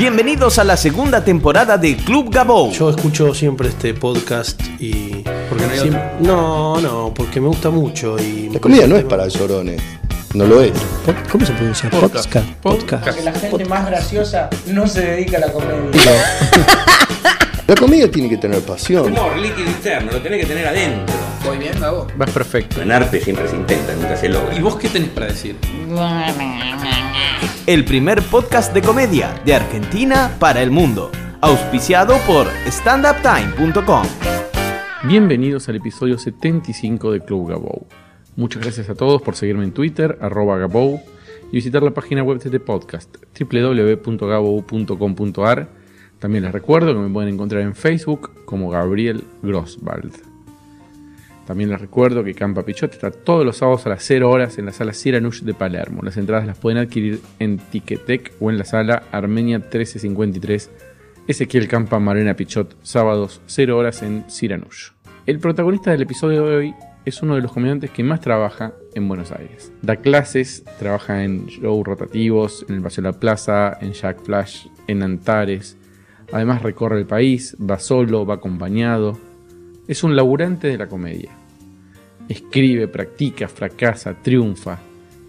Bienvenidos 0.00 0.58
a 0.58 0.64
la 0.64 0.78
segunda 0.78 1.22
temporada 1.22 1.76
de 1.76 1.94
Club 1.94 2.30
Gabou. 2.32 2.72
Yo 2.72 2.88
escucho 2.88 3.34
siempre 3.34 3.68
este 3.68 3.92
podcast 3.92 4.58
y. 4.78 5.22
Porque 5.46 5.66
no 5.66 5.72
hay 5.72 5.78
Siem- 5.78 6.14
otro. 6.16 6.16
no, 6.20 6.80
no, 6.80 7.12
porque 7.14 7.38
me 7.38 7.48
gusta 7.48 7.68
mucho 7.68 8.16
y. 8.18 8.48
La 8.48 8.60
comida 8.60 8.86
no 8.86 8.96
es 8.96 9.04
para 9.04 9.28
llorones. 9.28 9.82
No 10.32 10.46
lo 10.46 10.62
es. 10.62 10.72
¿Cómo 11.30 11.44
se 11.44 11.52
pronuncia? 11.52 11.90
Podcast. 11.90 12.32
Podcast. 12.32 12.46
Podcast. 12.62 13.18
Que 13.18 13.24
la 13.24 13.32
gente 13.34 13.64
más 13.66 13.84
graciosa 13.84 14.48
no 14.68 14.86
se 14.86 15.02
dedica 15.02 15.36
a 15.36 15.40
la 15.40 15.52
comedia. 15.52 15.90
La 17.70 17.76
comida 17.76 18.10
tiene 18.10 18.28
que 18.28 18.36
tener 18.36 18.60
pasión. 18.62 19.12
Humor 19.12 19.38
líquido 19.38 19.70
interno, 19.70 20.10
lo 20.10 20.20
tenés 20.20 20.40
que 20.40 20.46
tener 20.46 20.66
adentro. 20.66 21.14
Voy 21.44 21.56
bien, 21.56 21.78
Gabo. 21.78 22.08
Vas 22.16 22.32
perfecto. 22.32 22.82
En 22.82 22.90
arte 22.90 23.20
siempre 23.20 23.46
se 23.46 23.54
intenta, 23.54 23.94
nunca 23.94 24.16
se 24.16 24.28
logra. 24.28 24.58
¿Y 24.58 24.60
vos 24.60 24.74
qué 24.74 24.88
tenés 24.88 25.10
para 25.10 25.26
decir? 25.26 25.54
El 27.68 27.84
primer 27.84 28.22
podcast 28.22 28.74
de 28.74 28.82
comedia 28.82 29.40
de 29.44 29.54
Argentina 29.54 30.34
para 30.40 30.62
el 30.62 30.72
mundo. 30.72 31.12
Auspiciado 31.40 32.18
por 32.26 32.48
standuptime.com. 32.66 34.04
Bienvenidos 35.04 35.68
al 35.68 35.76
episodio 35.76 36.18
75 36.18 37.12
de 37.12 37.20
Club 37.20 37.50
Gabou. 37.50 37.86
Muchas 38.34 38.62
gracias 38.62 38.90
a 38.90 38.96
todos 38.96 39.22
por 39.22 39.36
seguirme 39.36 39.62
en 39.62 39.70
Twitter, 39.70 40.18
arroba 40.20 40.58
Gabou, 40.58 41.00
y 41.52 41.54
visitar 41.54 41.84
la 41.84 41.92
página 41.92 42.24
web 42.24 42.40
de 42.40 42.48
este 42.48 42.58
podcast, 42.58 43.14
www.gabou.com.ar. 43.38 45.79
También 46.20 46.44
les 46.44 46.52
recuerdo 46.52 46.94
que 46.94 47.00
me 47.00 47.12
pueden 47.12 47.34
encontrar 47.34 47.62
en 47.62 47.74
Facebook 47.74 48.44
como 48.44 48.70
Gabriel 48.70 49.24
Grosswald. 49.42 50.12
También 51.46 51.70
les 51.70 51.80
recuerdo 51.80 52.22
que 52.22 52.34
Campa 52.34 52.62
Pichot 52.62 52.92
está 52.92 53.10
todos 53.10 53.44
los 53.44 53.56
sábados 53.56 53.84
a 53.86 53.88
las 53.88 54.04
0 54.04 54.30
horas 54.30 54.58
en 54.58 54.66
la 54.66 54.72
sala 54.72 54.92
Siranush 54.92 55.40
de 55.42 55.54
Palermo. 55.54 56.02
Las 56.04 56.16
entradas 56.16 56.46
las 56.46 56.58
pueden 56.58 56.78
adquirir 56.78 57.20
en 57.40 57.58
Ticketek 57.58 58.34
o 58.38 58.50
en 58.50 58.58
la 58.58 58.64
sala 58.64 59.02
Armenia 59.10 59.58
1353 59.58 60.70
Ezequiel 61.26 61.68
Campa 61.68 61.98
Marena 61.98 62.34
Pichot, 62.34 62.76
sábados 62.82 63.40
0 63.46 63.76
horas 63.76 64.02
en 64.02 64.28
Siranush. 64.28 64.90
El 65.26 65.38
protagonista 65.38 65.90
del 65.90 66.02
episodio 66.02 66.46
de 66.46 66.56
hoy 66.56 66.74
es 67.04 67.22
uno 67.22 67.34
de 67.34 67.40
los 67.40 67.52
comediantes 67.52 67.90
que 67.90 68.04
más 68.04 68.20
trabaja 68.20 68.74
en 68.94 69.08
Buenos 69.08 69.32
Aires. 69.32 69.72
Da 69.82 69.96
clases, 69.96 70.64
trabaja 70.78 71.24
en 71.24 71.46
shows 71.46 71.86
rotativos, 71.86 72.64
en 72.68 72.76
el 72.76 72.82
Paseo 72.82 73.02
de 73.02 73.12
la 73.12 73.18
Plaza, 73.18 73.78
en 73.80 73.92
Jack 73.92 74.22
Flash, 74.22 74.66
en 74.86 75.02
Antares. 75.02 75.76
Además 76.32 76.62
recorre 76.62 76.98
el 76.98 77.06
país, 77.06 77.56
va 77.58 77.78
solo, 77.78 78.24
va 78.24 78.34
acompañado. 78.34 79.18
Es 79.88 80.04
un 80.04 80.14
laburante 80.14 80.68
de 80.68 80.78
la 80.78 80.88
comedia. 80.88 81.30
Escribe, 82.28 82.86
practica, 82.86 83.48
fracasa, 83.48 84.14
triunfa. 84.14 84.78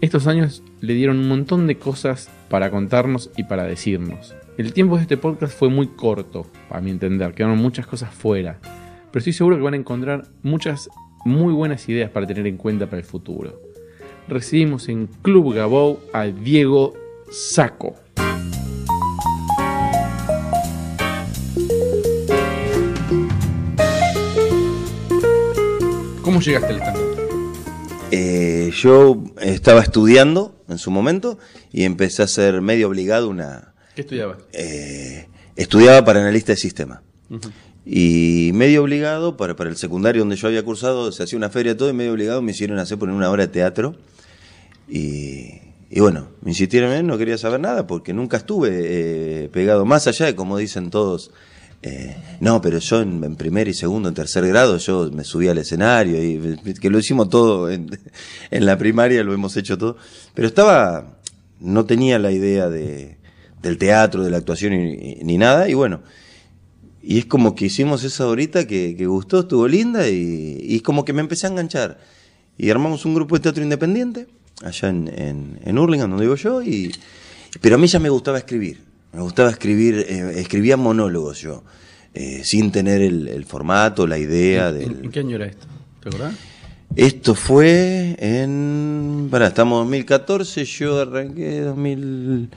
Estos 0.00 0.26
años 0.26 0.62
le 0.80 0.94
dieron 0.94 1.18
un 1.18 1.28
montón 1.28 1.66
de 1.66 1.76
cosas 1.76 2.30
para 2.48 2.70
contarnos 2.70 3.30
y 3.36 3.44
para 3.44 3.64
decirnos. 3.64 4.34
El 4.58 4.72
tiempo 4.72 4.96
de 4.96 5.02
este 5.02 5.16
podcast 5.16 5.58
fue 5.58 5.70
muy 5.70 5.88
corto, 5.88 6.46
a 6.70 6.80
mi 6.80 6.90
entender, 6.90 7.34
quedaron 7.34 7.58
muchas 7.58 7.86
cosas 7.86 8.14
fuera. 8.14 8.58
Pero 8.62 9.18
estoy 9.18 9.32
seguro 9.32 9.56
que 9.56 9.62
van 9.62 9.74
a 9.74 9.78
encontrar 9.78 10.26
muchas 10.42 10.88
muy 11.24 11.52
buenas 11.52 11.88
ideas 11.88 12.10
para 12.10 12.26
tener 12.26 12.46
en 12.46 12.56
cuenta 12.56 12.86
para 12.86 12.98
el 12.98 13.04
futuro. 13.04 13.60
Recibimos 14.28 14.88
en 14.88 15.08
Club 15.22 15.54
Gabou 15.54 15.98
a 16.12 16.24
Diego 16.26 16.94
Saco. 17.30 17.94
¿Cómo 26.32 26.40
llegaste 26.40 26.72
al 26.72 26.80
stand 26.80 26.98
Eh, 28.10 28.70
yo 28.74 29.22
estaba 29.42 29.82
estudiando 29.82 30.64
en 30.66 30.78
su 30.78 30.90
momento 30.90 31.38
y 31.70 31.84
empecé 31.84 32.22
a 32.22 32.26
ser 32.26 32.62
medio 32.62 32.88
obligado 32.88 33.28
una... 33.28 33.74
¿Qué 33.94 34.00
estudiabas? 34.00 34.38
eh, 34.54 35.28
estudiaba 35.56 36.06
para 36.06 36.20
analista 36.22 36.52
de 36.52 36.56
sistema. 36.56 37.02
Y 37.84 38.50
medio 38.54 38.82
obligado, 38.82 39.36
para, 39.36 39.56
para 39.56 39.68
el 39.68 39.76
secundario 39.76 40.22
donde 40.22 40.36
yo 40.36 40.48
había 40.48 40.64
cursado, 40.64 41.12
se 41.12 41.22
hacía 41.22 41.36
una 41.36 41.50
feria 41.50 41.76
todo 41.76 41.90
y 41.90 41.92
medio 41.92 42.12
obligado 42.12 42.40
me 42.40 42.52
hicieron 42.52 42.78
hacer 42.78 42.98
poner 42.98 43.14
una 43.14 43.30
obra 43.30 43.46
de 43.46 43.52
teatro. 43.52 43.94
Y, 44.88 45.60
y 45.90 46.00
bueno, 46.00 46.28
me 46.40 46.52
insistieron 46.52 46.92
en 46.92 47.06
no 47.06 47.18
quería 47.18 47.36
saber 47.36 47.60
nada 47.60 47.86
porque 47.86 48.14
nunca 48.14 48.38
estuve 48.38 48.70
eh, 48.72 49.50
pegado, 49.52 49.84
más 49.84 50.06
allá 50.06 50.24
de 50.24 50.34
como 50.34 50.56
dicen 50.56 50.88
todos. 50.88 51.30
Eh, 51.82 52.16
no, 52.38 52.60
pero 52.60 52.78
yo 52.78 53.02
en, 53.02 53.34
primer 53.34 53.66
y 53.66 53.74
segundo, 53.74 54.08
en 54.08 54.14
tercer 54.14 54.46
grado, 54.46 54.78
yo 54.78 55.10
me 55.10 55.24
subí 55.24 55.48
al 55.48 55.58
escenario 55.58 56.22
y 56.22 56.74
que 56.74 56.90
lo 56.90 56.98
hicimos 56.98 57.28
todo 57.28 57.68
en, 57.70 57.90
la 58.50 58.78
primaria, 58.78 59.24
lo 59.24 59.34
hemos 59.34 59.56
hecho 59.56 59.76
todo. 59.76 59.96
Pero 60.34 60.46
estaba, 60.46 61.18
no 61.60 61.84
tenía 61.84 62.18
la 62.20 62.30
idea 62.30 62.68
de, 62.68 63.18
del 63.60 63.78
teatro, 63.78 64.22
de 64.22 64.30
la 64.30 64.38
actuación 64.38 64.72
ni, 64.72 65.38
nada. 65.38 65.68
Y 65.68 65.74
bueno, 65.74 66.02
y 67.02 67.18
es 67.18 67.26
como 67.26 67.56
que 67.56 67.66
hicimos 67.66 68.04
esa 68.04 68.28
horita 68.28 68.66
que, 68.66 68.94
gustó, 69.06 69.40
estuvo 69.40 69.66
linda 69.66 70.08
y, 70.08 70.58
y 70.62 70.80
como 70.80 71.04
que 71.04 71.12
me 71.12 71.20
empecé 71.20 71.48
a 71.48 71.50
enganchar. 71.50 71.98
Y 72.56 72.70
armamos 72.70 73.04
un 73.04 73.14
grupo 73.14 73.34
de 73.34 73.40
teatro 73.40 73.62
independiente 73.64 74.28
allá 74.62 74.88
en, 74.88 75.08
en, 75.08 75.60
en 75.64 75.74
donde 75.74 76.24
vivo 76.24 76.36
yo. 76.36 76.60
Pero 77.60 77.74
a 77.74 77.78
mí 77.78 77.88
ya 77.88 77.98
me 77.98 78.08
gustaba 78.08 78.38
escribir. 78.38 78.91
Me 79.12 79.20
gustaba 79.20 79.50
escribir, 79.50 80.06
eh, 80.08 80.40
escribía 80.40 80.76
monólogos 80.76 81.40
yo, 81.40 81.64
eh, 82.14 82.42
sin 82.44 82.72
tener 82.72 83.02
el, 83.02 83.28
el 83.28 83.44
formato, 83.44 84.06
la 84.06 84.18
idea 84.18 84.68
¿En, 84.70 84.78
del... 84.78 85.04
en 85.04 85.10
qué 85.10 85.20
año 85.20 85.36
era 85.36 85.46
esto? 85.46 85.66
¿Te 86.00 86.08
acordás? 86.08 86.34
Esto 86.94 87.34
fue 87.34 88.16
en. 88.18 89.28
Pará, 89.30 89.46
estamos 89.48 89.78
en 89.78 89.84
2014, 89.84 90.64
yo 90.64 91.00
arranqué 91.00 91.60
2000, 91.60 92.50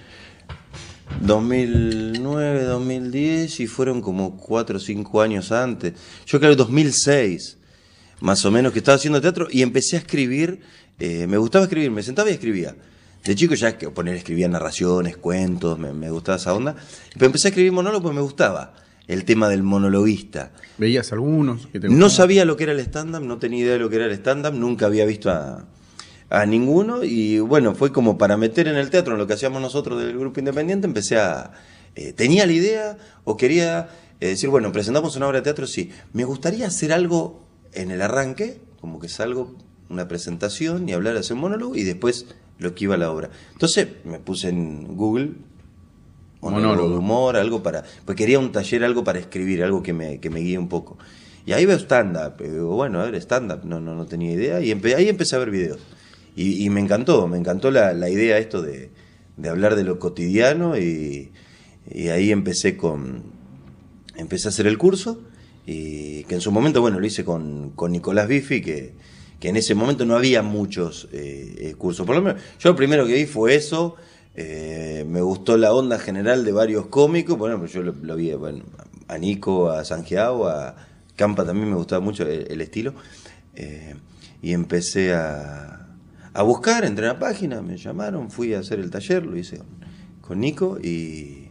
2009, 1.21 2.63
2010 2.63 3.59
y 3.61 3.67
fueron 3.67 4.01
como 4.01 4.35
4 4.37 4.75
o 4.75 4.79
5 4.79 5.21
años 5.21 5.51
antes. 5.53 5.93
Yo 6.25 6.39
creo 6.39 6.51
que 6.51 6.57
2006, 6.57 7.57
más 8.19 8.43
o 8.45 8.51
menos, 8.51 8.73
que 8.73 8.79
estaba 8.79 8.97
haciendo 8.97 9.21
teatro 9.21 9.47
y 9.49 9.61
empecé 9.61 9.95
a 9.95 9.99
escribir. 9.99 10.59
eh, 10.99 11.27
me 11.27 11.37
gustaba 11.37 11.65
escribir, 11.65 11.91
me 11.91 12.03
sentaba 12.03 12.29
y 12.29 12.33
escribía. 12.33 12.75
De 13.25 13.35
chico 13.35 13.55
ya 13.55 13.77
que 13.77 13.89
poner, 13.89 14.15
escribía 14.15 14.47
narraciones, 14.47 15.17
cuentos, 15.17 15.79
me, 15.79 15.91
me 15.93 16.11
gustaba 16.11 16.37
esa 16.37 16.53
onda. 16.53 16.75
Pero 17.13 17.25
empecé 17.25 17.47
a 17.47 17.49
escribir 17.49 17.71
monólogos 17.71 18.03
porque 18.03 18.15
me 18.15 18.21
gustaba 18.21 18.75
el 19.07 19.25
tema 19.25 19.49
del 19.49 19.63
monologuista. 19.63 20.51
¿Veías 20.77 21.11
algunos? 21.11 21.67
Que 21.67 21.79
te 21.79 21.89
No 21.89 22.09
sabía 22.09 22.45
lo 22.45 22.55
que 22.57 22.63
era 22.63 22.71
el 22.73 22.79
stand-up, 22.79 23.21
no 23.23 23.37
tenía 23.37 23.61
idea 23.61 23.73
de 23.73 23.79
lo 23.79 23.89
que 23.89 23.97
era 23.97 24.05
el 24.05 24.11
stand-up, 24.11 24.53
nunca 24.53 24.85
había 24.85 25.05
visto 25.05 25.29
a, 25.31 25.65
a 26.29 26.45
ninguno 26.45 27.03
y 27.03 27.39
bueno, 27.39 27.75
fue 27.75 27.91
como 27.91 28.17
para 28.17 28.37
meter 28.37 28.67
en 28.67 28.75
el 28.77 28.89
teatro, 28.89 29.13
en 29.13 29.19
lo 29.19 29.27
que 29.27 29.33
hacíamos 29.33 29.61
nosotros 29.61 30.01
del 30.01 30.17
grupo 30.17 30.39
independiente, 30.39 30.87
empecé 30.87 31.17
a... 31.17 31.51
eh, 31.95 32.13
tenía 32.13 32.45
la 32.45 32.51
idea 32.53 32.97
o 33.23 33.37
quería 33.37 33.89
eh, 34.19 34.27
decir, 34.29 34.49
bueno, 34.49 34.71
presentamos 34.71 35.15
una 35.15 35.27
obra 35.27 35.39
de 35.39 35.43
teatro, 35.43 35.67
sí, 35.67 35.91
me 36.13 36.25
gustaría 36.25 36.67
hacer 36.67 36.91
algo 36.93 37.43
en 37.73 37.91
el 37.91 38.01
arranque, 38.01 38.59
como 38.81 38.99
que 38.99 39.09
salgo 39.09 39.55
una 39.89 40.07
presentación 40.07 40.89
y 40.89 40.93
hablar, 40.93 41.15
hacer 41.17 41.35
un 41.35 41.41
monólogo 41.41 41.75
y 41.75 41.83
después 41.83 42.25
lo 42.59 42.73
que 42.75 42.85
iba 42.85 42.95
a 42.95 42.97
la 42.97 43.11
obra. 43.11 43.29
Entonces 43.53 43.87
me 44.05 44.19
puse 44.19 44.49
en 44.49 44.95
Google 44.95 45.31
monólogo 46.41 46.89
de 46.89 46.97
humor, 46.97 47.37
algo 47.37 47.63
para. 47.63 47.83
Pues 48.05 48.15
quería 48.15 48.37
un 48.39 48.51
taller, 48.51 48.83
algo 48.83 49.03
para 49.03 49.19
escribir, 49.19 49.63
algo 49.63 49.81
que 49.81 49.93
me, 49.93 50.19
que 50.19 50.29
me 50.29 50.39
guíe 50.41 50.57
un 50.59 50.69
poco. 50.69 50.97
Y 51.45 51.53
ahí 51.53 51.65
veo 51.65 51.77
stand-up. 51.77 52.43
bueno, 52.67 53.01
a 53.01 53.05
ver, 53.05 53.15
stand-up, 53.15 53.61
no, 53.65 53.79
no, 53.79 53.95
no 53.95 54.05
tenía 54.05 54.31
idea. 54.31 54.61
Y 54.61 54.71
empe- 54.71 54.95
ahí 54.95 55.09
empecé 55.09 55.35
a 55.35 55.39
ver 55.39 55.51
videos. 55.51 55.79
Y, 56.35 56.63
y 56.63 56.69
me 56.69 56.81
encantó, 56.81 57.27
me 57.27 57.37
encantó 57.37 57.71
la, 57.71 57.93
la 57.93 58.09
idea 58.09 58.37
esto 58.37 58.61
de, 58.61 58.89
de 59.37 59.49
hablar 59.49 59.75
de 59.75 59.83
lo 59.83 59.99
cotidiano. 59.99 60.77
Y, 60.77 61.31
y 61.89 62.07
ahí 62.09 62.31
empecé 62.31 62.77
con. 62.77 63.23
Empecé 64.15 64.47
a 64.47 64.49
hacer 64.49 64.67
el 64.67 64.77
curso. 64.77 65.21
Y 65.67 66.25
que 66.25 66.35
en 66.35 66.41
su 66.41 66.51
momento, 66.51 66.79
bueno, 66.81 66.99
lo 66.99 67.05
hice 67.07 67.25
con, 67.25 67.71
con 67.71 67.91
Nicolás 67.91 68.27
Biffi, 68.27 68.61
que, 68.61 68.93
que 69.39 69.49
en 69.49 69.55
ese 69.57 69.75
momento 69.75 70.05
no 70.05 70.15
había 70.15 70.41
muchos 70.41 71.07
eh, 71.11 71.55
eh, 71.59 71.73
cursos. 71.75 72.05
Por 72.05 72.15
lo 72.15 72.21
menos, 72.21 72.41
yo 72.59 72.69
lo 72.69 72.75
primero 72.75 73.05
que 73.05 73.13
vi 73.13 73.25
fue 73.25 73.55
eso. 73.55 73.95
eh, 74.35 75.05
me 75.07 75.21
gustó 75.21 75.57
la 75.57 75.73
onda 75.73 75.97
general 75.99 76.43
de 76.45 76.51
varios 76.51 76.87
cómicos. 76.87 77.37
Bueno, 77.37 77.65
yo 77.65 77.81
lo, 77.83 77.93
lo 78.01 78.15
vi 78.15 78.33
bueno, 78.33 78.63
a 79.07 79.17
Nico, 79.17 79.69
a 79.69 79.83
Sanjeao, 79.85 80.47
a 80.47 80.75
Campa 81.15 81.45
también 81.45 81.69
me 81.69 81.75
gustaba 81.75 82.01
mucho 82.01 82.23
el, 82.27 82.59
estilo. 82.61 82.93
Y 84.41 84.53
empecé 84.53 85.13
a, 85.13 85.87
a 86.33 86.43
buscar, 86.43 86.83
entré 86.85 87.05
a 87.07 87.13
la 87.13 87.19
página, 87.19 87.61
me 87.61 87.77
llamaron, 87.77 88.29
fui 88.29 88.53
a 88.53 88.59
hacer 88.59 88.79
el 88.79 88.89
taller, 88.91 89.25
lo 89.25 89.37
hice 89.37 89.59
con, 90.21 90.39
Nico 90.39 90.77
y, 90.83 91.49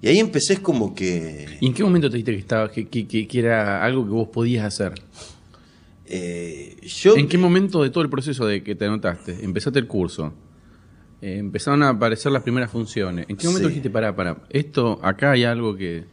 y 0.00 0.08
ahí 0.08 0.18
empecé 0.18 0.56
como 0.62 0.94
que... 0.94 1.46
¿Y 1.60 1.66
en 1.66 1.74
qué 1.74 1.84
momento 1.84 2.08
te 2.10 2.16
diste 2.16 2.32
que, 2.32 2.38
estaba, 2.38 2.70
que- 2.70 2.86
que- 2.88 3.06
que 3.06 3.38
era 3.38 3.84
algo 3.84 4.04
que 4.04 4.10
vos 4.10 4.28
podías 4.28 4.64
hacer? 4.64 4.94
Eh, 6.06 6.76
yo 6.82 7.16
¿En 7.16 7.28
qué 7.28 7.38
momento 7.38 7.82
de 7.82 7.90
todo 7.90 8.02
el 8.04 8.10
proceso 8.10 8.46
de 8.46 8.62
que 8.62 8.74
te 8.74 8.84
anotaste? 8.84 9.44
Empezaste 9.44 9.78
el 9.78 9.86
curso. 9.86 10.32
eh, 11.22 11.38
empezaron 11.38 11.82
a 11.82 11.88
aparecer 11.90 12.30
las 12.32 12.42
primeras 12.42 12.70
funciones. 12.70 13.24
¿En 13.28 13.36
qué 13.36 13.46
momento 13.46 13.68
Sí. 13.68 13.74
dijiste, 13.74 13.88
pará, 13.88 14.14
pará, 14.14 14.42
esto, 14.50 15.00
acá 15.02 15.30
hay 15.30 15.44
algo 15.44 15.74
que... 15.74 16.04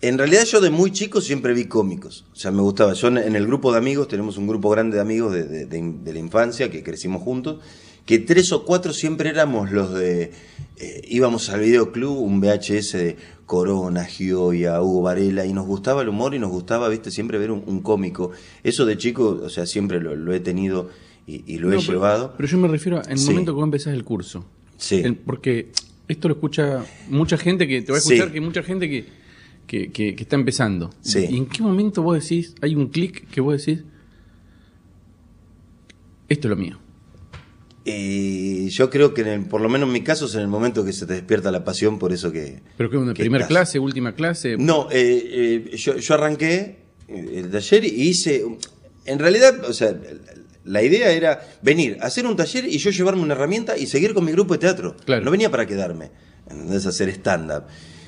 En 0.00 0.16
realidad 0.18 0.44
yo 0.44 0.60
de 0.60 0.70
muy 0.70 0.92
chico 0.92 1.20
siempre 1.20 1.54
vi 1.54 1.64
cómicos. 1.64 2.24
O 2.32 2.36
sea, 2.36 2.50
me 2.52 2.60
gustaba. 2.60 2.92
Yo 2.92 3.08
en, 3.08 3.16
el 3.34 3.46
grupo 3.46 3.72
de 3.72 3.78
amigos, 3.78 4.06
tenemos 4.06 4.36
un 4.36 4.46
grupo 4.46 4.70
grande 4.70 4.96
de 4.96 5.00
amigos 5.00 5.32
de, 5.32 5.44
de- 5.44 5.66
de- 5.66 5.94
de 6.04 6.12
la 6.12 6.18
infancia 6.20 6.70
que 6.70 6.82
crecimos 6.84 7.22
juntos, 7.22 7.60
que 8.06 8.18
tres 8.18 8.52
o 8.52 8.64
cuatro 8.64 8.92
siempre 8.92 9.30
éramos 9.30 9.70
los 9.72 9.94
de. 9.94 10.32
eh, 10.76 11.02
íbamos 11.08 11.48
al 11.50 11.60
videoclub, 11.60 12.18
un 12.18 12.40
VHS 12.40 12.92
de 12.92 13.16
Corona, 13.46 14.04
Gioia, 14.04 14.80
Hugo 14.82 15.02
Varela, 15.02 15.46
y 15.46 15.52
nos 15.52 15.66
gustaba 15.66 16.02
el 16.02 16.08
humor 16.08 16.34
y 16.34 16.38
nos 16.38 16.50
gustaba, 16.50 16.88
viste, 16.88 17.10
siempre 17.10 17.38
ver 17.38 17.50
un, 17.50 17.62
un 17.66 17.80
cómico. 17.80 18.30
Eso 18.62 18.84
de 18.84 18.96
chico, 18.98 19.40
o 19.42 19.48
sea, 19.48 19.66
siempre 19.66 20.00
lo, 20.00 20.14
lo 20.16 20.32
he 20.34 20.40
tenido 20.40 20.90
y, 21.26 21.44
y 21.46 21.58
lo 21.58 21.68
he 21.72 21.76
pero- 21.78 21.92
llevado. 21.92 22.34
Pero 22.36 22.48
yo 22.48 22.58
me 22.58 22.68
refiero 22.68 23.00
al 23.06 23.18
Sí. 23.18 23.30
momento 23.30 23.52
que 23.52 23.56
vos 23.56 23.64
empezás 23.64 23.94
el 23.94 24.04
curso. 24.04 24.44
Sí. 24.76 24.96
El- 24.96 25.16
porque 25.16 25.70
esto 26.08 26.28
lo 26.28 26.34
escucha 26.34 26.84
mucha 27.08 27.36
gente 27.38 27.66
que 27.68 27.80
te 27.82 27.92
va 27.92 27.98
a 27.98 28.00
Sí. 28.00 28.14
escuchar, 28.14 28.32
que 28.32 28.40
mucha 28.40 28.62
gente 28.62 28.88
que, 28.90 29.06
que, 29.66 29.90
que- 29.92 30.14
que 30.14 30.22
está 30.22 30.36
empezando. 30.36 30.90
Sí. 31.00 31.26
¿Y 31.30 31.36
en 31.38 31.46
qué 31.46 31.62
momento 31.62 32.02
vos 32.02 32.20
decís, 32.20 32.54
hay 32.60 32.74
un 32.74 32.88
clic 32.88 33.28
que 33.30 33.40
vos 33.40 33.64
decís, 33.64 33.84
esto 36.28 36.48
es 36.48 36.50
lo 36.50 36.56
mío? 36.56 36.78
Y 37.84 38.68
yo 38.70 38.88
creo 38.88 39.12
que, 39.12 39.20
en 39.22 39.28
el- 39.28 39.44
por 39.46 39.60
lo 39.60 39.68
menos 39.68 39.86
en 39.88 39.92
mi 39.92 40.00
caso, 40.02 40.24
es 40.26 40.34
en 40.34 40.40
el 40.40 40.48
momento 40.48 40.84
que 40.84 40.92
se 40.92 41.06
te 41.06 41.12
despierta 41.14 41.50
la 41.52 41.64
pasión 41.64 41.98
por 41.98 42.12
eso 42.12 42.32
que. 42.32 42.60
¿Pero 42.78 42.90
que 42.90 42.96
una 42.96 43.12
que 43.12 43.22
primera 43.22 43.44
estás. 43.44 43.48
clase, 43.56 43.78
última 43.78 44.14
clase? 44.14 44.56
No, 44.58 44.88
eh, 44.90 45.64
eh, 45.72 45.76
yo, 45.76 45.96
yo 45.98 46.14
arranqué 46.14 46.78
eh, 47.08 47.30
el 47.34 47.50
taller 47.50 47.84
y 47.84 47.88
hice. 48.08 48.44
En 49.04 49.18
realidad, 49.18 49.64
o 49.68 49.72
sea, 49.74 49.94
la 50.64 50.82
idea 50.82 51.10
era 51.12 51.40
venir, 51.60 51.98
hacer 52.00 52.26
un 52.26 52.36
taller 52.36 52.64
y 52.66 52.78
yo 52.78 52.90
llevarme 52.90 53.20
una 53.22 53.34
herramienta 53.34 53.76
y 53.76 53.86
seguir 53.86 54.14
con 54.14 54.24
mi 54.24 54.32
grupo 54.32 54.54
de 54.54 54.60
teatro. 54.60 54.96
Claro. 55.04 55.22
No 55.22 55.30
venía 55.30 55.50
para 55.50 55.66
quedarme, 55.66 56.10
¿entendés? 56.48 56.86
Hacer 56.86 57.10
stand-up. 57.10 57.64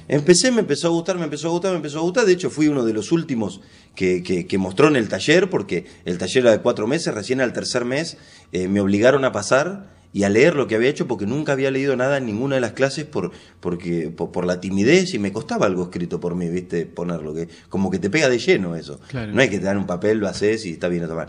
Empecé, 0.09 0.51
me 0.53 0.61
empezó 0.61 0.89
a 0.89 0.91
gustar, 0.91 1.19
me 1.19 1.25
empezó 1.25 1.49
a 1.49 1.51
gustar, 1.51 1.71
me 1.73 1.77
empezó 1.79 1.99
a 1.99 2.03
gustar. 2.03 2.25
De 2.27 2.33
hecho, 2.33 2.51
fui 2.51 2.69
uno 2.69 2.85
de 2.85 2.93
los 2.93 3.13
últimos 3.13 3.61
que, 3.95 4.23
que- 4.23 4.47
que 4.47 4.59
mostró 4.59 4.89
en 4.89 4.97
el 4.97 5.09
taller, 5.09 5.51
porque 5.51 5.87
el 6.05 6.19
taller 6.19 6.45
era 6.45 6.53
de 6.53 6.61
cuatro 6.61 6.87
meses. 6.87 7.13
Recién 7.15 7.41
al 7.41 7.53
tercer 7.53 7.85
mes 7.85 8.17
eh, 8.53 8.69
me 8.69 8.81
obligaron 8.81 9.25
a 9.25 9.33
pasar 9.33 9.95
y 10.13 10.23
a 10.23 10.31
leer 10.31 10.55
lo 10.55 10.67
que 10.67 10.77
había 10.77 10.89
hecho, 10.89 11.07
porque 11.07 11.27
nunca 11.27 11.53
había 11.53 11.71
leído 11.71 11.95
nada 11.95 12.17
en 12.19 12.25
ninguna 12.27 12.55
de 12.55 12.63
las 12.63 12.73
clases 12.73 13.05
por, 13.05 13.33
porque, 13.61 14.09
por, 14.09 14.31
por 14.33 14.47
la 14.47 14.61
timidez 14.63 15.13
y 15.13 15.19
me 15.19 15.31
costaba 15.33 15.67
algo 15.67 15.83
escrito 15.83 16.21
por 16.21 16.35
mí, 16.37 16.49
¿viste? 16.49 16.87
Ponerlo, 16.87 17.35
que 17.35 17.49
como 17.69 17.91
que 17.91 17.99
te 17.99 18.09
pega 18.09 18.29
de 18.31 18.39
lleno 18.39 18.77
eso. 18.77 18.99
Claro. 19.09 19.33
No 19.33 19.43
es 19.43 19.51
que 19.51 19.59
te 19.59 19.65
dan 19.67 19.77
un 19.77 19.87
papel, 19.87 20.19
lo 20.19 20.29
haces 20.29 20.65
y 20.65 20.71
está 20.71 20.89
bien 20.89 21.03
o 21.03 21.05
está 21.07 21.17
mal. 21.17 21.29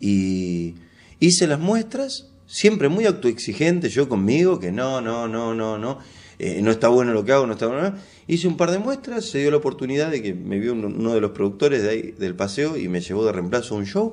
Y 0.00 0.74
hice 1.20 1.46
las 1.46 1.60
muestras, 1.60 2.28
siempre 2.46 2.88
muy 2.88 3.06
autoexigente 3.06 3.88
yo 3.90 4.08
conmigo, 4.08 4.58
que 4.58 4.72
no, 4.72 5.00
no, 5.00 5.28
no, 5.28 5.54
no, 5.54 5.78
no, 5.78 5.98
eh, 6.38 6.60
no 6.62 6.70
está 6.70 6.88
bueno 6.88 7.12
lo 7.12 7.24
que 7.24 7.32
hago, 7.32 7.46
no 7.46 7.54
está 7.54 7.66
bueno. 7.66 7.94
Hice 8.26 8.48
un 8.48 8.56
par 8.56 8.70
de 8.70 8.78
muestras, 8.78 9.24
se 9.24 9.38
dio 9.38 9.50
la 9.50 9.56
oportunidad 9.58 10.10
de 10.10 10.22
que 10.22 10.34
me 10.34 10.58
vio 10.58 10.72
uno, 10.72 10.88
uno 10.88 11.14
de 11.14 11.20
los 11.20 11.30
productores 11.32 11.82
de 11.82 11.90
ahí, 11.90 12.02
del 12.18 12.34
paseo 12.34 12.76
y 12.76 12.88
me 12.88 13.00
llevó 13.00 13.24
de 13.24 13.32
reemplazo 13.32 13.74
a 13.74 13.78
un 13.78 13.86
show. 13.86 14.12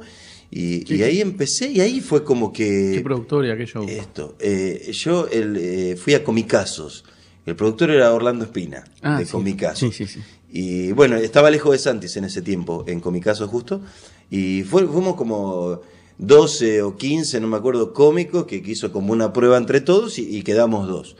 Y, 0.51 0.93
y 0.93 1.01
ahí 1.01 1.19
empecé, 1.19 1.71
y 1.71 1.81
ahí 1.81 1.99
fue 1.99 2.23
como 2.23 2.53
que... 2.53 2.91
¿Qué 2.93 3.01
productor 3.01 3.43
y 3.45 3.49
aquel 3.49 3.65
show? 3.65 3.85
Esto, 3.89 4.35
eh, 4.39 4.91
yo 4.93 5.27
el, 5.31 5.57
eh, 5.57 5.95
fui 5.95 6.13
a 6.13 6.23
Comicazos. 6.23 7.05
El 7.45 7.55
productor 7.55 7.89
era 7.89 8.13
Orlando 8.13 8.45
Espina, 8.45 8.83
Ah, 9.01 9.17
de 9.17 9.25
sí. 9.25 9.31
Comicazos. 9.31 9.79
Sí, 9.79 9.91
sí, 9.91 10.05
sí. 10.05 10.19
Y 10.51 10.91
bueno, 10.91 11.15
estaba 11.17 11.49
lejos 11.49 11.71
de 11.71 11.79
Santis 11.79 12.15
en 12.17 12.25
ese 12.25 12.43
tiempo, 12.43 12.83
en 12.87 12.99
Comicazos 12.99 13.49
justo. 13.49 13.81
Y 14.29 14.61
fue- 14.61 14.85
fuimos 14.87 15.15
como 15.15 15.81
12 16.19 16.83
o 16.83 16.95
15, 16.95 17.39
no 17.39 17.47
me 17.47 17.57
acuerdo, 17.57 17.91
cómicos, 17.91 18.45
que 18.45 18.61
quiso 18.61 18.91
como 18.91 19.11
una 19.11 19.33
prueba 19.33 19.57
entre 19.57 19.81
todos 19.81 20.19
y, 20.19 20.37
y 20.37 20.43
quedamos 20.43 20.87
dos 20.87 21.15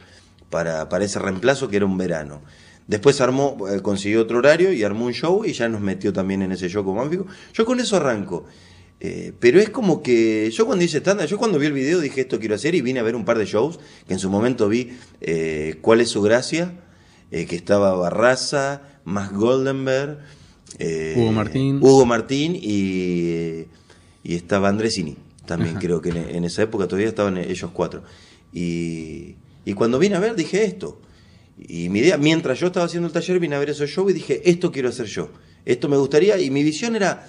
para, 0.54 0.88
para 0.88 1.04
ese 1.04 1.18
reemplazo 1.18 1.66
que 1.66 1.78
era 1.78 1.84
un 1.84 1.98
verano. 1.98 2.40
Después 2.86 3.20
armó, 3.20 3.56
eh, 3.68 3.82
consiguió 3.82 4.22
otro 4.22 4.38
horario 4.38 4.72
y 4.72 4.84
armó 4.84 5.06
un 5.06 5.12
show 5.12 5.44
y 5.44 5.52
ya 5.52 5.68
nos 5.68 5.80
metió 5.80 6.12
también 6.12 6.42
en 6.42 6.52
ese 6.52 6.68
show 6.68 6.84
como 6.84 7.02
ánfico. 7.02 7.26
Yo 7.52 7.64
con 7.64 7.80
eso 7.80 7.96
arranco. 7.96 8.44
Eh, 9.00 9.32
pero 9.40 9.58
es 9.58 9.70
como 9.70 10.00
que 10.00 10.48
yo 10.52 10.64
cuando 10.64 10.84
hice 10.84 10.98
estándar, 10.98 11.26
yo 11.26 11.38
cuando 11.38 11.58
vi 11.58 11.66
el 11.66 11.72
video 11.72 11.98
dije 11.98 12.20
esto 12.20 12.38
quiero 12.38 12.54
hacer 12.54 12.76
y 12.76 12.82
vine 12.82 13.00
a 13.00 13.02
ver 13.02 13.16
un 13.16 13.24
par 13.24 13.36
de 13.36 13.46
shows 13.46 13.80
que 14.06 14.12
en 14.12 14.20
su 14.20 14.30
momento 14.30 14.68
vi 14.68 14.96
eh, 15.20 15.78
cuál 15.80 16.00
es 16.00 16.10
su 16.10 16.22
gracia, 16.22 16.72
eh, 17.32 17.46
que 17.46 17.56
estaba 17.56 17.92
Barraza, 17.96 19.00
más 19.02 19.32
Goldenberg, 19.32 20.20
Hugo 21.16 21.32
Martín. 21.32 21.78
Hugo 21.82 22.06
Martín 22.06 22.54
y, 22.54 23.66
y 24.22 24.34
estaba 24.36 24.68
Andresini 24.68 25.16
también 25.46 25.74
creo 25.76 26.00
que 26.00 26.10
en, 26.10 26.16
en 26.16 26.44
esa 26.44 26.62
época 26.62 26.86
todavía 26.86 27.08
estaban 27.08 27.38
ellos 27.38 27.70
cuatro. 27.72 28.04
Y, 28.52 29.34
y 29.64 29.74
cuando 29.74 29.98
vine 29.98 30.16
a 30.16 30.20
ver 30.20 30.34
dije 30.36 30.64
esto. 30.64 31.00
Y 31.58 31.88
mi 31.88 32.00
idea, 32.00 32.18
mientras 32.18 32.58
yo 32.58 32.66
estaba 32.66 32.86
haciendo 32.86 33.06
el 33.06 33.12
taller, 33.12 33.38
vine 33.38 33.54
a 33.56 33.58
ver 33.60 33.70
esos 33.70 33.88
shows 33.88 34.10
y 34.10 34.14
dije, 34.14 34.42
esto 34.48 34.72
quiero 34.72 34.88
hacer 34.88 35.06
yo. 35.06 35.30
Esto 35.64 35.88
me 35.88 35.96
gustaría. 35.96 36.38
Y 36.40 36.50
mi 36.50 36.62
visión 36.64 36.96
era, 36.96 37.26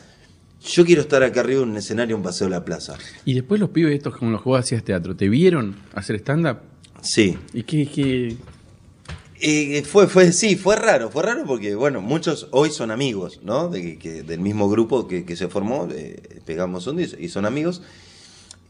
yo 0.64 0.84
quiero 0.84 1.02
estar 1.02 1.22
acá 1.24 1.42
arriba 1.42 1.62
en 1.64 1.70
un 1.70 1.78
escenario, 1.78 2.16
en 2.16 2.24
Paseo 2.24 2.48
de 2.48 2.52
la 2.52 2.66
Plaza. 2.66 2.96
Y 3.24 3.34
después 3.36 3.60
los 3.62 3.70
pibes 3.70 3.94
estos 3.94 4.18
con 4.18 4.32
los 4.32 4.42
que 4.42 4.50
vos 4.50 4.60
hacías 4.60 4.84
teatro, 4.84 5.16
¿te 5.16 5.30
vieron 5.30 5.76
hacer 5.94 6.16
stand-up? 6.18 6.58
Sí. 7.02 7.38
¿Y 7.54 7.64
qué, 7.64 7.88
qué- 7.88 9.84
fue, 9.84 10.08
fue, 10.08 10.32
sí, 10.32 10.56
fue 10.56 10.76
raro, 10.76 11.10
fue 11.12 11.22
raro 11.22 11.44
porque, 11.46 11.76
bueno, 11.76 12.02
muchos 12.02 12.48
hoy 12.52 12.72
son 12.72 12.90
amigos, 12.90 13.42
¿no? 13.44 13.68
De 13.70 13.98
que, 14.00 14.24
del 14.24 14.40
mismo 14.40 14.70
grupo 14.70 15.08
que, 15.08 15.24
que 15.24 15.36
se 15.36 15.48
formó, 15.50 15.88
eh, 15.92 16.40
Pegamos 16.46 16.88
y, 17.20 17.26
y 17.26 17.30
son 17.30 17.46
amigos. 17.46 17.82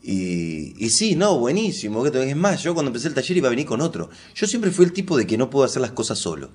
Y, 0.07 0.75
y 0.77 0.89
sí, 0.91 1.15
no, 1.15 1.39
buenísimo. 1.39 2.05
Es 2.05 2.35
más, 2.35 2.61
yo 2.61 2.75
cuando 2.75 2.89
empecé 2.89 3.07
el 3.07 3.15
taller 3.15 3.37
iba 3.37 3.47
a 3.47 3.49
venir 3.49 3.65
con 3.65 3.81
otro. 3.81 4.09
Yo 4.35 4.45
siempre 4.45 4.69
fui 4.69 4.85
el 4.85 4.93
tipo 4.93 5.17
de 5.17 5.25
que 5.25 5.35
no 5.35 5.49
puedo 5.49 5.65
hacer 5.65 5.81
las 5.81 5.91
cosas 5.91 6.19
solo. 6.19 6.51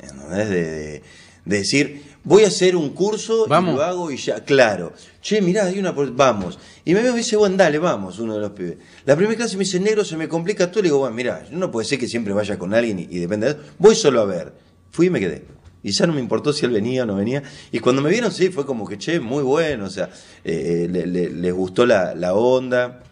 ¿Entendés? 0.00 0.48
De, 0.48 0.62
de- 0.70 1.02
de 1.44 1.56
decir, 1.58 2.02
voy 2.22 2.44
a 2.44 2.46
hacer 2.48 2.76
un 2.76 2.90
curso 2.90 3.46
Vamos. 3.48 3.74
y 3.74 3.76
lo 3.76 3.82
hago 3.82 4.10
y 4.12 4.16
ya, 4.16 4.44
claro. 4.44 4.92
Che, 5.20 5.40
mirá, 5.42 5.64
hay 5.66 5.78
una, 5.80 5.90
vamos. 5.90 6.56
Y 6.84 6.94
me 6.94 7.00
veo 7.02 7.10
y 7.10 7.14
me 7.14 7.18
dice, 7.18 7.34
bueno, 7.36 7.56
dale, 7.56 7.80
vamos, 7.80 8.20
uno 8.20 8.34
de 8.34 8.40
los 8.40 8.52
pibes. 8.52 8.76
La 9.04 9.16
primera 9.16 9.36
clase 9.36 9.56
me 9.56 9.64
dice, 9.64 9.80
negro, 9.80 10.04
se 10.04 10.16
me 10.16 10.28
complica 10.28 10.70
todo. 10.70 10.82
Le 10.82 10.88
digo, 10.88 10.98
bueno, 10.98 11.16
mirá, 11.16 11.44
no 11.50 11.70
puede 11.72 11.86
ser 11.86 11.98
que 11.98 12.06
siempre 12.06 12.32
vaya 12.32 12.58
con 12.60 12.74
alguien 12.74 13.00
y, 13.00 13.02
y 13.10 13.18
depende 13.18 13.46
de 13.46 13.52
eso. 13.54 13.60
Voy 13.78 13.96
solo 13.96 14.20
a 14.20 14.24
ver. 14.24 14.52
Fui 14.92 15.06
y 15.06 15.10
me 15.10 15.18
quedé. 15.18 15.44
Y 15.82 15.90
ya 15.92 16.06
no 16.06 16.12
me 16.12 16.20
importó 16.20 16.52
si 16.52 16.64
él 16.64 16.72
venía 16.72 17.02
o 17.02 17.06
no 17.06 17.16
venía. 17.16 17.42
Y 17.72 17.80
cuando 17.80 18.02
me 18.02 18.10
vieron, 18.10 18.30
sí, 18.32 18.50
fue 18.50 18.64
como 18.64 18.86
que, 18.86 18.98
che, 18.98 19.18
muy 19.20 19.42
bueno. 19.42 19.86
O 19.86 19.90
sea, 19.90 20.10
eh, 20.44 20.86
le- 20.90 21.06
le- 21.06 21.30
les 21.30 21.52
gustó 21.52 21.86
la, 21.86 22.14
la 22.14 22.34
onda. 22.34 23.02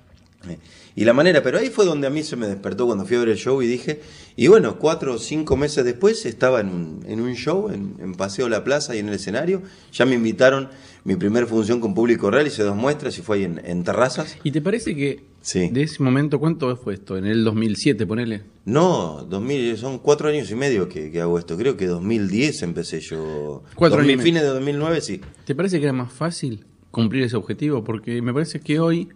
Y 0.96 1.04
la 1.04 1.12
manera, 1.12 1.42
pero 1.42 1.58
ahí 1.58 1.69
fue 1.70 1.84
donde 1.84 2.06
a 2.06 2.10
mí 2.10 2.22
se 2.22 2.37
me 2.37 2.46
despertó 2.46 2.87
cuando 2.87 3.04
fui 3.06 3.16
a 3.16 3.20
ver 3.20 3.28
el 3.31 3.37
show 3.37 3.62
y 3.62 3.66
dije, 3.66 4.00
y 4.37 4.48
bueno, 4.48 4.78
cuatro 4.78 5.14
o 5.14 5.19
cinco 5.19 5.56
meses 5.56 5.84
después 5.84 6.26
estaba 6.26 6.60
en 6.60 6.69
un, 6.69 7.04
en 7.06 7.20
un 7.20 7.34
show 7.34 7.70
en, 7.70 7.94
en 8.00 8.14
Paseo 8.14 8.48
La 8.48 8.64
Plaza 8.64 8.96
y 8.96 8.98
en 8.98 9.08
el 9.08 9.14
escenario, 9.14 9.62
ya 9.92 10.04
me 10.04 10.16
invitaron, 10.16 10.69
mi 11.04 11.16
primera 11.16 11.46
función 11.46 11.81
con 11.81 11.94
público 11.94 12.31
real, 12.31 12.46
hice 12.46 12.62
dos 12.64 12.76
muestras 12.76 13.16
y 13.19 13.22
fue 13.22 13.38
ahí 13.38 13.44
en, 13.44 13.60
en 13.64 13.84
terrazas. 13.84 14.37
¿Y 14.42 14.50
te 14.50 14.60
parece 14.60 14.94
que 14.96 15.31
Sí. 15.42 15.69
de 15.70 15.82
ese 15.84 16.02
momento, 16.02 16.38
cuánto 16.38 16.76
fue 16.76 16.94
esto? 16.94 17.16
En 17.16 17.25
el 17.25 17.44
2007, 17.44 18.04
ponele. 18.06 18.42
No, 18.66 19.25
2000, 19.31 19.78
son 19.78 19.98
cuatro 19.98 20.28
años 20.28 20.50
y 20.50 20.54
medio 20.54 20.87
que, 20.88 21.10
que 21.10 21.20
hago 21.22 21.38
esto, 21.38 21.56
creo 21.56 21.76
que 21.78 21.87
2010 21.87 22.62
empecé 22.62 23.00
yo. 23.00 23.62
Cuatro 23.75 23.99
2000, 23.99 24.12
años. 24.14 24.25
Fines 24.25 24.42
de 24.42 24.49
2009, 24.49 25.00
sí. 25.00 25.20
¿Te 25.47 25.54
parece 25.54 25.78
que 25.78 25.85
era 25.85 25.92
más 25.94 26.12
fácil 26.12 26.66
cumplir 26.90 27.23
ese 27.23 27.37
objetivo? 27.37 27.82
Porque 27.85 28.20
me 28.20 28.35
parece 28.35 28.61
que 28.61 28.80
hoy 28.80 29.09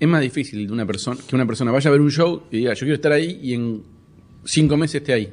es 0.00 0.08
más 0.08 0.20
difícil 0.20 0.66
de 0.66 0.72
una 0.72 0.86
persona, 0.86 1.20
que 1.26 1.34
una 1.34 1.46
persona 1.46 1.70
vaya 1.70 1.88
a 1.88 1.92
ver 1.92 2.00
un 2.00 2.10
show 2.10 2.42
y 2.50 2.58
diga, 2.58 2.74
yo 2.74 2.80
quiero 2.80 2.94
estar 2.94 3.12
ahí 3.12 3.38
y 3.42 3.54
en 3.54 3.82
cinco 4.44 4.76
meses 4.76 4.96
esté 4.96 5.12
ahí. 5.12 5.32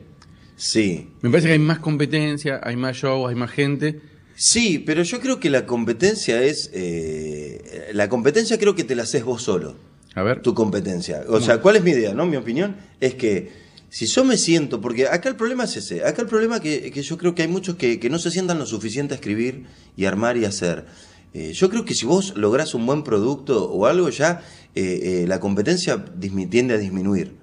Sí, 0.55 1.09
Me 1.21 1.29
parece 1.31 1.47
que 1.47 1.53
hay 1.53 1.59
más 1.59 1.79
competencia, 1.79 2.59
hay 2.63 2.75
más 2.75 2.95
shows, 2.95 3.29
hay 3.29 3.35
más 3.35 3.49
gente. 3.51 3.99
Sí, 4.35 4.79
pero 4.79 5.01
yo 5.03 5.19
creo 5.19 5.39
que 5.39 5.49
la 5.49 5.65
competencia 5.65 6.41
es. 6.43 6.69
eh, 6.73 7.89
la 7.93 8.09
competencia 8.09 8.57
creo 8.59 8.75
que 8.75 8.83
te 8.83 8.95
la 8.95 9.03
haces 9.03 9.23
vos 9.23 9.41
solo. 9.41 9.75
A 10.13 10.23
ver. 10.23 10.41
Tu 10.41 10.53
competencia. 10.53 11.23
O 11.29 11.39
sea, 11.41 11.59
¿cuál 11.61 11.77
es 11.77 11.83
mi 11.83 11.91
idea? 11.91 12.13
no 12.13 12.25
Mi 12.25 12.37
opinión 12.37 12.75
es 12.99 13.15
que 13.15 13.49
si 13.89 14.05
yo 14.05 14.23
me 14.23 14.37
siento. 14.37 14.81
Porque 14.81 15.07
acá 15.07 15.29
el 15.29 15.35
problema 15.35 15.63
es 15.63 15.77
ese. 15.77 16.03
Acá 16.05 16.21
el 16.21 16.27
problema 16.27 16.59
que, 16.59 16.91
que 16.91 17.01
yo 17.01 17.17
creo 17.17 17.33
que 17.33 17.41
hay 17.43 17.47
muchos 17.47 17.75
que, 17.75 17.99
que 17.99 18.09
no 18.09 18.19
se 18.19 18.29
sientan 18.29 18.59
lo 18.59 18.65
suficiente 18.65 19.13
a 19.13 19.17
escribir 19.17 19.65
y 19.97 20.05
armar 20.05 20.37
y 20.37 20.45
hacer. 20.45 20.85
Eh, 21.33 21.53
yo 21.53 21.69
creo 21.69 21.85
que 21.85 21.93
si 21.93 22.05
vos 22.05 22.35
lográs 22.35 22.73
un 22.73 22.85
buen 22.85 23.03
producto 23.03 23.71
o 23.71 23.85
algo, 23.85 24.09
ya 24.09 24.41
eh, 24.75 25.21
eh, 25.23 25.27
la 25.27 25.39
competencia 25.39 26.03
tiende 26.49 26.73
a 26.73 26.77
disminuir 26.77 27.35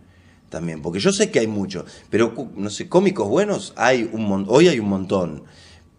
también, 0.49 0.81
porque 0.83 0.99
yo 0.99 1.13
sé 1.13 1.31
que 1.31 1.41
hay 1.41 1.47
mucho, 1.47 1.85
pero 2.11 2.35
no 2.57 2.71
sé, 2.71 2.89
cómicos 2.89 3.29
buenos 3.29 3.73
hay 3.77 4.09
un 4.11 4.47
hoy 4.49 4.69
hay 4.69 4.79
un 4.79 4.89
montón, 4.89 5.45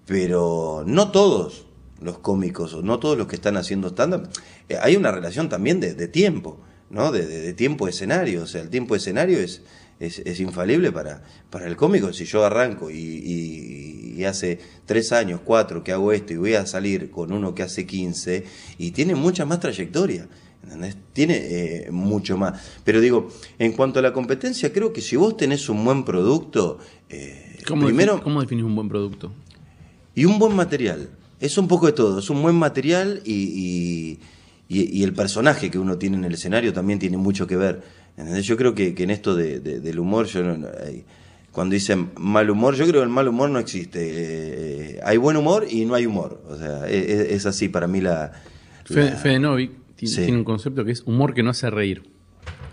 pero 0.05 0.83
no 0.87 1.11
todos 1.11 1.67
los 2.01 2.17
cómicos 2.19 2.73
o 2.73 2.81
no 2.81 2.99
todos 2.99 3.17
los 3.17 3.27
que 3.27 3.35
están 3.35 3.57
haciendo 3.57 3.89
stand-up, 3.89 4.29
eh, 4.69 4.77
hay 4.81 4.95
una 4.95 5.11
relación 5.11 5.49
también 5.49 5.79
de, 5.79 5.93
de 5.93 6.07
tiempo, 6.07 6.59
¿no? 6.89 7.11
De, 7.11 7.25
de- 7.25 7.41
de 7.41 7.53
tiempo 7.53 7.85
de 7.85 7.91
escenario, 7.91 8.43
o 8.43 8.47
sea, 8.47 8.61
el 8.61 8.69
tiempo 8.69 8.93
de 8.93 8.99
escenario 8.99 9.39
es, 9.39 9.61
es, 9.99 10.19
es 10.19 10.39
infalible 10.39 10.91
para, 10.91 11.23
para 11.49 11.67
el 11.67 11.75
cómico, 11.75 12.11
si 12.13 12.25
yo 12.25 12.45
arranco 12.45 12.89
y, 12.89 12.95
y- 12.97 14.13
y 14.19 14.23
hace 14.25 14.59
tres 14.85 15.11
años, 15.11 15.39
cuatro 15.43 15.83
que 15.83 15.91
hago 15.93 16.11
esto 16.11 16.33
y 16.33 16.37
voy 16.37 16.53
a 16.55 16.65
salir 16.65 17.09
con 17.11 17.31
uno 17.31 17.55
que 17.55 17.63
hace 17.63 17.85
15 17.85 18.43
y 18.77 18.91
tiene 18.91 19.15
mucha 19.15 19.45
más 19.45 19.59
trayectoria. 19.59 20.27
¿entendés? 20.63 20.97
Tiene 21.13 21.35
eh, 21.37 21.87
mucho 21.91 22.37
más. 22.37 22.61
Pero 22.83 22.99
digo, 22.99 23.29
en 23.59 23.71
cuanto 23.71 23.99
a 23.99 24.01
la 24.01 24.11
competencia, 24.11 24.73
creo 24.73 24.91
que 24.91 25.01
si 25.01 25.15
vos 25.15 25.37
tenés 25.37 25.69
un 25.69 25.83
buen 25.85 26.03
producto, 26.03 26.79
eh, 27.09 27.57
¿Cómo, 27.65 27.85
primero, 27.85 28.21
¿Cómo 28.21 28.41
definís 28.41 28.65
un 28.65 28.75
buen 28.75 28.89
producto? 28.89 29.31
y 30.15 30.25
un 30.25 30.37
buen 30.37 30.53
material. 30.55 31.09
Es 31.39 31.57
un 31.57 31.67
poco 31.69 31.85
de 31.85 31.93
todo. 31.93 32.19
Es 32.19 32.29
un 32.29 32.41
buen 32.41 32.55
material 32.55 33.21
y, 33.23 33.33
y- 33.33 34.19
y, 34.69 34.97
y 34.99 35.03
el 35.03 35.11
personaje 35.13 35.69
que 35.69 35.77
uno 35.79 35.97
tiene 35.97 36.15
en 36.15 36.23
el 36.23 36.35
escenario 36.35 36.71
también 36.71 36.99
tiene 36.99 37.17
mucho 37.17 37.45
que 37.47 37.57
ver. 37.57 37.81
¿entendés? 38.15 38.45
Yo 38.45 38.55
creo 38.55 38.73
que, 38.73 38.93
que 38.95 39.03
en 39.03 39.09
esto 39.09 39.35
de- 39.35 39.59
de- 39.59 39.79
del 39.81 39.99
humor, 39.99 40.27
yo 40.27 40.43
no- 40.43 40.67
hay- 40.85 41.03
cuando 41.51 41.73
dicen 41.73 42.11
mal 42.17 42.49
humor, 42.49 42.75
yo 42.75 42.85
creo 42.85 43.01
que 43.01 43.05
el 43.05 43.09
mal 43.09 43.27
humor 43.27 43.49
no 43.49 43.59
existe. 43.59 43.99
Eh, 44.03 44.99
hay 45.03 45.17
buen 45.17 45.35
humor 45.37 45.65
y 45.69 45.85
no 45.85 45.95
hay 45.95 46.05
humor. 46.05 46.41
O 46.47 46.55
sea, 46.57 46.87
e- 46.87 46.97
e- 46.97 47.33
es, 47.35 47.45
así 47.45 47.67
para 47.69 47.87
mí 47.87 47.99
la... 48.01 48.31
La- 48.89 49.15
Fede 49.17 49.39
Novik 49.39 49.71
ti- 49.95 50.07
Sí. 50.07 50.21
tiene 50.23 50.37
un 50.37 50.43
concepto 50.43 50.85
que 50.85 50.91
es 50.91 51.01
humor 51.05 51.33
que 51.33 51.43
no 51.43 51.49
hace 51.49 51.69
reír. 51.69 52.03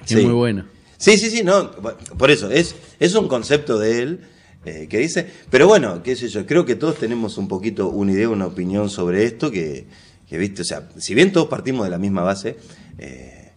Sí. 0.05 0.19
Es 0.19 0.25
muy 0.25 0.33
bueno. 0.35 0.67
Sí, 0.99 1.17
sí, 1.19 1.31
sí, 1.31 1.43
no, 1.43 1.71
por 2.19 2.31
eso, 2.31 2.51
es, 2.51 2.75
es 3.01 3.15
un 3.15 3.29
concepto 3.29 3.79
de 3.79 4.03
él 4.03 4.21
eh, 4.65 4.87
que 4.89 4.99
dice, 4.99 5.27
pero 5.51 5.67
bueno, 5.69 6.03
qué 6.03 6.17
sé 6.17 6.29
yo, 6.29 6.47
creo 6.47 6.65
que 6.65 6.75
todos 6.75 6.97
tenemos 6.97 7.37
un 7.39 7.49
poquito 7.49 7.89
una 7.91 8.13
idea, 8.13 8.29
una 8.31 8.47
opinión 8.47 8.89
sobre 8.91 9.25
esto, 9.25 9.51
que, 9.51 9.87
que 10.29 10.39
viste, 10.39 10.63
o 10.63 10.65
sea, 10.65 10.89
si 10.97 11.15
bien 11.15 11.33
todos 11.33 11.49
partimos 11.49 11.85
de 11.85 11.91
la 11.91 11.99
misma 11.99 12.23
base, 12.23 12.57
eh, 12.99 13.53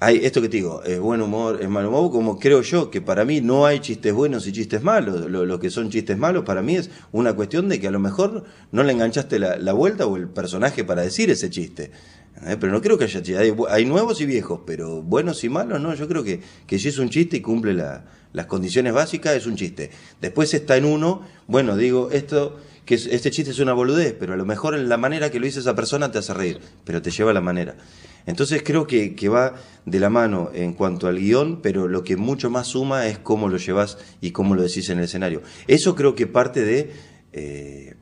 hay 0.00 0.24
esto 0.24 0.40
que 0.40 0.48
te 0.48 0.58
digo, 0.58 0.82
es 0.84 1.00
buen 1.00 1.20
humor, 1.20 1.58
es 1.60 1.68
mal 1.68 1.86
humor, 1.86 2.10
como 2.10 2.38
creo 2.38 2.62
yo, 2.62 2.90
que 2.90 3.00
para 3.00 3.24
mí 3.24 3.40
no 3.40 3.66
hay 3.66 3.80
chistes 3.80 4.14
buenos 4.14 4.46
y 4.46 4.52
chistes 4.52 4.82
malos, 4.82 5.28
lo, 5.28 5.58
que 5.58 5.70
son 5.70 5.90
chistes 5.90 6.16
malos 6.16 6.44
para 6.44 6.62
mí 6.62 6.76
es 6.76 6.90
una 7.10 7.34
cuestión 7.34 7.68
de 7.68 7.80
que 7.80 7.88
a 7.88 7.90
lo 7.90 7.98
mejor 7.98 8.44
no 8.70 8.84
le 8.84 8.92
enganchaste 8.92 9.38
la 9.38 9.72
vuelta 9.72 10.06
o 10.06 10.16
el 10.16 10.28
personaje 10.28 10.84
para 10.84 11.02
decir 11.02 11.30
ese 11.30 11.50
chiste. 11.50 11.90
¿Eh? 12.46 12.56
Pero 12.58 12.72
no 12.72 12.80
creo 12.80 12.96
que 12.98 13.04
haya 13.04 13.22
chistes. 13.22 13.54
Hay, 13.70 13.84
nuevos 13.84 14.20
y 14.20 14.26
viejos, 14.26 14.60
pero 14.66 15.02
buenos 15.02 15.42
y 15.44 15.48
malos, 15.48 15.80
no. 15.80 15.94
Yo 15.94 16.08
creo 16.08 16.24
que, 16.24 16.40
que 16.66 16.78
si 16.78 16.88
es 16.88 16.98
un 16.98 17.10
chiste 17.10 17.36
y 17.38 17.40
cumple 17.40 17.74
la- 17.74 18.04
las 18.32 18.46
condiciones 18.46 18.92
básicas, 18.92 19.34
es 19.34 19.46
un 19.46 19.56
chiste. 19.56 19.90
Después 20.20 20.52
está 20.54 20.76
en 20.76 20.84
uno, 20.84 21.22
bueno, 21.46 21.76
digo, 21.76 22.10
esto 22.12 22.58
que 22.84 22.94
es- 22.94 23.06
este 23.06 23.30
chiste 23.30 23.50
es 23.50 23.58
una 23.58 23.72
boludez, 23.72 24.14
pero 24.18 24.32
a 24.34 24.36
lo 24.36 24.44
mejor 24.46 24.74
en 24.74 24.88
la 24.88 24.96
manera 24.96 25.30
que 25.30 25.38
lo 25.40 25.46
dice 25.46 25.60
esa 25.60 25.74
persona 25.74 26.10
te 26.10 26.18
hace 26.18 26.32
reír, 26.34 26.58
pero 26.84 27.02
te 27.02 27.10
lleva 27.10 27.30
a 27.30 27.34
la 27.34 27.40
manera. 27.40 27.76
Entonces 28.26 28.62
creo 28.64 28.86
que, 28.86 29.14
que 29.14 29.28
va 29.28 29.54
de 29.86 30.00
la 30.00 30.10
mano 30.10 30.50
en 30.54 30.74
cuanto 30.74 31.06
al 31.06 31.18
guion, 31.18 31.60
pero 31.62 31.88
lo 31.88 32.04
que 32.04 32.16
mucho 32.16 32.50
más 32.50 32.66
suma 32.68 33.06
es 33.06 33.18
cómo 33.18 33.48
lo 33.48 33.56
llevas 33.56 33.96
y 34.20 34.30
cómo 34.32 34.54
lo 34.54 34.62
decís 34.62 34.88
en 34.90 34.98
el 34.98 35.04
escenario. 35.04 35.42
Eso 35.66 35.94
creo 35.94 36.14
que 36.14 36.26
parte 36.26 36.62
de... 36.62 36.92
eh, 37.32 37.94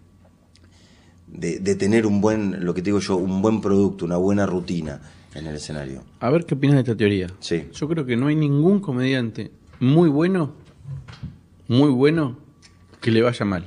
de, 1.38 1.58
de 1.60 1.74
tener 1.74 2.06
un 2.06 2.20
buen, 2.20 2.64
lo 2.64 2.74
que 2.74 2.82
te 2.82 2.86
digo 2.86 2.98
yo, 3.00 3.16
un 3.16 3.42
buen 3.42 3.60
producto, 3.60 4.04
una 4.04 4.16
buena 4.16 4.46
rutina 4.46 5.00
en 5.34 5.46
el 5.46 5.56
escenario. 5.56 6.02
A 6.20 6.30
ver 6.30 6.44
qué 6.46 6.54
opinas 6.54 6.76
de 6.76 6.80
esta 6.82 6.96
teoría. 6.96 7.26
Sí. 7.40 7.68
Yo 7.72 7.88
creo 7.88 8.06
que 8.06 8.16
no 8.16 8.26
hay 8.28 8.36
ningún 8.36 8.80
comediante 8.80 9.50
muy 9.80 10.08
bueno, 10.08 10.52
muy 11.68 11.90
bueno, 11.90 12.38
que 13.00 13.10
le 13.10 13.22
vaya 13.22 13.44
mal. 13.44 13.64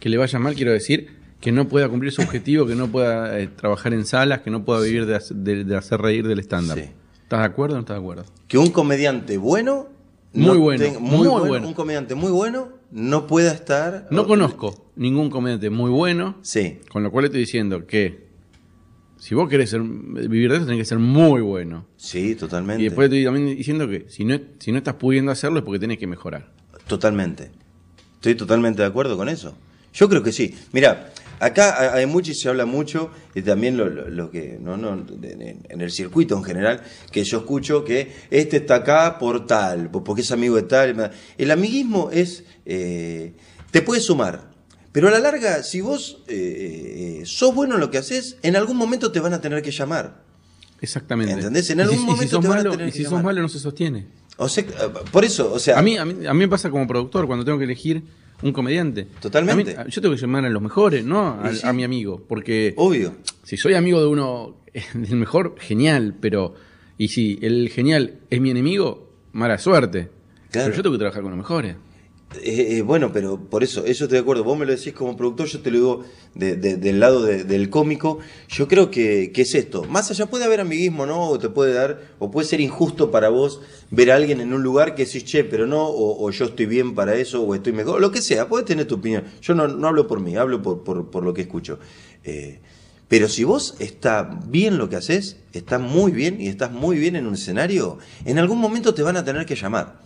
Que 0.00 0.08
le 0.08 0.16
vaya 0.16 0.38
mal, 0.38 0.54
quiero 0.54 0.72
decir, 0.72 1.08
que 1.40 1.52
no 1.52 1.68
pueda 1.68 1.88
cumplir 1.88 2.12
su 2.12 2.22
objetivo, 2.22 2.66
que 2.66 2.74
no 2.74 2.88
pueda 2.88 3.38
eh, 3.38 3.48
trabajar 3.48 3.92
en 3.94 4.04
salas, 4.06 4.40
que 4.40 4.50
no 4.50 4.64
pueda 4.64 4.80
vivir 4.80 5.06
de, 5.06 5.20
de- 5.34 5.64
de 5.64 5.76
hacer 5.76 6.00
reír 6.00 6.26
del 6.26 6.38
estándar. 6.38 6.78
Sí. 6.78 6.84
¿Estás 7.22 7.40
de 7.40 7.46
acuerdo 7.46 7.74
o 7.74 7.76
no 7.78 7.80
estás 7.80 7.96
de 7.96 8.00
acuerdo? 8.00 8.24
Que 8.48 8.58
un 8.58 8.70
comediante 8.70 9.36
bueno, 9.38 9.88
Muy 10.32 10.56
bueno, 10.58 10.84
tenga- 10.84 10.98
muy 11.00 11.26
bueno. 11.26 11.66
un 11.68 11.74
comediante 11.74 12.14
muy 12.14 12.30
bueno 12.30 12.68
no 12.94 13.26
pueda 13.26 13.52
estar. 13.52 14.06
No 14.10 14.26
conozco 14.26 14.90
ningún 14.96 15.28
comediante 15.28 15.68
muy 15.68 15.90
bueno, 15.90 16.36
Sí, 16.42 16.78
con 16.90 17.02
lo 17.02 17.10
cual 17.10 17.24
estoy 17.26 17.40
diciendo 17.40 17.86
que 17.86 18.24
si 19.18 19.34
vos 19.34 19.48
querés 19.48 19.70
ser- 19.70 19.82
vivir 19.82 20.50
de 20.50 20.56
eso, 20.58 20.64
tenés 20.66 20.78
que 20.80 20.84
ser 20.84 20.98
muy 21.00 21.40
bueno. 21.42 21.86
sí, 21.96 22.34
totalmente. 22.36 22.82
Y 22.82 22.86
después 22.86 23.06
estoy 23.06 23.24
también 23.24 23.56
diciendo 23.56 23.88
que 23.88 24.06
si 24.08 24.24
no, 24.24 24.38
si 24.60 24.70
no 24.70 24.78
estás 24.78 24.94
pudiendo 24.94 25.32
hacerlo 25.32 25.58
es 25.58 25.64
porque 25.64 25.80
tenés 25.80 25.98
que 25.98 26.06
mejorar. 26.06 26.52
Totalmente. 26.86 27.50
Estoy 28.14 28.36
totalmente 28.36 28.82
de 28.82 28.88
acuerdo 28.88 29.16
con 29.16 29.28
eso. 29.28 29.56
Yo 29.92 30.08
creo 30.08 30.22
que 30.22 30.32
sí. 30.32 30.54
Mira, 30.72 31.12
acá 31.40 31.94
hay 31.94 32.06
mucho 32.06 32.30
y 32.30 32.34
se 32.34 32.48
habla 32.48 32.64
mucho, 32.66 33.10
y 33.34 33.42
también 33.42 33.76
lo, 33.76 33.88
lo- 33.88 34.08
lo 34.08 34.30
que, 34.30 34.58
no, 34.60 34.76
no, 34.76 35.04
en 35.22 35.80
el 35.80 35.90
circuito 35.90 36.36
en 36.36 36.44
general, 36.44 36.82
que 37.12 37.24
yo 37.24 37.38
escucho 37.38 37.84
que 37.84 38.12
este 38.30 38.58
está 38.58 38.76
acá 38.76 39.18
por 39.18 39.46
tal, 39.46 39.90
por- 39.90 40.04
porque 40.04 40.22
es 40.22 40.30
amigo 40.32 40.56
de 40.56 40.62
tal. 40.62 41.10
El 41.38 41.50
amiguismo 41.50 42.10
es, 42.12 42.44
eh, 42.66 43.34
te 43.70 43.82
puede 43.82 44.00
sumar, 44.00 44.50
pero 44.92 45.08
a 45.08 45.10
la 45.10 45.18
larga, 45.18 45.62
si 45.62 45.80
vos 45.80 46.22
eh, 46.28 47.20
eh, 47.20 47.26
sos 47.26 47.54
bueno 47.54 47.74
en 47.74 47.80
lo 47.80 47.90
que 47.90 47.98
haces, 47.98 48.36
en 48.42 48.56
algún 48.56 48.76
momento 48.76 49.10
te 49.12 49.20
van 49.20 49.32
a 49.34 49.40
tener 49.40 49.60
que 49.62 49.70
llamar. 49.72 50.22
Exactamente. 50.80 51.32
¿Entendés? 51.32 51.70
En 51.70 51.80
algún 51.80 51.96
si- 51.96 52.02
y 52.02 52.06
si 52.06 52.10
momento 52.12 52.36
sos 52.36 52.42
te 52.42 52.48
van 52.48 52.58
a 52.58 52.60
malo, 52.62 52.70
tener 52.72 52.88
y 52.88 52.90
que 52.92 52.96
si 52.98 53.02
sos 53.04 53.12
llamar. 53.12 53.24
malo 53.24 53.42
no 53.42 53.48
se 53.48 53.58
sostiene. 53.58 54.06
O 54.36 54.48
sea, 54.48 54.64
por 55.12 55.24
eso, 55.24 55.52
o 55.52 55.58
sea, 55.58 55.78
A 55.78 55.82
mí, 55.82 55.96
a, 55.96 56.04
mí, 56.04 56.26
a 56.26 56.32
mí 56.34 56.38
me 56.40 56.48
pasa 56.48 56.68
como 56.70 56.86
productor 56.86 57.26
cuando 57.26 57.44
tengo 57.44 57.56
que 57.58 57.64
elegir 57.64 58.02
un 58.42 58.52
comediante. 58.52 59.06
Totalmente. 59.20 59.76
A 59.76 59.84
mí- 59.84 59.90
yo 59.90 60.00
tengo 60.02 60.14
que 60.14 60.20
llamar 60.20 60.44
a 60.44 60.50
los 60.50 60.62
mejores, 60.62 61.04
no 61.04 61.40
a, 61.42 61.52
sí. 61.52 61.66
a 61.66 61.72
mi 61.72 61.84
amigo. 61.84 62.22
Porque 62.28 62.74
obvio. 62.76 63.14
si 63.42 63.56
soy 63.56 63.74
amigo 63.74 64.00
de 64.00 64.06
uno, 64.06 64.56
del 64.94 65.16
mejor, 65.16 65.54
genial. 65.58 66.14
Pero, 66.20 66.54
y 66.98 67.08
si 67.08 67.38
el 67.42 67.68
genial 67.70 68.20
es 68.30 68.40
mi 68.40 68.50
enemigo, 68.50 69.10
mala 69.32 69.58
suerte. 69.58 70.10
Claro. 70.50 70.66
Pero 70.68 70.76
yo 70.76 70.82
tengo 70.82 70.94
que 70.94 70.98
trabajar 70.98 71.22
con 71.22 71.30
los 71.30 71.38
mejores. 71.38 71.76
Eh, 72.42 72.76
eh, 72.78 72.82
bueno, 72.82 73.12
pero 73.12 73.38
por 73.38 73.62
eso, 73.62 73.84
eso 73.84 74.04
estoy 74.04 74.16
de 74.16 74.22
acuerdo. 74.22 74.44
Vos 74.44 74.58
me 74.58 74.66
lo 74.66 74.72
decís 74.74 74.92
como 74.92 75.16
productor, 75.16 75.46
yo 75.46 75.60
te 75.60 75.70
lo 75.70 75.76
digo 75.76 76.04
de- 76.34 76.56
de- 76.56 76.76
del 76.76 77.00
lado 77.00 77.22
de- 77.22 77.44
del 77.44 77.70
cómico. 77.70 78.18
Yo 78.48 78.66
creo 78.68 78.90
que, 78.90 79.32
es 79.34 79.54
esto. 79.54 79.84
Más 79.84 80.10
allá 80.10 80.26
puede 80.26 80.44
haber 80.44 80.60
amiguismo, 80.60 81.06
¿no? 81.06 81.28
O 81.28 81.38
te 81.38 81.48
puede 81.48 81.72
dar, 81.72 82.00
o 82.18 82.30
puede 82.30 82.46
ser 82.48 82.60
injusto 82.60 83.10
para 83.10 83.28
vos 83.28 83.60
ver 83.90 84.10
a 84.10 84.16
alguien 84.16 84.40
en 84.40 84.52
un 84.52 84.62
lugar 84.62 84.94
que 84.94 85.04
decís, 85.04 85.24
che, 85.24 85.44
pero 85.44 85.66
no, 85.66 85.86
o, 85.86 86.30
yo 86.30 86.46
estoy 86.46 86.66
bien 86.66 86.94
para 86.94 87.14
eso, 87.16 87.42
o 87.42 87.54
estoy 87.54 87.72
mejor, 87.72 88.00
lo 88.00 88.10
que 88.10 88.22
sea, 88.22 88.48
puedes 88.48 88.66
tener 88.66 88.86
tu 88.86 88.96
opinión. 88.96 89.24
Yo 89.42 89.54
no, 89.54 89.62
hablo 89.86 90.06
por 90.06 90.20
mí, 90.20 90.36
hablo 90.36 90.62
por 90.62 91.22
lo 91.24 91.34
que 91.34 91.42
escucho. 91.42 91.78
Eh, 92.24 92.60
pero 93.06 93.28
si 93.28 93.44
vos 93.44 93.74
está 93.78 94.40
bien 94.48 94.78
lo 94.78 94.88
que 94.88 94.96
haces, 94.96 95.36
está 95.52 95.78
muy 95.78 96.10
bien 96.10 96.40
y 96.40 96.48
estás 96.48 96.72
muy 96.72 96.98
bien 96.98 97.16
en 97.16 97.26
un 97.26 97.34
escenario, 97.34 97.98
en 98.24 98.38
algún 98.38 98.58
momento 98.58 98.94
te 98.94 99.02
van 99.02 99.16
a 99.16 99.24
tener 99.24 99.44
que 99.46 99.54
llamar. 99.54 100.02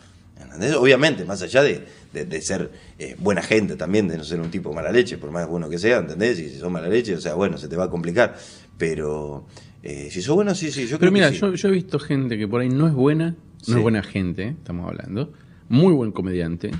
¿Entendés? 0.58 0.76
Obviamente, 0.76 1.24
más 1.24 1.40
allá 1.42 1.62
de, 1.62 1.86
de- 2.12 2.24
de 2.24 2.42
ser 2.42 2.70
eh, 2.98 3.14
buena 3.20 3.42
gente 3.42 3.76
también, 3.76 4.08
de 4.08 4.16
no 4.18 4.24
ser 4.24 4.40
un 4.40 4.50
tipo 4.50 4.72
mala 4.72 4.90
leche, 4.90 5.16
por 5.18 5.30
más 5.30 5.46
bueno 5.48 5.68
que 5.70 5.78
sea, 5.78 5.98
¿entendés? 5.98 6.38
Y 6.40 6.48
si 6.50 6.58
sos 6.58 6.70
mala 6.70 6.88
leche, 6.88 7.14
o 7.14 7.20
sea, 7.20 7.34
bueno, 7.34 7.56
se 7.58 7.68
te 7.68 7.76
va 7.76 7.84
a 7.84 7.90
complicar. 7.90 8.36
Pero 8.76 9.46
eh, 9.84 10.08
si 10.10 10.20
sos 10.20 10.34
bueno, 10.34 10.54
sí, 10.56 10.72
sí, 10.72 10.82
yo 10.86 10.98
Pero 10.98 10.98
creo 10.98 11.12
mira, 11.12 11.28
que 11.28 11.34
sí. 11.36 11.40
yo, 11.40 11.54
yo 11.54 11.68
he 11.68 11.72
visto 11.72 11.98
gente 12.00 12.36
que 12.36 12.48
por 12.48 12.60
ahí 12.60 12.68
no 12.68 12.86
es 12.88 12.92
buena, 12.94 13.30
no 13.30 13.36
Sí. 13.64 13.72
es 13.72 13.78
buena 13.82 14.02
gente, 14.02 14.42
eh, 14.42 14.54
estamos 14.58 14.86
hablando, 14.88 15.32
muy 15.68 15.92
buen 15.92 16.10
comediante, 16.12 16.70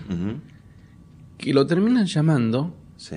que 1.36 1.54
lo 1.54 1.66
terminan 1.66 2.06
llamando 2.06 2.74
Sí, 2.96 3.16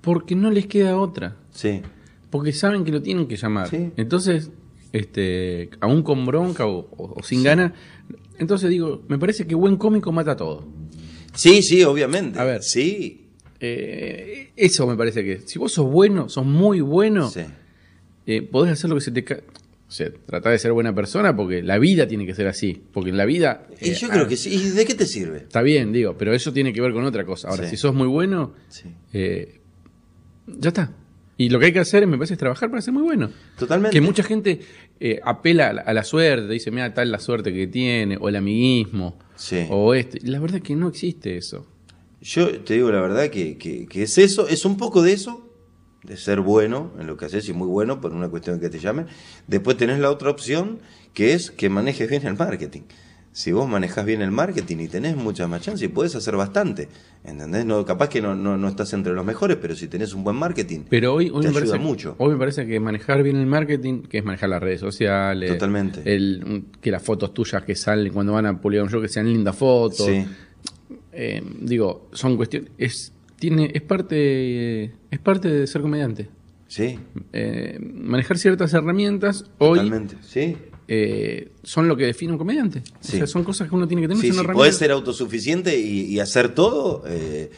porque 0.00 0.34
no 0.34 0.50
les 0.50 0.66
queda 0.66 0.96
otra. 0.96 1.36
sí, 1.50 1.82
Porque 2.30 2.52
saben 2.52 2.84
que 2.84 2.92
lo 2.92 3.02
tienen 3.02 3.26
que 3.26 3.36
llamar. 3.36 3.68
Sí. 3.68 3.90
Entonces, 3.96 4.50
este, 4.92 5.68
aún 5.80 6.02
con 6.02 6.24
bronca 6.24 6.64
o, 6.66 6.88
o- 6.96 7.14
o 7.18 7.22
sin 7.24 7.42
gana, 7.42 7.74
entonces 8.40 8.68
digo, 8.70 9.04
me 9.08 9.18
parece 9.18 9.46
que 9.46 9.54
buen 9.54 9.76
cómico 9.76 10.10
mata 10.10 10.34
todo. 10.36 10.66
sí, 11.34 11.62
sí, 11.62 11.84
obviamente. 11.84 12.38
A 12.40 12.44
ver. 12.44 12.62
Sí, 12.62 13.28
Eh, 13.62 14.52
eso 14.56 14.86
me 14.86 14.96
parece 14.96 15.22
que, 15.22 15.40
si 15.46 15.58
vos 15.58 15.70
sos 15.72 15.84
bueno, 15.86 16.28
sos 16.30 16.46
muy 16.46 16.80
bueno, 16.80 17.28
sí. 17.30 17.42
eh, 18.26 18.40
podés 18.42 18.72
hacer 18.72 18.88
lo 18.90 18.96
que 18.96 19.02
se 19.02 19.10
te... 19.12 19.22
O 19.86 19.92
sea, 19.92 20.08
tratar 20.24 20.52
de 20.52 20.58
ser 20.58 20.72
buena 20.72 20.94
persona 20.94 21.34
porque 21.36 21.62
la 21.62 21.76
vida 21.78 22.06
tiene 22.06 22.24
que 22.24 22.32
ser 22.34 22.46
así. 22.46 22.80
Porque 22.92 23.10
en 23.10 23.16
la 23.18 23.24
vida... 23.26 23.66
Y 23.80 23.90
eh, 23.90 23.94
yo 23.94 24.06
ah, 24.08 24.14
creo 24.14 24.28
que 24.28 24.36
sí. 24.36 24.48
¿Y 24.54 24.70
de 24.70 24.86
qué 24.86 24.94
te 24.94 25.04
sirve? 25.04 25.38
Está 25.38 25.62
bien, 25.62 25.92
digo, 25.92 26.16
pero 26.16 26.32
eso 26.32 26.52
tiene 26.52 26.72
que 26.72 26.80
ver 26.80 26.92
con 26.92 27.04
otra 27.04 27.24
cosa. 27.26 27.48
Ahora, 27.48 27.64
Sí. 27.64 27.70
si 27.70 27.76
sos 27.76 27.92
muy 27.94 28.06
bueno, 28.06 28.54
Sí. 28.68 28.84
eh, 29.12 29.60
ya 30.46 30.68
está. 30.68 30.92
Y 31.40 31.48
lo 31.48 31.58
que 31.58 31.66
hay 31.66 31.72
que 31.72 31.78
hacer, 31.78 32.06
me 32.06 32.18
parece, 32.18 32.34
es 32.34 32.38
trabajar 32.38 32.68
para 32.68 32.82
ser 32.82 32.92
muy 32.92 33.02
bueno. 33.02 33.30
Totalmente. 33.58 33.94
Que 33.96 34.02
mucha 34.02 34.22
gente 34.22 34.60
eh, 35.00 35.20
apela 35.24 35.68
a 35.68 35.72
la, 35.72 35.80
a 35.82 35.92
la 35.94 36.04
suerte, 36.04 36.52
dice, 36.52 36.70
mira, 36.70 36.92
tal 36.92 37.10
la 37.10 37.18
suerte 37.18 37.50
que 37.54 37.66
tiene, 37.66 38.18
o 38.20 38.28
el 38.28 38.36
amiguismo, 38.36 39.18
Sí. 39.36 39.64
o 39.70 39.94
este. 39.94 40.20
La 40.28 40.38
verdad 40.38 40.56
es 40.58 40.62
que 40.62 40.76
no 40.76 40.88
existe 40.88 41.38
eso. 41.38 41.66
Yo 42.20 42.60
te 42.60 42.74
digo 42.74 42.90
la 42.92 43.00
verdad 43.00 43.30
que, 43.30 43.56
que- 43.56 43.86
que 43.86 44.02
es 44.02 44.18
eso, 44.18 44.48
es 44.48 44.66
un 44.66 44.76
poco 44.76 45.00
de 45.02 45.14
eso, 45.14 45.48
de 46.04 46.18
ser 46.18 46.40
bueno 46.40 46.92
en 47.00 47.06
lo 47.06 47.16
que 47.16 47.24
haces 47.24 47.48
y 47.48 47.54
muy 47.54 47.68
bueno 47.68 48.02
por 48.02 48.12
una 48.12 48.28
cuestión 48.28 48.60
que 48.60 48.68
te 48.68 48.78
llamen. 48.78 49.06
Después 49.46 49.78
tenés 49.78 49.98
la 49.98 50.10
otra 50.10 50.28
opción, 50.28 50.80
que 51.14 51.32
es 51.32 51.50
que 51.50 51.70
manejes 51.70 52.10
bien 52.10 52.26
el 52.26 52.36
marketing. 52.36 52.82
Si 53.32 53.52
vos 53.52 53.68
manejas 53.68 54.04
bien 54.04 54.22
el 54.22 54.32
marketing 54.32 54.78
y 54.78 54.88
tenés 54.88 55.14
muchas 55.16 55.48
más 55.48 55.62
chances, 55.62 55.84
y 55.84 55.88
puedes 55.88 56.16
hacer 56.16 56.34
bastante. 56.36 56.88
¿Entendés? 57.22 57.64
No, 57.64 57.84
capaz 57.84 58.08
que 58.08 58.20
no, 58.20 58.34
no, 58.34 58.56
no 58.56 58.66
estás 58.68 58.92
entre 58.92 59.12
los 59.12 59.24
mejores, 59.24 59.56
pero 59.60 59.76
si 59.76 59.86
tenés 59.86 60.14
un 60.14 60.24
buen 60.24 60.34
marketing, 60.36 60.80
Pero 60.88 61.14
hoy, 61.14 61.26
hoy 61.32 61.42
te 61.42 61.48
me 61.50 61.58
ayuda 61.58 61.72
parece, 61.72 61.78
mucho. 61.78 62.14
Hoy 62.18 62.32
me 62.32 62.38
parece 62.38 62.66
que 62.66 62.80
manejar 62.80 63.22
bien 63.22 63.36
el 63.36 63.46
marketing, 63.46 64.02
que 64.02 64.18
es 64.18 64.24
manejar 64.24 64.48
las 64.48 64.60
redes 64.60 64.80
sociales. 64.80 65.52
Totalmente. 65.52 66.02
El, 66.04 66.64
que 66.80 66.90
las 66.90 67.02
fotos 67.02 67.32
tuyas 67.32 67.62
que 67.62 67.76
salen 67.76 68.12
cuando 68.12 68.32
van 68.32 68.46
a 68.46 68.60
publicar 68.60 68.84
un 68.84 68.90
show, 68.90 69.00
que 69.00 69.08
sean 69.08 69.32
lindas 69.32 69.54
fotos. 69.56 70.06
Sí. 70.06 70.24
Eh, 71.12 71.42
digo, 71.60 72.08
son 72.12 72.36
cuestiones. 72.36 72.70
Es, 72.78 73.12
tiene, 73.38 73.70
es, 73.72 73.82
parte, 73.82 74.84
es 75.10 75.18
parte 75.22 75.48
de 75.48 75.66
ser 75.68 75.82
comediante. 75.82 76.28
Sí, 76.66 76.98
Eh, 77.32 77.78
manejar 77.80 78.38
ciertas 78.38 78.72
herramientas 78.74 79.44
hoy 79.58 79.78
totalmente. 79.78 80.16
Sí. 80.22 80.56
Eh, 80.92 81.52
son 81.62 81.86
lo 81.86 81.96
que 81.96 82.04
define 82.04 82.32
un 82.32 82.38
comediante. 82.38 82.82
Sí. 83.00 83.14
O 83.14 83.18
sea, 83.18 83.26
son 83.28 83.44
cosas 83.44 83.68
que 83.68 83.74
uno 83.76 83.86
tiene 83.86 84.02
que 84.02 84.08
tener. 84.08 84.20
Sí, 84.20 84.32
si 84.32 84.44
podés 84.44 84.76
ser 84.76 84.90
autosuficiente 84.90 85.78
y, 85.78 86.00
y 86.06 86.18
hacer 86.18 86.52
todo, 86.52 87.04
eh, 87.06 87.48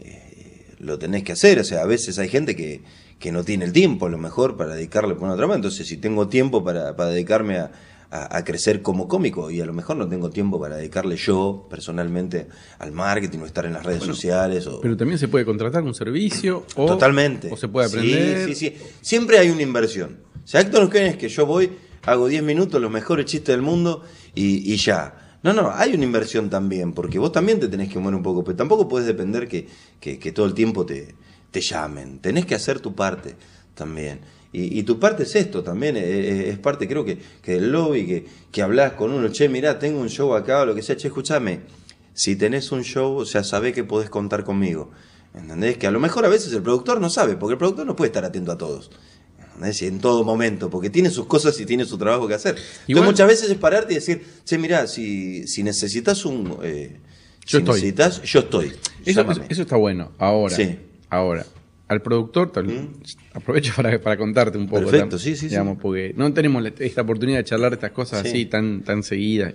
eh, 0.00 0.74
lo 0.78 0.98
tenés 0.98 1.22
que 1.24 1.32
hacer. 1.32 1.58
O 1.58 1.64
sea, 1.64 1.82
a 1.82 1.86
veces 1.86 2.18
hay 2.18 2.28
gente 2.28 2.54
que, 2.54 2.82
que 3.18 3.32
no 3.32 3.44
tiene 3.44 3.64
el 3.64 3.72
tiempo 3.72 4.06
a 4.06 4.10
lo 4.10 4.18
mejor 4.18 4.58
para 4.58 4.74
dedicarle 4.74 5.14
por 5.14 5.24
una 5.24 5.36
trama. 5.36 5.54
Entonces, 5.54 5.86
si 5.86 5.96
tengo 5.96 6.28
tiempo 6.28 6.62
para, 6.62 6.94
para 6.94 7.08
dedicarme 7.10 7.56
a, 7.58 7.72
a- 8.10 8.36
a 8.36 8.44
crecer 8.44 8.82
como 8.82 9.08
cómico 9.08 9.50
y 9.50 9.62
a 9.62 9.64
lo 9.64 9.72
mejor 9.72 9.96
no 9.96 10.06
tengo 10.06 10.28
tiempo 10.28 10.60
para 10.60 10.76
dedicarle 10.76 11.16
yo 11.16 11.66
personalmente 11.70 12.46
al 12.78 12.92
marketing 12.92 13.38
o 13.38 13.46
estar 13.46 13.64
en 13.64 13.72
las 13.72 13.86
redes 13.86 14.02
sociales. 14.02 14.66
O, 14.66 14.82
Pero 14.82 14.98
también 14.98 15.18
se 15.18 15.28
puede 15.28 15.46
contratar 15.46 15.82
un 15.82 15.94
servicio 15.94 16.66
o, 16.76 16.84
Totalmente. 16.86 17.48
o 17.50 17.56
se 17.56 17.68
puede 17.68 17.88
Sí, 17.88 17.96
aprender. 17.96 18.48
Sí, 18.48 18.54
sí, 18.54 18.74
Siempre 19.00 19.38
hay 19.38 19.48
una 19.48 19.62
inversión. 19.62 20.18
O 20.44 20.46
sea, 20.46 20.60
acto 20.60 20.84
no 20.84 20.92
es 20.92 21.16
que 21.16 21.28
yo 21.30 21.46
voy, 21.46 21.70
hago 22.04 22.28
10 22.28 22.42
minutos, 22.42 22.80
los 22.80 22.90
mejores 22.90 23.26
chistes 23.26 23.54
del 23.54 23.62
mundo 23.62 24.02
y, 24.34 24.76
ya. 24.76 25.38
No, 25.42 25.52
no, 25.52 25.72
hay 25.72 25.94
una 25.94 26.04
inversión 26.04 26.48
también, 26.50 26.92
porque 26.92 27.18
vos 27.18 27.32
también 27.32 27.58
te 27.58 27.66
tenés 27.68 27.88
que 27.88 27.98
mover 27.98 28.14
un 28.14 28.22
poco, 28.22 28.44
pero 28.44 28.56
tampoco 28.56 28.88
puedes 28.88 29.06
depender 29.06 29.48
que, 29.48 29.66
que- 30.00 30.32
todo 30.32 30.46
el 30.46 30.54
tiempo 30.54 30.86
te, 30.86 31.14
te 31.50 31.60
llamen. 31.60 32.20
Tenés 32.20 32.46
que 32.46 32.54
hacer 32.54 32.78
tu 32.80 32.94
parte 32.94 33.34
también. 33.74 34.20
Y, 34.54 34.82
tu 34.82 35.00
parte 35.00 35.22
es 35.22 35.34
esto 35.34 35.62
también, 35.62 35.96
eh, 35.96 36.02
eh, 36.04 36.50
es, 36.50 36.58
parte 36.58 36.86
creo 36.86 37.06
que, 37.06 37.18
que 37.40 37.52
del 37.52 37.72
lobby, 37.72 38.06
que, 38.06 38.26
que 38.52 38.60
hablas 38.60 38.92
con 38.92 39.10
uno, 39.10 39.28
che, 39.28 39.48
mirá, 39.48 39.78
tengo 39.78 39.98
un 39.98 40.10
show 40.10 40.34
acá 40.34 40.60
o 40.60 40.66
lo 40.66 40.74
que 40.74 40.82
sea, 40.82 40.94
che, 40.94 41.08
escúchame, 41.08 41.60
si 42.12 42.36
tenés 42.36 42.70
un 42.70 42.82
show, 42.84 43.16
o 43.16 43.24
sea, 43.24 43.44
sabés 43.44 43.72
que 43.72 43.82
podés 43.82 44.10
contar 44.10 44.44
conmigo. 44.44 44.90
¿Entendés? 45.34 45.78
Que 45.78 45.86
a 45.86 45.90
lo 45.90 45.98
mejor 45.98 46.26
a 46.26 46.28
veces 46.28 46.52
el 46.52 46.60
productor 46.62 47.00
no 47.00 47.08
sabe, 47.08 47.36
porque 47.36 47.52
el 47.52 47.58
productor 47.58 47.86
no 47.86 47.96
puede 47.96 48.08
estar 48.08 48.24
atento 48.26 48.52
a 48.52 48.58
todos. 48.58 48.90
En 49.64 49.98
todo 50.00 50.24
momento, 50.24 50.68
porque 50.70 50.90
tiene 50.90 51.10
sus 51.10 51.26
cosas 51.26 51.58
y 51.60 51.66
tiene 51.66 51.84
su 51.84 51.96
trabajo 51.98 52.26
que 52.28 52.34
hacer. 52.34 52.56
Entonces 52.56 52.84
Igual- 52.88 53.06
muchas 53.06 53.28
veces 53.28 53.50
es 53.50 53.56
pararte 53.56 53.92
y 53.92 53.96
decir, 53.96 54.22
che, 54.44 54.58
mirá, 54.58 54.86
si, 54.86 55.46
si 55.46 55.62
necesitas 55.62 56.24
un... 56.24 56.58
eh, 56.62 56.96
Yo 57.46 57.46
si 57.46 57.56
estoy. 57.58 57.74
necesitas, 57.74 58.22
yo 58.22 58.40
estoy. 58.40 58.72
Eso, 59.04 59.24
eso- 59.48 59.62
está 59.62 59.76
bueno. 59.76 60.12
Ahora, 60.18 60.54
Sí. 60.54 60.76
ahora, 61.10 61.46
al 61.88 62.00
productor, 62.02 62.52
tal- 62.52 62.66
Mm. 62.66 62.88
aprovecho 63.34 63.72
para, 63.76 64.00
para 64.00 64.16
contarte 64.16 64.56
un 64.58 64.66
poco. 64.68 64.82
Perfecto, 64.82 65.16
tam- 65.16 65.20
sí, 65.20 65.30
sí, 65.30 65.36
sí. 65.40 65.48
digamos, 65.48 65.78
Porque 65.80 66.12
no 66.16 66.32
tenemos 66.32 66.64
esta 66.78 67.02
oportunidad 67.02 67.38
de 67.38 67.44
charlar 67.44 67.72
estas 67.72 67.90
cosas 67.92 68.22
Sí. 68.22 68.28
así 68.28 68.46
tan, 68.46 68.82
tan 68.82 69.02
seguidas. 69.02 69.54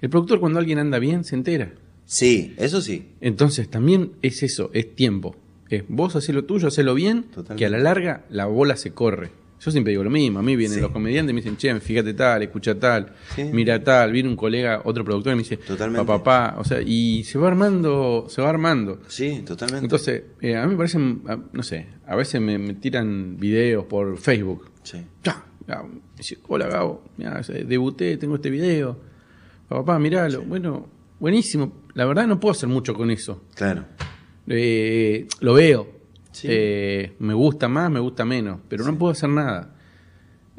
El 0.00 0.10
productor, 0.10 0.40
cuando 0.40 0.58
alguien 0.58 0.78
anda 0.78 0.98
bien, 0.98 1.24
se 1.24 1.34
entera. 1.34 1.72
Sí, 2.06 2.54
eso 2.56 2.80
sí. 2.80 3.08
Entonces, 3.20 3.68
también 3.68 4.12
es 4.22 4.42
eso, 4.42 4.70
es 4.72 4.94
tiempo. 4.94 5.36
Es 5.70 5.84
vos 5.88 6.16
hacés 6.16 6.34
lo 6.34 6.44
tuyo, 6.44 6.68
hacelo 6.68 6.94
bien, 6.94 7.24
Totalmente. 7.24 7.56
que 7.56 7.66
a 7.66 7.70
la 7.70 7.78
larga 7.78 8.24
la 8.30 8.46
bola 8.46 8.76
se 8.76 8.92
corre. 8.92 9.30
Yo 9.60 9.72
siempre 9.72 9.90
digo 9.90 10.04
lo 10.04 10.10
mismo. 10.10 10.38
A 10.38 10.42
mí 10.42 10.54
vienen 10.54 10.76
Sí. 10.76 10.80
los 10.80 10.92
comediantes 10.92 11.32
y 11.32 11.34
me 11.34 11.40
dicen, 11.40 11.56
che, 11.56 11.80
fíjate 11.80 12.14
tal, 12.14 12.42
escucha 12.44 12.78
tal, 12.78 13.12
Sí. 13.34 13.42
mira 13.52 13.82
tal. 13.82 14.12
Viene 14.12 14.28
un 14.28 14.36
colega, 14.36 14.82
otro 14.84 15.04
productor 15.04 15.32
y 15.32 15.36
me 15.36 15.42
dice, 15.42 15.56
Totalmente. 15.56 16.06
papá, 16.06 16.22
papá. 16.52 16.60
O 16.60 16.64
sea, 16.64 16.80
y 16.80 17.24
se 17.24 17.38
va 17.38 17.48
armando, 17.48 18.26
se 18.28 18.40
va 18.40 18.50
armando. 18.50 19.00
Sí, 19.08 19.42
totalmente. 19.44 19.84
Entonces, 19.84 20.22
eh, 20.40 20.56
a 20.56 20.62
mí 20.64 20.70
me 20.70 20.76
parecen, 20.76 21.22
no 21.52 21.62
sé, 21.64 21.88
a 22.06 22.14
veces 22.14 22.40
me, 22.40 22.56
me 22.56 22.74
tiran 22.74 23.36
videos 23.36 23.84
por 23.86 24.16
Facebook. 24.18 24.70
Sí. 24.84 25.04
Ya, 25.24 25.44
Gabo, 25.66 25.90
dice, 26.16 26.38
hola 26.46 26.68
Gabo, 26.68 27.02
mirá, 27.16 27.42
debuté, 27.66 28.16
tengo 28.16 28.36
este 28.36 28.50
video. 28.50 28.96
Papá, 29.68 29.98
miralo. 29.98 30.42
Bueno, 30.42 30.88
buenísimo. 31.18 31.82
La 31.94 32.04
verdad 32.06 32.28
no 32.28 32.38
puedo 32.38 32.52
hacer 32.52 32.68
mucho 32.68 32.94
con 32.94 33.10
eso. 33.10 33.42
Claro. 33.56 33.84
Eh, 34.48 35.26
lo 35.40 35.54
veo. 35.54 35.88
Sí. 36.32 36.46
Eh, 36.50 37.12
me 37.18 37.34
gusta 37.34 37.68
más, 37.68 37.90
me 37.90 38.00
gusta 38.00 38.24
menos, 38.24 38.60
pero 38.68 38.84
no 38.84 38.96
puedo 38.96 39.12
hacer 39.12 39.28
nada. 39.28 39.74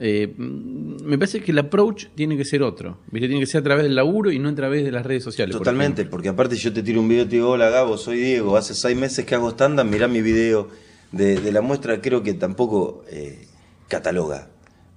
Eh, 0.01 0.33
me 0.37 1.17
parece 1.17 1.41
que 1.41 1.51
el 1.51 1.59
approach 1.59 2.07
tiene 2.15 2.37
que 2.37 2.45
ser 2.45 2.63
otro. 2.63 2.99
¿viste? 3.11 3.27
Tiene 3.27 3.41
que 3.41 3.47
ser 3.47 3.59
a 3.59 3.63
través 3.63 3.83
del 3.83 3.95
laburo 3.95 4.31
y 4.31 4.39
no 4.39 4.49
a 4.49 4.55
través 4.55 4.85
de 4.85 4.91
las 4.91 5.05
redes 5.05 5.23
sociales. 5.23 5.55
Totalmente, 5.55 6.05
porque 6.05 6.29
aparte 6.29 6.55
yo 6.55 6.71
te 6.71 6.83
tiro 6.83 7.01
un 7.01 7.09
video 7.09 7.23
y 7.23 7.27
te 7.27 7.35
digo, 7.35 7.49
hola 7.49 7.69
Gabo, 7.69 7.97
soy 7.97 8.19
Diego, 8.19 8.55
hace 8.55 8.73
seis 8.73 8.97
meses 8.97 9.25
que 9.25 9.35
hago 9.35 9.49
stand-up, 9.51 9.85
mirá 9.85 10.07
mi 10.07 10.21
video 10.21 10.69
de, 11.11 11.41
de 11.41 11.51
la 11.51 11.61
muestra, 11.61 12.01
creo 12.01 12.23
que 12.23 12.33
tampoco 12.33 13.03
eh, 13.09 13.47
cataloga. 13.89 14.49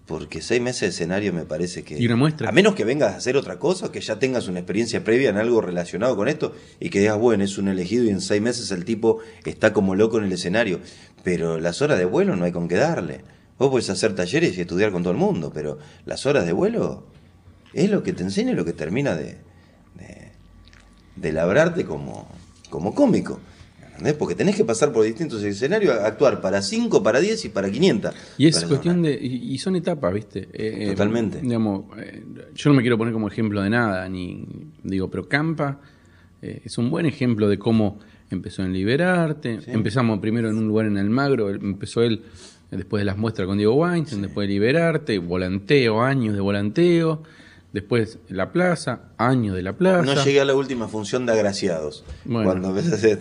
Porque 0.07 0.43
seis 0.43 0.61
meses 0.61 0.81
de 0.81 0.89
escenario 0.89 1.33
me 1.33 1.45
parece 1.45 1.85
que... 1.85 1.97
¿Y 1.97 2.07
una 2.07 2.17
muestra? 2.17 2.49
A 2.49 2.53
menos 2.53 2.75
que 2.75 2.85
vengas 2.85 3.13
a 3.13 3.17
hacer 3.17 3.37
otra 3.37 3.59
cosa, 3.59 3.93
que 3.93 4.01
ya 4.01 4.19
tengas 4.19 4.49
una 4.49 4.59
experiencia 4.59 5.05
previa 5.05 5.31
en 5.31 5.37
algo 5.37 5.61
relacionado 5.61 6.17
con 6.17 6.29
esto 6.29 6.55
y 6.81 6.91
que 6.91 6.99
digas, 6.99 7.19
bueno, 7.19 7.45
es 7.45 7.57
un 7.57 7.69
elegido 7.69 8.05
y 8.05 8.11
en 8.11 8.21
seis 8.21 8.43
meses 8.43 8.71
el 8.73 8.85
tipo 8.85 9.19
está 9.45 9.73
como 9.73 9.95
loco 9.95 10.19
en 10.19 10.25
el 10.25 10.33
escenario. 10.33 10.81
Pero 11.23 11.61
las 11.61 11.83
horas 11.83 11.99
de 11.99 12.05
vuelo 12.05 12.35
no 12.35 12.45
hay 12.45 12.53
con 12.53 12.67
qué 12.67 12.77
darle. 12.77 13.21
Vos 13.59 13.71
podés 13.71 13.91
hacer 13.91 14.15
talleres 14.17 14.59
y 14.59 14.63
estudiar 14.63 14.91
con 14.91 15.05
todo 15.05 15.13
el 15.13 15.19
mundo, 15.19 15.53
pero 15.55 15.79
las 16.05 16.27
horas 16.27 16.47
de 16.47 16.53
vuelo 16.53 17.07
es 17.73 17.89
lo 17.89 18.03
que 18.03 18.13
te 18.13 18.25
enseña 18.25 18.53
y 18.53 18.57
lo 18.57 18.65
que 18.65 18.73
termina 18.73 19.15
de, 19.15 19.39
de, 19.95 20.33
de 21.15 21.33
labrarte 21.33 21.85
como, 21.85 22.29
como 22.71 22.93
cómico. 22.93 23.39
¿Entendés? 23.93 24.15
Porque 24.15 24.35
tenés 24.35 24.57
que 24.57 24.65
pasar 24.65 24.93
por 24.93 25.05
distintos 25.05 25.43
escenarios, 25.43 25.95
actuar 25.97 26.41
para 26.41 26.61
5, 26.61 27.03
para 27.03 27.21
10 27.21 27.45
y 27.45 27.49
para 27.49 27.71
500. 27.71 28.15
Y 28.39 28.47
es 28.47 28.55
personas. 28.57 28.69
cuestión 28.69 29.03
de. 29.03 29.19
Y, 29.21 29.55
y 29.55 29.59
son 29.59 29.77
etapas, 29.77 30.13
¿viste? 30.13 30.49
Eh, 30.53 30.85
eh, 30.85 30.87
Totalmente. 30.91 31.41
digamos, 31.41 31.85
eh, 31.99 32.25
yo 32.55 32.71
no 32.71 32.77
me 32.77 32.83
quiero 32.83 32.99
poner 32.99 33.13
como 33.13 33.29
ejemplo 33.29 33.63
de 33.63 33.71
nada, 33.71 34.09
ni. 34.09 34.47
Digo, 34.83 35.11
pero 35.11 35.29
Campa 35.29 35.81
eh, 36.43 36.61
es 36.65 36.77
un 36.79 36.91
buen 36.91 37.07
ejemplo 37.07 37.49
de 37.49 37.59
cómo 37.59 37.99
empezó 38.31 38.63
en 38.63 38.73
Liberarte. 38.73 39.61
Empezamos 39.67 40.19
primero 40.21 40.49
en 40.51 40.57
un 40.57 40.67
lugar 40.67 40.87
en 40.87 40.97
Almagro, 40.99 41.51
empezó 41.51 42.03
él 42.03 42.23
eh, 42.71 42.77
después 42.77 43.01
de 43.01 43.05
las 43.05 43.17
muestras 43.19 43.47
con 43.47 43.59
Diego 43.59 43.75
Weinstein, 43.75 44.23
después 44.23 44.49
de 44.49 44.55
Liberarte, 44.55 45.19
volanteo, 45.19 46.03
años 46.03 46.35
de 46.35 46.41
volanteo. 46.41 47.23
Después 47.73 48.19
La 48.29 48.53
Plaza, 48.53 49.13
años 49.17 49.57
de 49.57 49.63
La 49.63 49.73
Plaza. 49.79 50.03
No 50.15 50.23
llegué 50.25 50.41
a 50.41 50.45
la 50.45 50.55
última 50.55 50.89
función 50.89 51.25
de 51.25 51.33
Agraciados. 51.33 52.05
Bueno. 52.27 52.45
Cuando 52.51 52.69
empecé 52.79 53.19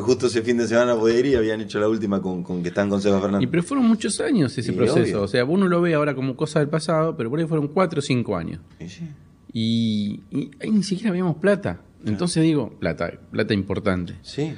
justo 0.00 0.26
ese 0.26 0.42
fin 0.42 0.56
de 0.58 0.66
semana 0.66 0.96
podía 0.96 1.20
ir 1.20 1.26
y 1.26 1.34
habían 1.36 1.60
hecho 1.60 1.78
la 1.78 1.88
última 1.88 2.20
con, 2.20 2.42
con 2.42 2.62
que 2.62 2.70
están 2.70 2.90
con 2.90 3.00
Seba 3.00 3.20
Fernández. 3.20 3.44
Y 3.46 3.50
pero 3.50 3.62
fueron 3.62 3.86
muchos 3.86 4.20
años 4.20 4.56
ese 4.58 4.72
Y 4.72 4.74
proceso. 4.74 5.00
obvio. 5.00 5.22
O 5.22 5.28
sea, 5.28 5.44
uno 5.44 5.68
lo 5.68 5.80
ve 5.80 5.94
ahora 5.94 6.14
como 6.16 6.34
cosa 6.36 6.58
del 6.58 6.68
pasado, 6.68 7.16
pero 7.16 7.30
por 7.30 7.38
ahí 7.38 7.46
fueron 7.46 7.68
cuatro 7.68 8.00
o 8.00 8.02
cinco 8.02 8.36
años. 8.36 8.60
Y 8.80 8.88
sí. 8.88 9.08
Y, 9.52 10.20
y 10.32 10.50
ahí 10.60 10.70
ni 10.72 10.82
siquiera 10.82 11.10
habíamos 11.10 11.36
plata. 11.36 11.80
Entonces 12.04 12.42
digo, 12.42 12.70
plata, 12.80 13.12
plata 13.30 13.54
importante. 13.54 14.14
Sí. 14.22 14.52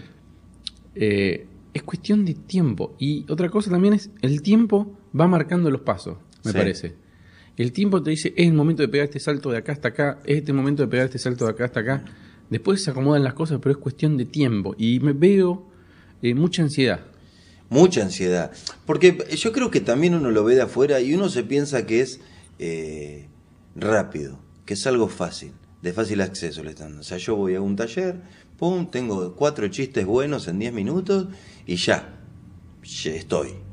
Eh, 0.94 1.46
es 1.74 1.82
cuestión 1.82 2.24
de 2.24 2.32
tiempo. 2.34 2.96
Y 2.98 3.30
otra 3.30 3.50
cosa 3.50 3.70
también 3.70 3.94
es, 3.94 4.10
el 4.22 4.40
tiempo 4.40 4.96
va 5.18 5.26
marcando 5.28 5.70
los 5.70 5.82
pasos, 5.82 6.16
me 6.44 6.52
Sí. 6.52 6.56
parece. 6.56 6.94
El 7.56 7.72
tiempo 7.72 8.02
te 8.02 8.10
dice, 8.10 8.34
es 8.36 8.46
el 8.46 8.52
momento 8.52 8.82
de 8.82 8.88
pegar 8.88 9.06
este 9.06 9.18
salto 9.18 9.50
de 9.50 9.58
acá 9.58 9.72
hasta 9.72 9.88
acá, 9.88 10.18
es 10.24 10.38
este 10.38 10.52
momento 10.52 10.82
de 10.82 10.88
pegar 10.88 11.06
este 11.06 11.18
salto 11.18 11.46
de 11.46 11.52
acá 11.52 11.64
hasta 11.64 11.80
acá. 11.80 12.04
Después 12.50 12.82
se 12.82 12.90
acomodan 12.90 13.24
las 13.24 13.34
cosas, 13.34 13.58
pero 13.62 13.72
es 13.72 13.78
cuestión 13.78 14.16
de 14.16 14.24
tiempo. 14.26 14.74
Y 14.78 15.00
me 15.00 15.12
veo 15.12 15.66
eh, 16.22 16.34
mucha 16.34 16.62
ansiedad. 16.62 17.00
Mucha 17.68 18.02
ansiedad. 18.02 18.52
Porque 18.84 19.18
yo 19.36 19.52
creo 19.52 19.70
que 19.70 19.80
también 19.80 20.14
uno 20.14 20.30
lo 20.30 20.44
ve 20.44 20.54
de 20.54 20.62
afuera 20.62 21.00
y 21.00 21.14
uno 21.14 21.28
se 21.28 21.42
piensa 21.42 21.86
que 21.86 22.00
es 22.00 22.20
eh, 22.58 23.28
rápido, 23.74 24.38
que 24.64 24.74
es 24.74 24.86
algo 24.86 25.08
fácil, 25.08 25.52
de 25.82 25.92
fácil 25.92 26.20
acceso 26.20 26.60
el 26.60 26.68
stand. 26.68 27.00
O 27.00 27.02
sea, 27.02 27.18
yo 27.18 27.36
voy 27.36 27.54
a 27.54 27.60
un 27.60 27.74
taller, 27.74 28.20
pum, 28.58 28.90
tengo 28.90 29.34
cuatro 29.34 29.66
chistes 29.68 30.06
buenos 30.06 30.46
en 30.46 30.58
10 30.58 30.72
minutos 30.74 31.28
y 31.66 31.76
ya, 31.76 32.20
ya 32.84 33.12
estoy. 33.12 33.65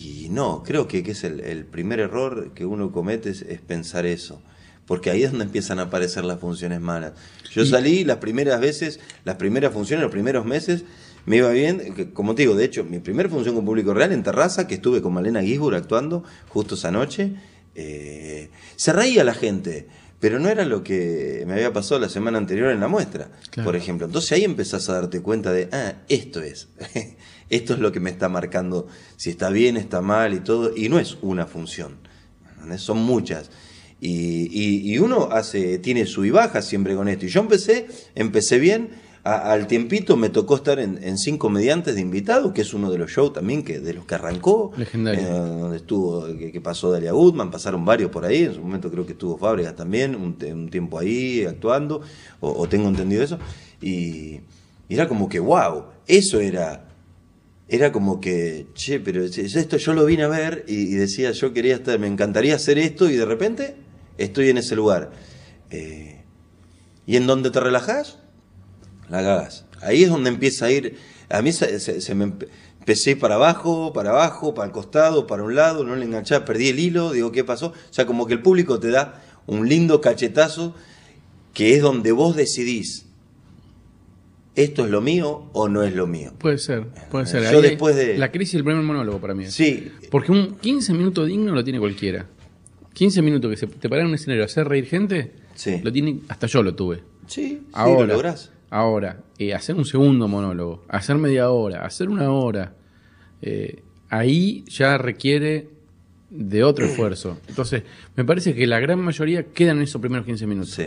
Y 0.00 0.28
no, 0.30 0.62
creo 0.62 0.86
que, 0.86 1.02
que 1.02 1.10
es 1.12 1.24
el, 1.24 1.40
el 1.40 1.64
primer 1.64 1.98
error 1.98 2.52
que 2.54 2.64
uno 2.64 2.92
comete 2.92 3.30
es, 3.30 3.42
es 3.42 3.60
pensar 3.60 4.06
eso. 4.06 4.40
Porque 4.86 5.10
ahí 5.10 5.22
es 5.24 5.30
donde 5.30 5.44
empiezan 5.46 5.78
a 5.80 5.82
aparecer 5.82 6.24
las 6.24 6.38
funciones 6.40 6.80
malas. 6.80 7.12
Yo 7.52 7.62
Y- 7.62 7.68
salí 7.68 8.04
las 8.04 8.18
primeras 8.18 8.60
veces, 8.60 9.00
las 9.24 9.36
primeras 9.36 9.72
funciones, 9.72 10.02
los 10.02 10.12
primeros 10.12 10.46
meses, 10.46 10.84
me 11.26 11.36
iba 11.38 11.50
bien. 11.50 12.10
Como 12.14 12.34
te 12.34 12.42
digo, 12.42 12.54
de 12.54 12.64
hecho, 12.64 12.84
mi 12.84 12.98
primera 13.00 13.28
función 13.28 13.54
con 13.54 13.64
público 13.64 13.92
real 13.92 14.12
en 14.12 14.22
Terraza, 14.22 14.66
que 14.68 14.74
estuve 14.76 15.02
con 15.02 15.12
Malena 15.12 15.42
Gisburg 15.42 15.76
actuando 15.76 16.22
justo 16.48 16.74
esa 16.76 16.90
noche, 16.90 17.32
eh, 17.74 18.50
se 18.76 18.92
reía 18.92 19.24
la 19.24 19.34
gente. 19.34 19.88
Pero 20.20 20.40
no 20.40 20.48
era 20.48 20.64
lo 20.64 20.82
que 20.82 21.44
me 21.46 21.52
había 21.52 21.72
pasado 21.72 22.00
la 22.00 22.08
semana 22.08 22.38
anterior 22.38 22.72
en 22.72 22.80
la 22.80 22.88
muestra, 22.88 23.30
Claro. 23.50 23.68
por 23.68 23.76
ejemplo. 23.76 24.06
Entonces 24.06 24.32
ahí 24.32 24.42
empezás 24.42 24.88
a 24.88 24.94
darte 24.94 25.20
cuenta 25.22 25.52
de, 25.52 25.68
ah, 25.70 25.94
esto 26.08 26.40
es. 26.42 26.68
esto 27.50 27.74
es 27.74 27.80
lo 27.80 27.92
que 27.92 28.00
me 28.00 28.10
está 28.10 28.28
marcando 28.28 28.86
si 29.16 29.30
está 29.30 29.50
bien, 29.50 29.76
está 29.76 30.00
mal 30.00 30.34
y 30.34 30.40
todo. 30.40 30.72
Y 30.76 30.88
no 30.88 30.98
es 30.98 31.18
una 31.22 31.46
función, 31.46 31.96
¿entendés? 32.54 32.80
son 32.82 32.98
muchas. 32.98 33.50
Y, 34.00 34.48
y- 34.52 34.92
y 34.94 34.98
uno 34.98 35.28
hace, 35.32 35.78
tiene 35.78 36.06
su 36.06 36.24
y 36.24 36.30
baja 36.30 36.62
siempre 36.62 36.94
con 36.94 37.08
esto. 37.08 37.26
Y 37.26 37.28
yo 37.28 37.40
empecé, 37.40 37.86
empecé 38.14 38.58
bien. 38.58 38.90
A- 39.24 39.50
al 39.52 39.66
tiempito 39.66 40.16
me 40.16 40.28
tocó 40.30 40.54
estar 40.54 40.78
en, 40.78 41.02
en 41.02 41.18
Cinco 41.18 41.48
Comediantes 41.48 41.96
de 41.96 42.00
invitados, 42.00 42.52
que 42.52 42.60
es 42.62 42.72
uno 42.72 42.90
de 42.92 42.98
los 42.98 43.10
shows 43.10 43.32
también 43.32 43.64
que 43.64 43.80
de 43.80 43.92
los 43.94 44.04
que 44.06 44.14
arrancó. 44.14 44.70
Legendario. 44.76 45.20
Eh, 45.20 45.24
donde 45.28 45.76
estuvo, 45.78 46.26
que, 46.38 46.52
que 46.52 46.60
pasó 46.60 46.92
Dalia 46.92 47.10
Goodman, 47.12 47.50
pasaron 47.50 47.84
varios 47.84 48.10
por 48.12 48.24
ahí, 48.24 48.44
en 48.44 48.54
su 48.54 48.60
momento 48.60 48.88
creo 48.90 49.04
que 49.04 49.12
estuvo 49.12 49.36
Fábregas 49.36 49.74
también, 49.74 50.14
un, 50.14 50.70
tiempo 50.70 50.98
ahí 50.98 51.44
actuando, 51.44 52.00
o, 52.40 52.52
o 52.52 52.68
tengo 52.68 52.88
entendido 52.88 53.22
eso, 53.24 53.38
y, 53.82 54.40
y 54.88 54.94
era 54.94 55.08
como 55.08 55.28
que, 55.28 55.40
wow, 55.40 55.86
eso 56.06 56.38
era, 56.40 56.87
era 57.68 57.92
como 57.92 58.20
que, 58.20 58.66
che, 58.74 58.98
pero 59.00 59.22
es- 59.24 59.36
es 59.38 59.54
esto 59.56 59.76
yo 59.76 59.92
lo 59.92 60.04
vine 60.06 60.22
a 60.24 60.28
ver 60.28 60.64
y, 60.68 60.94
decía, 60.94 61.32
yo 61.32 61.52
quería 61.52 61.74
estar, 61.76 61.98
me 61.98 62.06
encantaría 62.06 62.54
hacer 62.54 62.78
esto, 62.78 63.10
y 63.10 63.16
de 63.16 63.24
repente 63.26 63.76
estoy 64.16 64.48
en 64.50 64.58
ese 64.58 64.74
lugar. 64.74 65.10
Eh, 65.70 66.24
y 67.06 67.16
en 67.16 67.26
donde 67.26 67.50
te 67.50 67.60
relajás, 67.60 68.18
la 69.08 69.18
cagás. 69.22 69.64
Ahí 69.82 70.02
es 70.04 70.10
donde 70.10 70.30
empieza 70.30 70.66
a 70.66 70.70
ir. 70.70 70.96
A 71.28 71.42
mí 71.42 71.52
se, 71.52 71.78
se- 71.80 72.14
me 72.14 72.26
empe- 72.26 72.48
empecé 72.80 73.16
para 73.16 73.34
abajo, 73.34 73.92
para 73.92 74.10
abajo, 74.10 74.54
para 74.54 74.66
el 74.66 74.72
costado, 74.72 75.26
para 75.26 75.42
un 75.42 75.54
lado, 75.54 75.84
no 75.84 75.94
le 75.94 76.04
enganchaba, 76.06 76.44
perdí 76.46 76.68
el 76.68 76.78
hilo, 76.78 77.12
digo, 77.12 77.32
¿qué 77.32 77.44
pasó? 77.44 77.68
O 77.68 77.92
sea, 77.92 78.06
como 78.06 78.26
que 78.26 78.32
el 78.34 78.42
público 78.42 78.80
te 78.80 78.88
da 78.90 79.22
un 79.46 79.68
lindo 79.68 80.00
cachetazo 80.00 80.74
que 81.52 81.74
es 81.74 81.82
donde 81.82 82.12
vos 82.12 82.34
decidís, 82.36 83.06
¿esto 84.62 84.84
es 84.84 84.90
lo 84.90 85.00
mío 85.00 85.50
o 85.52 85.68
no 85.68 85.82
es 85.82 85.94
lo 85.94 86.06
mío? 86.06 86.32
Puede 86.38 86.58
ser, 86.58 86.86
puede 87.10 87.26
ser. 87.26 87.42
Yo 87.50 87.58
Ahí 87.58 87.62
después 87.62 87.96
de- 87.96 88.18
La 88.18 88.30
crisis 88.30 88.54
del 88.54 88.64
primer 88.64 88.82
monólogo 88.82 89.18
para 89.20 89.34
mí. 89.34 89.44
es. 89.44 89.54
Sí, 89.54 89.90
Porque 90.10 90.32
un 90.32 90.56
15 90.56 90.92
minutos 90.94 91.26
digno 91.28 91.54
lo 91.54 91.62
tiene 91.64 91.78
cualquiera. 91.78 92.26
15 92.92 93.22
minutos 93.22 93.50
que 93.50 93.56
se 93.56 93.66
te 93.66 93.88
paran 93.88 94.06
en 94.06 94.08
un 94.10 94.14
escenario 94.16 94.42
a 94.42 94.46
hacer 94.46 94.66
reír 94.68 94.86
gente, 94.86 95.32
Sí. 95.54 95.80
lo 95.82 95.92
tiene, 95.92 96.20
hasta 96.28 96.46
yo 96.46 96.62
lo 96.62 96.74
tuve. 96.74 96.96
sí, 97.26 97.46
sí, 97.48 97.62
Ahora, 97.72 98.06
lo 98.06 98.14
lográs. 98.14 98.50
ahora 98.70 99.20
eh, 99.38 99.54
hacer 99.54 99.76
un 99.76 99.84
segundo 99.84 100.26
monólogo, 100.28 100.84
hacer 100.88 101.16
media 101.16 101.50
hora, 101.50 101.84
hacer 101.84 102.08
una 102.08 102.30
hora, 102.32 102.74
eh, 103.42 103.82
ahí 104.08 104.64
ya 104.68 104.98
requiere 104.98 105.68
de 106.30 106.64
otro 106.64 106.84
esfuerzo. 106.86 107.38
Entonces, 107.48 107.84
me 108.16 108.24
parece 108.24 108.54
que 108.54 108.66
la 108.66 108.80
gran 108.80 108.98
mayoría 109.00 109.44
quedan 109.44 109.76
en 109.78 109.84
esos 109.84 110.00
primeros 110.00 110.26
15 110.26 110.46
minutos. 110.46 110.72
Sí, 110.72 110.86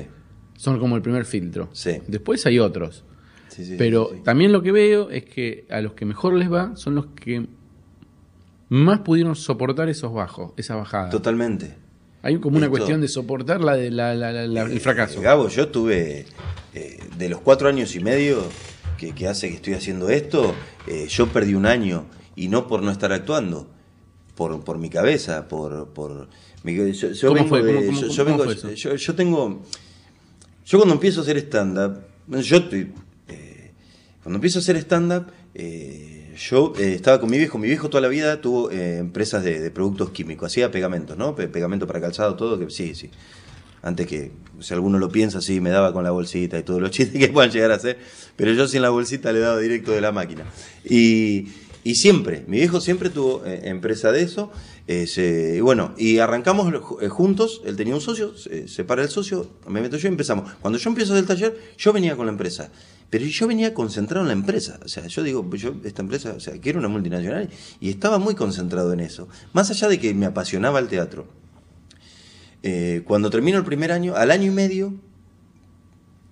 Son 0.57 0.79
como 0.79 0.95
el 0.95 1.01
primer 1.01 1.25
filtro. 1.25 1.69
Sí. 1.71 1.93
Después 2.07 2.45
hay 2.45 2.59
otros. 2.59 3.03
Sí, 3.51 3.65
sí, 3.65 3.75
Pero 3.77 4.09
sí, 4.13 4.19
también 4.23 4.51
lo 4.51 4.61
que 4.63 4.71
veo 4.71 5.09
es 5.09 5.23
que 5.25 5.65
a 5.69 5.81
los 5.81 5.93
que 5.93 6.05
mejor 6.05 6.33
les 6.33 6.51
va 6.51 6.75
son 6.75 6.95
los 6.95 7.05
que 7.07 7.45
más 8.69 8.99
pudieron 8.99 9.35
soportar 9.35 9.89
esos 9.89 10.13
bajos, 10.13 10.53
esa 10.57 10.75
bajada. 10.75 11.09
Totalmente. 11.09 11.75
Hay 12.23 12.37
como 12.39 12.57
una 12.57 12.67
Esto- 12.67 12.77
cuestión 12.77 13.01
de 13.01 13.07
soportar 13.07 13.61
la 13.61 13.75
de 13.75 13.91
la- 13.91 14.13
la- 14.13 14.31
la- 14.31 14.47
la- 14.47 14.61
el 14.63 14.79
fracaso. 14.79 15.19
Eh, 15.19 15.23
Gabo, 15.23 15.49
yo 15.49 15.67
tuve, 15.69 16.25
eh, 16.73 16.99
de 17.17 17.29
los 17.29 17.41
cuatro 17.41 17.67
años 17.67 17.95
y 17.95 17.99
medio 17.99 18.43
que, 18.97 19.13
que 19.13 19.27
hace 19.27 19.49
que 19.49 19.55
estoy 19.55 19.73
haciendo 19.73 20.09
esto, 20.09 20.53
eh, 20.87 21.07
yo 21.09 21.27
perdí 21.27 21.55
un 21.55 21.65
año 21.65 22.05
y 22.35 22.47
no 22.47 22.67
por 22.67 22.83
no 22.83 22.91
estar 22.91 23.11
actuando, 23.11 23.67
por, 24.35 24.63
por 24.63 24.77
mi 24.77 24.89
cabeza, 24.89 25.47
por... 25.47 25.89
por 25.89 26.29
mi- 26.63 26.75
yo, 26.75 26.87
yo 27.11 27.27
¿Cómo 27.29 27.33
vengo 27.33 27.49
fue? 27.49 27.63
de- 27.63 27.85
¿Cómo- 27.87 27.99
cómo- 28.01 28.13
yo- 28.13 28.25
vengo- 28.25 28.43
fue 28.43 28.53
eso? 28.53 28.71
yo- 28.71 28.95
yo 28.95 29.15
tengo... 29.15 29.61
Yo 30.65 30.77
cuando 30.77 30.93
empiezo 30.93 31.19
a 31.21 31.23
hacer 31.23 31.37
stand-up, 31.37 32.01
yo 32.27 32.57
estoy... 32.57 32.93
cuando 34.23 34.37
empiezo 34.37 34.59
a 34.59 34.61
hacer 34.61 34.75
stand-up, 34.77 35.25
eh, 35.53 36.33
yo 36.49 36.73
eh, 36.79 36.93
estaba 36.93 37.19
con 37.19 37.29
mi 37.29 37.37
viejo. 37.37 37.57
Mi 37.57 37.67
viejo 37.67 37.89
toda 37.89 38.01
la 38.01 38.07
vida 38.07 38.39
tuvo 38.41 38.71
eh, 38.71 38.97
empresas 38.99 39.43
de, 39.43 39.59
de 39.59 39.71
productos 39.71 40.11
químicos. 40.11 40.51
Hacía 40.51 40.71
pegamentos, 40.71 41.17
¿no? 41.17 41.35
Pe- 41.35 41.47
pegamento 41.47 41.87
para 41.87 41.99
calzado, 42.01 42.35
todo. 42.35 42.57
que 42.59 42.69
Sí, 42.69 42.95
sí. 42.95 43.09
Antes 43.83 44.05
que, 44.05 44.31
si 44.59 44.73
alguno 44.75 44.99
lo 44.99 45.09
piensa, 45.09 45.41
sí, 45.41 45.59
me 45.59 45.71
daba 45.71 45.91
con 45.91 46.03
la 46.03 46.11
bolsita 46.11 46.59
y 46.59 46.63
todos 46.63 46.79
los 46.81 46.91
chistes 46.91 47.19
que 47.19 47.29
puedan 47.29 47.51
llegar 47.51 47.71
a 47.71 47.75
hacer. 47.75 47.97
Pero 48.35 48.53
yo 48.53 48.67
sin 48.67 48.81
la 48.83 48.89
bolsita 48.91 49.31
le 49.33 49.39
daba 49.39 49.57
directo 49.59 49.91
de 49.91 50.01
la 50.01 50.11
máquina. 50.11 50.45
Y, 50.85 51.47
y 51.83 51.95
siempre, 51.95 52.43
mi 52.47 52.57
viejo 52.57 52.79
siempre 52.79 53.09
tuvo 53.09 53.43
eh, 53.45 53.61
empresa 53.63 54.11
de 54.11 54.21
eso. 54.21 54.51
eh, 54.87 55.55
y 55.57 55.59
bueno, 55.61 55.93
y 55.97 56.19
arrancamos 56.19 56.71
eh, 57.01 57.09
juntos. 57.09 57.61
Él 57.65 57.75
tenía 57.75 57.95
un 57.95 58.01
socio, 58.01 58.37
se 58.37 58.67
separa 58.67 59.01
el 59.01 59.09
socio, 59.09 59.47
me 59.67 59.81
meto 59.81 59.97
yo 59.97 60.07
y 60.07 60.11
empezamos. 60.11 60.51
Cuando 60.61 60.77
yo 60.77 60.89
empiezo 60.91 61.15
del 61.15 61.25
taller, 61.25 61.57
yo 61.77 61.91
venía 61.91 62.15
con 62.15 62.27
la 62.27 62.31
empresa. 62.31 62.71
Pero 63.11 63.25
yo 63.25 63.45
venía 63.45 63.73
concentrado 63.73 64.23
en 64.23 64.27
la 64.29 64.33
empresa. 64.33 64.79
O 64.85 64.87
sea, 64.87 65.05
yo 65.05 65.21
digo, 65.21 65.47
yo 65.55 65.75
esta 65.83 66.01
empresa, 66.01 66.33
o 66.35 66.39
sea, 66.39 66.53
quiero 66.59 66.79
una 66.79 66.87
multinacional 66.87 67.49
y 67.81 67.89
estaba 67.89 68.19
muy 68.19 68.35
concentrado 68.35 68.93
en 68.93 69.01
eso. 69.01 69.27
Más 69.51 69.69
allá 69.69 69.89
de 69.89 69.99
que 69.99 70.13
me 70.13 70.25
apasionaba 70.25 70.79
el 70.79 70.87
teatro. 70.87 71.27
Eh, 72.63 73.03
cuando 73.05 73.29
termino 73.29 73.57
el 73.57 73.65
primer 73.65 73.91
año, 73.91 74.15
al 74.15 74.31
año 74.31 74.45
y 74.45 74.55
medio 74.55 74.93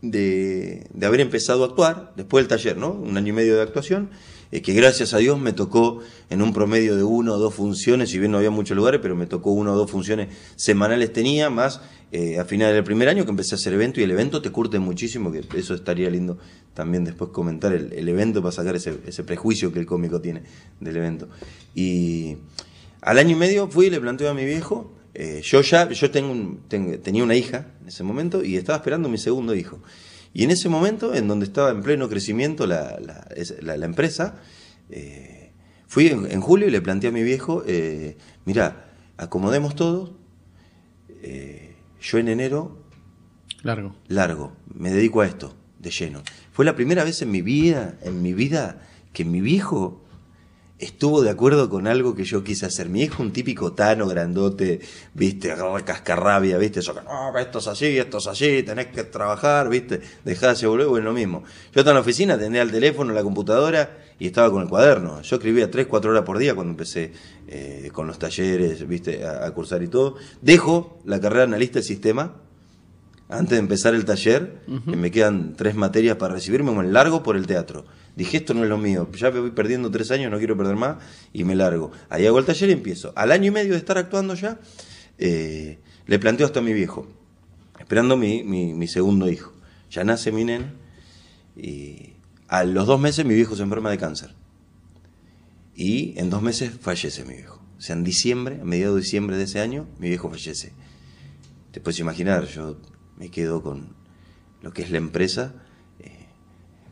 de, 0.01 0.87
de 0.93 1.05
haber 1.05 1.19
empezado 1.19 1.65
a 1.65 1.67
actuar, 1.67 2.13
después 2.15 2.43
del 2.43 2.47
taller, 2.47 2.77
¿no? 2.77 2.91
Un 2.93 3.17
año 3.17 3.27
y 3.27 3.33
medio 3.33 3.57
de 3.57 3.61
actuación, 3.61 4.09
que 4.51 4.73
gracias 4.73 5.13
a 5.13 5.17
Dios 5.19 5.39
me 5.39 5.53
tocó 5.53 5.99
en 6.29 6.41
un 6.41 6.53
promedio 6.53 6.95
de 6.95 7.03
uno 7.03 7.35
o 7.35 7.37
dos 7.37 7.53
funciones, 7.53 8.09
si 8.09 8.17
bien 8.17 8.31
no 8.31 8.37
había 8.37 8.49
muchos 8.49 8.75
lugares, 8.75 8.99
pero 9.01 9.15
me 9.15 9.27
tocó 9.27 9.51
una 9.51 9.73
o 9.73 9.75
dos 9.75 9.91
funciones 9.91 10.29
semanales 10.55 11.13
tenía, 11.13 11.49
más 11.51 11.81
eh, 12.11 12.39
a 12.39 12.45
final 12.45 12.73
del 12.73 12.83
primer 12.83 13.07
año 13.07 13.23
que 13.25 13.29
empecé 13.29 13.53
a 13.53 13.57
hacer 13.57 13.73
evento 13.73 13.99
y 13.99 14.03
el 14.03 14.09
evento 14.11 14.41
te 14.41 14.49
curte 14.49 14.79
muchísimo, 14.79 15.31
que 15.31 15.43
eso 15.55 15.75
estaría 15.75 16.09
lindo 16.09 16.39
también 16.73 17.03
después 17.03 17.29
comentar 17.29 17.73
el, 17.73 18.09
evento 18.09 18.41
para 18.41 18.51
sacar 18.51 18.75
ese, 18.75 19.23
prejuicio 19.23 19.71
que 19.71 19.79
el 19.79 19.85
cómico 19.85 20.19
tiene 20.19 20.41
del 20.79 20.97
evento. 20.97 21.27
Y 21.75 22.37
al 23.01 23.19
año 23.19 23.31
y 23.35 23.39
medio 23.39 23.67
fui 23.67 23.87
y 23.87 23.89
le 23.91 23.99
planteé 24.01 24.27
a 24.27 24.33
mi 24.33 24.45
viejo, 24.45 24.91
eh, 25.13 25.41
yo 25.43 25.61
ya, 25.61 25.89
yo 25.91 26.09
tengo- 26.09 26.57
tenía 27.03 27.23
una 27.23 27.35
hija 27.35 27.67
en 27.81 27.89
ese 27.89 28.03
momento 28.03 28.43
y 28.43 28.57
estaba 28.57 28.77
esperando 28.77 29.09
mi 29.09 29.19
segundo 29.19 29.53
hijo. 29.53 29.79
Y 30.33 30.43
en 30.43 30.51
ese 30.51 30.69
momento, 30.69 31.13
en 31.15 31.27
donde 31.27 31.45
estaba 31.45 31.71
en 31.71 31.81
pleno 31.81 32.07
crecimiento 32.09 32.67
la, 32.67 32.99
la- 32.99 33.27
es- 33.35 33.61
la- 33.63 33.77
la 33.77 33.85
empresa, 33.85 34.35
eh, 34.89 35.51
fui 35.87 36.07
en, 36.07 36.29
en 36.31 36.41
julio 36.41 36.67
y 36.67 36.71
le 36.71 36.81
planteé 36.81 37.09
a 37.09 37.13
mi 37.13 37.23
viejo, 37.23 37.63
eh, 37.65 38.17
mira, 38.45 38.91
acomodemos 39.17 39.75
todo, 39.75 40.17
eh, 41.21 41.75
yo 42.01 42.17
en 42.17 42.27
enero 42.29 42.77
Largo. 43.63 43.95
largo, 44.07 44.53
me 44.73 44.91
dedico 44.91 45.21
a 45.21 45.25
esto, 45.27 45.55
de 45.79 45.89
lleno. 45.91 46.21
Fue 46.51 46.63
la 46.65 46.75
primera 46.75 47.03
vez 47.03 47.21
en 47.21 47.31
mi 47.31 47.41
vida, 47.41 47.97
en 48.03 48.21
mi 48.21 48.33
vida, 48.33 48.81
que 49.13 49.25
mi 49.25 49.41
viejo 49.41 49.98
estuvo 50.79 51.21
de 51.21 51.29
acuerdo 51.29 51.69
con 51.69 51.87
algo 51.87 52.15
que 52.15 52.23
yo 52.23 52.43
quise 52.43 52.65
hacer. 52.65 52.89
Mi 52.89 53.03
hijo 53.03 53.21
un 53.21 53.31
típico 53.31 53.73
tano 53.73 54.07
grandote, 54.07 54.79
viste, 55.13 55.53
cascarrabia, 55.85 56.57
viste, 56.57 56.79
eso 56.79 56.95
que 56.95 57.01
no, 57.01 57.37
esto 57.37 57.59
es 57.59 57.67
así, 57.67 57.97
esto 57.97 58.17
es 58.17 58.27
así, 58.27 58.63
tenés 58.63 58.87
que 58.87 59.03
trabajar, 59.03 59.69
viste, 59.69 60.01
dejá 60.23 60.53
de 60.53 60.67
volver, 60.67 60.87
bueno, 60.87 61.07
lo 61.07 61.13
mismo. 61.13 61.43
Yo 61.73 61.81
estaba 61.81 61.91
en 61.91 61.95
la 61.95 62.01
oficina, 62.01 62.33
atendía 62.35 62.61
el 62.61 62.71
teléfono, 62.71 63.13
la 63.13 63.23
computadora 63.23 63.97
y 64.17 64.27
estaba 64.27 64.49
con 64.51 64.63
el 64.63 64.69
cuaderno. 64.69 65.21
Yo 65.21 65.35
escribía 65.35 65.69
3, 65.69 65.87
4 65.87 66.11
horas 66.11 66.23
por 66.23 66.37
día 66.37 66.55
cuando 66.55 66.71
empecé 66.71 67.11
eh, 67.47 67.89
con 67.93 68.07
los 68.07 68.17
talleres, 68.17 68.87
viste, 68.87 69.25
a, 69.25 69.49
cursar 69.51 69.83
y 69.83 69.87
todo. 69.87 70.15
Dejo 70.41 70.99
la 71.05 71.19
carrera 71.19 71.41
de 71.41 71.47
analista 71.47 71.79
del 71.79 71.83
sistema, 71.83 72.35
antes 73.29 73.51
de 73.51 73.57
empezar 73.57 73.93
el 73.93 74.05
taller, 74.05 74.63
que 74.89 74.95
me 74.95 75.11
quedan 75.11 75.53
tres 75.55 75.75
materias 75.75 76.17
para 76.17 76.33
recibirme, 76.33 76.71
me 76.71 76.83
largo 76.83 77.21
por 77.21 77.37
el 77.37 77.45
teatro. 77.45 77.85
Dije, 78.15 78.37
esto 78.37 78.55
no 78.55 78.63
es 78.63 78.69
lo 78.69 78.77
mío, 78.79 79.07
ya 79.13 79.29
me 79.29 79.39
voy 79.39 79.51
perdiendo 79.51 79.91
tres 79.91 80.09
años, 80.09 80.31
no 80.31 80.39
quiero 80.39 80.57
perder 80.57 80.75
más, 80.75 80.97
y 81.31 81.43
me 81.43 81.55
largo. 81.55 81.91
Ahí 82.09 82.25
hago 82.25 82.39
el 82.39 82.45
taller 82.45 82.69
y 82.69 82.73
empiezo. 82.73 83.13
Al 83.15 83.31
año 83.31 83.45
y 83.45 83.51
medio 83.51 83.73
de 83.73 83.77
estar 83.77 83.99
actuando 83.99 84.33
ya, 84.33 84.59
eh, 85.19 85.77
le 86.07 86.19
planteo 86.19 86.47
hasta 86.47 86.59
a 86.59 86.63
mi 86.63 86.73
viejo, 86.73 87.07
esperando 87.79 88.17
mi, 88.17 88.43
mi, 88.43 88.73
mi 88.73 88.87
segundo 88.87 89.29
hijo. 89.29 89.53
Ya 89.91 90.03
nace 90.03 90.31
mi 90.31 90.43
nene, 90.43 90.65
y 91.55 92.13
a 92.47 92.63
los 92.63 92.87
dos 92.87 92.99
meses 92.99 93.25
mi 93.25 93.35
viejo 93.35 93.55
se 93.55 93.61
enferma 93.61 93.91
de 93.91 93.99
cáncer. 93.99 94.33
Y 95.75 96.19
en 96.19 96.31
dos 96.31 96.41
meses 96.41 96.71
fallece 96.81 97.23
mi 97.25 97.35
viejo. 97.35 97.61
O 97.77 97.81
sea, 97.81 97.95
en 97.95 98.03
diciembre, 98.03 98.59
a 98.59 98.65
mediados 98.65 98.95
de 98.95 99.01
diciembre 99.01 99.37
de 99.37 99.43
ese 99.43 99.59
año, 99.59 99.87
mi 99.99 100.09
viejo 100.09 100.29
fallece. 100.29 100.73
Te 101.71 101.79
puedes 101.79 101.99
imaginar, 101.99 102.45
yo 102.47 102.77
me 103.19 103.29
quedo 103.29 103.61
con 103.61 103.89
lo 104.61 104.73
que 104.73 104.81
es 104.81 104.91
la 104.91 104.97
empresa, 104.97 105.53
eh, 105.99 106.25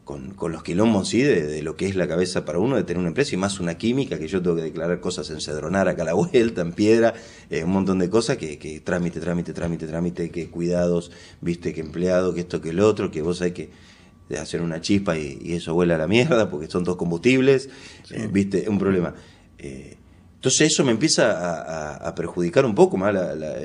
con, 0.04 0.32
con 0.36 0.52
los 0.52 0.64
quilombos, 0.64 1.10
sí, 1.10 1.22
de, 1.22 1.48
de 1.48 1.62
lo 1.64 1.76
que 1.76 1.88
es 1.88 1.96
la 1.96 2.08
cabeza 2.08 2.46
para 2.46 2.60
uno 2.60 2.76
de 2.76 2.84
tener 2.84 3.00
una 3.00 3.08
empresa 3.08 3.34
y 3.34 3.38
más 3.38 3.60
una 3.60 3.78
química, 3.78 4.20
que 4.20 4.28
yo 4.28 4.42
tengo 4.42 4.58
que 4.58 4.62
declarar 4.62 5.00
cosas 5.00 5.30
en 5.30 5.42
Cedronar, 5.42 5.88
acá 5.88 6.04
a 6.04 6.06
la 6.06 6.14
vuelta, 6.14 6.62
en 6.62 6.74
Piedra, 6.74 7.14
eh, 7.50 7.64
un 7.64 7.72
montón 7.72 8.00
de 8.00 8.10
cosas 8.10 8.38
que, 8.38 8.60
que 8.60 8.80
trámite, 8.82 9.20
trámite, 9.20 9.54
trámite, 9.54 9.88
trámite, 9.88 10.30
que 10.30 10.50
cuidados, 10.50 11.12
viste, 11.42 11.74
que 11.74 11.82
empleado, 11.82 12.34
que 12.34 12.42
esto, 12.42 12.62
que 12.62 12.70
el 12.70 12.80
otro, 12.80 13.10
que 13.10 13.22
vos 13.22 13.42
hay 13.42 13.52
que 13.52 13.72
de 14.30 14.38
hacer 14.38 14.62
una 14.62 14.82
chispa 14.82 15.18
y, 15.18 15.40
y 15.42 15.54
eso 15.54 15.74
vuela 15.74 15.96
a 15.96 15.98
la 15.98 16.08
mierda 16.08 16.50
porque 16.50 16.68
son 16.68 16.84
todos 16.84 16.98
combustibles, 16.98 17.70
eh, 18.12 18.28
viste, 18.32 18.68
un 18.70 18.78
problema. 18.78 19.16
Eh, 19.58 19.97
entonces 20.38 20.72
eso 20.72 20.86
me 20.86 20.92
empieza 20.92 22.08
a, 22.08 22.16
perjudicar 22.16 22.64
un 22.66 22.76
poco 22.76 22.96
más. 22.96 23.14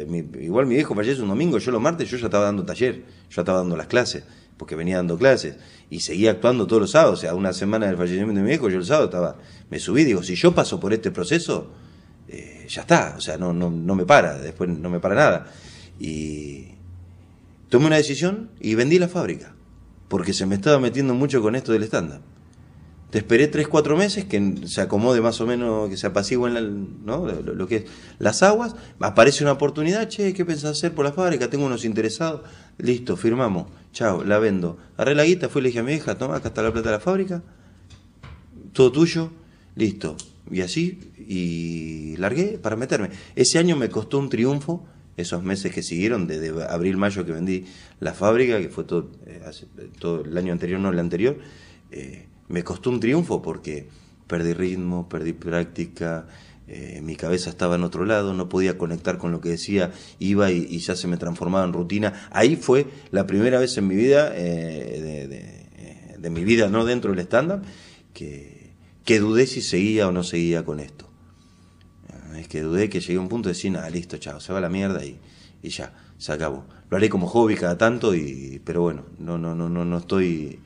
mi- 0.08 0.24
igual 0.40 0.66
mi 0.66 0.74
viejo 0.74 0.94
fallece 0.94 1.20
un 1.22 1.28
domingo, 1.28 1.58
yo 1.58 1.70
los 1.70 1.80
martes 1.80 2.10
yo 2.10 2.16
ya 2.16 2.24
estaba 2.26 2.46
dando 2.46 2.64
taller, 2.64 3.04
yo 3.30 3.42
estaba 3.42 3.58
dando 3.58 3.76
las 3.76 3.86
clases, 3.86 4.24
porque 4.56 4.74
venía 4.74 4.96
dando 4.96 5.18
clases 5.18 5.56
y 5.90 6.00
seguía 6.00 6.30
actuando 6.30 6.66
todos 6.66 6.80
los 6.82 6.90
sábados. 6.92 7.18
O 7.18 7.20
sea, 7.20 7.34
una 7.34 7.52
semana 7.52 7.86
del 7.86 7.96
fallecimiento 7.96 8.34
de 8.34 8.40
mi 8.40 8.48
viejo, 8.48 8.70
yo 8.70 8.78
el 8.78 8.86
sábado 8.86 9.04
estaba, 9.06 9.36
me 9.70 9.78
subí, 9.78 10.04
digo, 10.04 10.22
si 10.22 10.34
yo 10.34 10.54
paso 10.54 10.80
por 10.80 10.92
este 10.94 11.10
proceso, 11.10 11.70
eh, 12.28 12.66
ya 12.68 12.80
está, 12.82 13.14
o 13.18 13.20
sea, 13.20 13.36
no, 13.36 13.52
no, 13.52 13.70
no 13.70 13.94
me 13.94 14.06
para, 14.06 14.38
después 14.38 14.70
no 14.70 14.88
me 14.88 14.98
para 14.98 15.14
nada. 15.14 15.46
Y 16.00 16.68
tomé 17.68 17.86
una 17.86 17.96
decisión 17.96 18.50
y 18.60 18.74
vendí 18.76 18.98
la 18.98 19.08
fábrica, 19.08 19.54
porque 20.08 20.32
se 20.32 20.46
me 20.46 20.54
estaba 20.54 20.78
metiendo 20.78 21.12
mucho 21.14 21.42
con 21.42 21.54
esto 21.54 21.72
del 21.72 21.82
stand-up. 21.82 22.22
Te 23.12 23.18
esperé 23.18 23.46
3, 23.46 23.68
4 23.68 23.94
meses 23.94 24.24
que 24.24 24.54
se 24.64 24.80
acomode 24.80 25.20
más 25.20 25.38
o 25.42 25.46
menos, 25.46 25.90
que 25.90 25.98
se 25.98 26.06
apacigüen 26.06 26.54
la- 26.54 26.62
¿no? 26.62 27.26
lo, 27.26 27.66
que 27.68 27.76
es 27.76 27.84
las 28.18 28.42
aguas. 28.42 28.74
Aparece 29.00 29.44
una 29.44 29.52
oportunidad, 29.52 30.08
che, 30.08 30.32
¿qué 30.32 30.46
pensás 30.46 30.70
hacer 30.78 30.94
por 30.94 31.04
la 31.04 31.12
fábrica? 31.12 31.50
Tengo 31.50 31.66
unos 31.66 31.84
interesados. 31.84 32.40
Listo, 32.78 33.18
firmamos. 33.18 33.66
Chao, 33.92 34.24
la 34.24 34.38
vendo. 34.38 34.78
Agarré 34.96 35.14
la 35.14 35.24
guita, 35.26 35.50
fui 35.50 35.60
y 35.60 35.64
le 35.64 35.68
dije 35.68 35.80
a 35.80 35.82
mi 35.82 35.92
hija, 35.92 36.16
toma, 36.16 36.36
acá 36.36 36.48
está 36.48 36.62
la 36.62 36.72
plata 36.72 36.88
de 36.88 36.94
la 36.96 37.00
fábrica. 37.00 37.42
Todo 38.72 38.90
tuyo. 38.90 39.30
Listo. 39.76 40.16
Y 40.50 40.62
así, 40.62 41.12
y 41.18 42.16
largué 42.16 42.58
para 42.58 42.76
meterme. 42.76 43.10
Ese 43.36 43.58
año 43.58 43.76
me 43.76 43.90
costó 43.90 44.18
un 44.18 44.30
triunfo, 44.30 44.86
esos 45.18 45.42
meses 45.42 45.70
que 45.72 45.82
siguieron, 45.82 46.26
desde 46.26 46.64
abril, 46.64 46.96
mayo 46.96 47.26
que 47.26 47.32
vendí 47.32 47.66
la 48.00 48.14
fábrica, 48.14 48.58
que 48.58 48.70
fue 48.70 48.84
todo, 48.84 49.10
eh, 49.26 49.42
el 50.24 50.38
año 50.38 50.52
anterior, 50.52 50.80
no 50.80 50.88
el 50.90 50.98
anterior. 50.98 51.36
eh, 51.90 52.26
me 52.48 52.64
costó 52.64 52.90
un 52.90 53.00
triunfo 53.00 53.42
porque 53.42 53.88
perdí 54.26 54.52
ritmo, 54.52 55.08
perdí 55.08 55.32
práctica, 55.32 56.26
eh, 56.68 57.00
mi 57.02 57.16
cabeza 57.16 57.50
estaba 57.50 57.74
en 57.74 57.82
otro 57.84 58.04
lado, 58.04 58.32
no 58.34 58.48
podía 58.48 58.78
conectar 58.78 59.18
con 59.18 59.32
lo 59.32 59.40
que 59.40 59.50
decía, 59.50 59.92
iba 60.18 60.50
y, 60.50 60.78
ya 60.78 60.94
se 60.96 61.08
me 61.08 61.16
transformaba 61.16 61.64
en 61.64 61.72
rutina. 61.72 62.28
Ahí 62.30 62.56
fue 62.56 62.86
la 63.10 63.26
primera 63.26 63.58
vez 63.58 63.76
en 63.78 63.86
mi 63.88 63.94
vida, 63.96 64.32
eh, 64.34 65.00
de, 65.02 65.28
de- 65.28 65.62
eh, 66.24 66.30
mi 66.30 66.44
vida 66.44 66.68
no 66.68 66.84
dentro 66.84 67.10
del 67.12 67.20
stand-up, 67.26 67.62
que, 68.14 68.70
que 69.04 69.18
dudé 69.18 69.46
si 69.46 69.60
seguía 69.60 70.08
o 70.08 70.12
no 70.12 70.22
seguía 70.22 70.64
con 70.64 70.78
esto. 70.80 71.08
Ah, 72.10 72.38
Es 72.38 72.48
que 72.48 72.60
dudé 72.62 72.88
que 72.88 73.00
llegué 73.00 73.16
a 73.16 73.20
un 73.20 73.28
punto 73.28 73.48
de 73.48 73.54
decir, 73.54 73.72
nada, 73.72 73.90
listo, 73.90 74.16
chao, 74.18 74.40
se 74.40 74.52
va 74.52 74.60
la 74.60 74.68
mierda 74.68 75.04
y, 75.04 75.18
y 75.62 75.68
ya, 75.68 75.92
se 76.18 76.32
acabó. 76.32 76.64
Lo 76.90 76.96
haré 76.96 77.08
como 77.08 77.26
hobby 77.26 77.54
cada 77.56 77.76
tanto, 77.76 78.14
y, 78.14 78.60
pero 78.64 78.82
bueno, 78.82 79.04
no, 79.18 79.36
no, 79.38 79.54
no, 79.54 79.68
no, 79.68 79.84
no 79.84 79.98
estoy. 79.98 80.58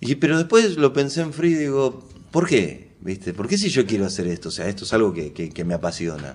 Y, 0.00 0.14
pero 0.16 0.38
después 0.38 0.76
lo 0.76 0.92
pensé 0.92 1.20
en 1.20 1.32
frío 1.32 1.56
y 1.56 1.60
digo, 1.60 2.08
¿por 2.30 2.46
qué? 2.48 2.90
¿Viste? 3.00 3.32
¿Por 3.34 3.48
qué 3.48 3.56
si 3.58 3.68
yo 3.68 3.86
quiero 3.86 4.06
hacer 4.06 4.26
esto? 4.26 4.48
O 4.48 4.52
sea, 4.52 4.66
esto 4.68 4.84
es 4.84 4.92
algo 4.92 5.12
que, 5.12 5.32
que- 5.32 5.50
que 5.50 5.64
me 5.64 5.74
apasiona. 5.74 6.34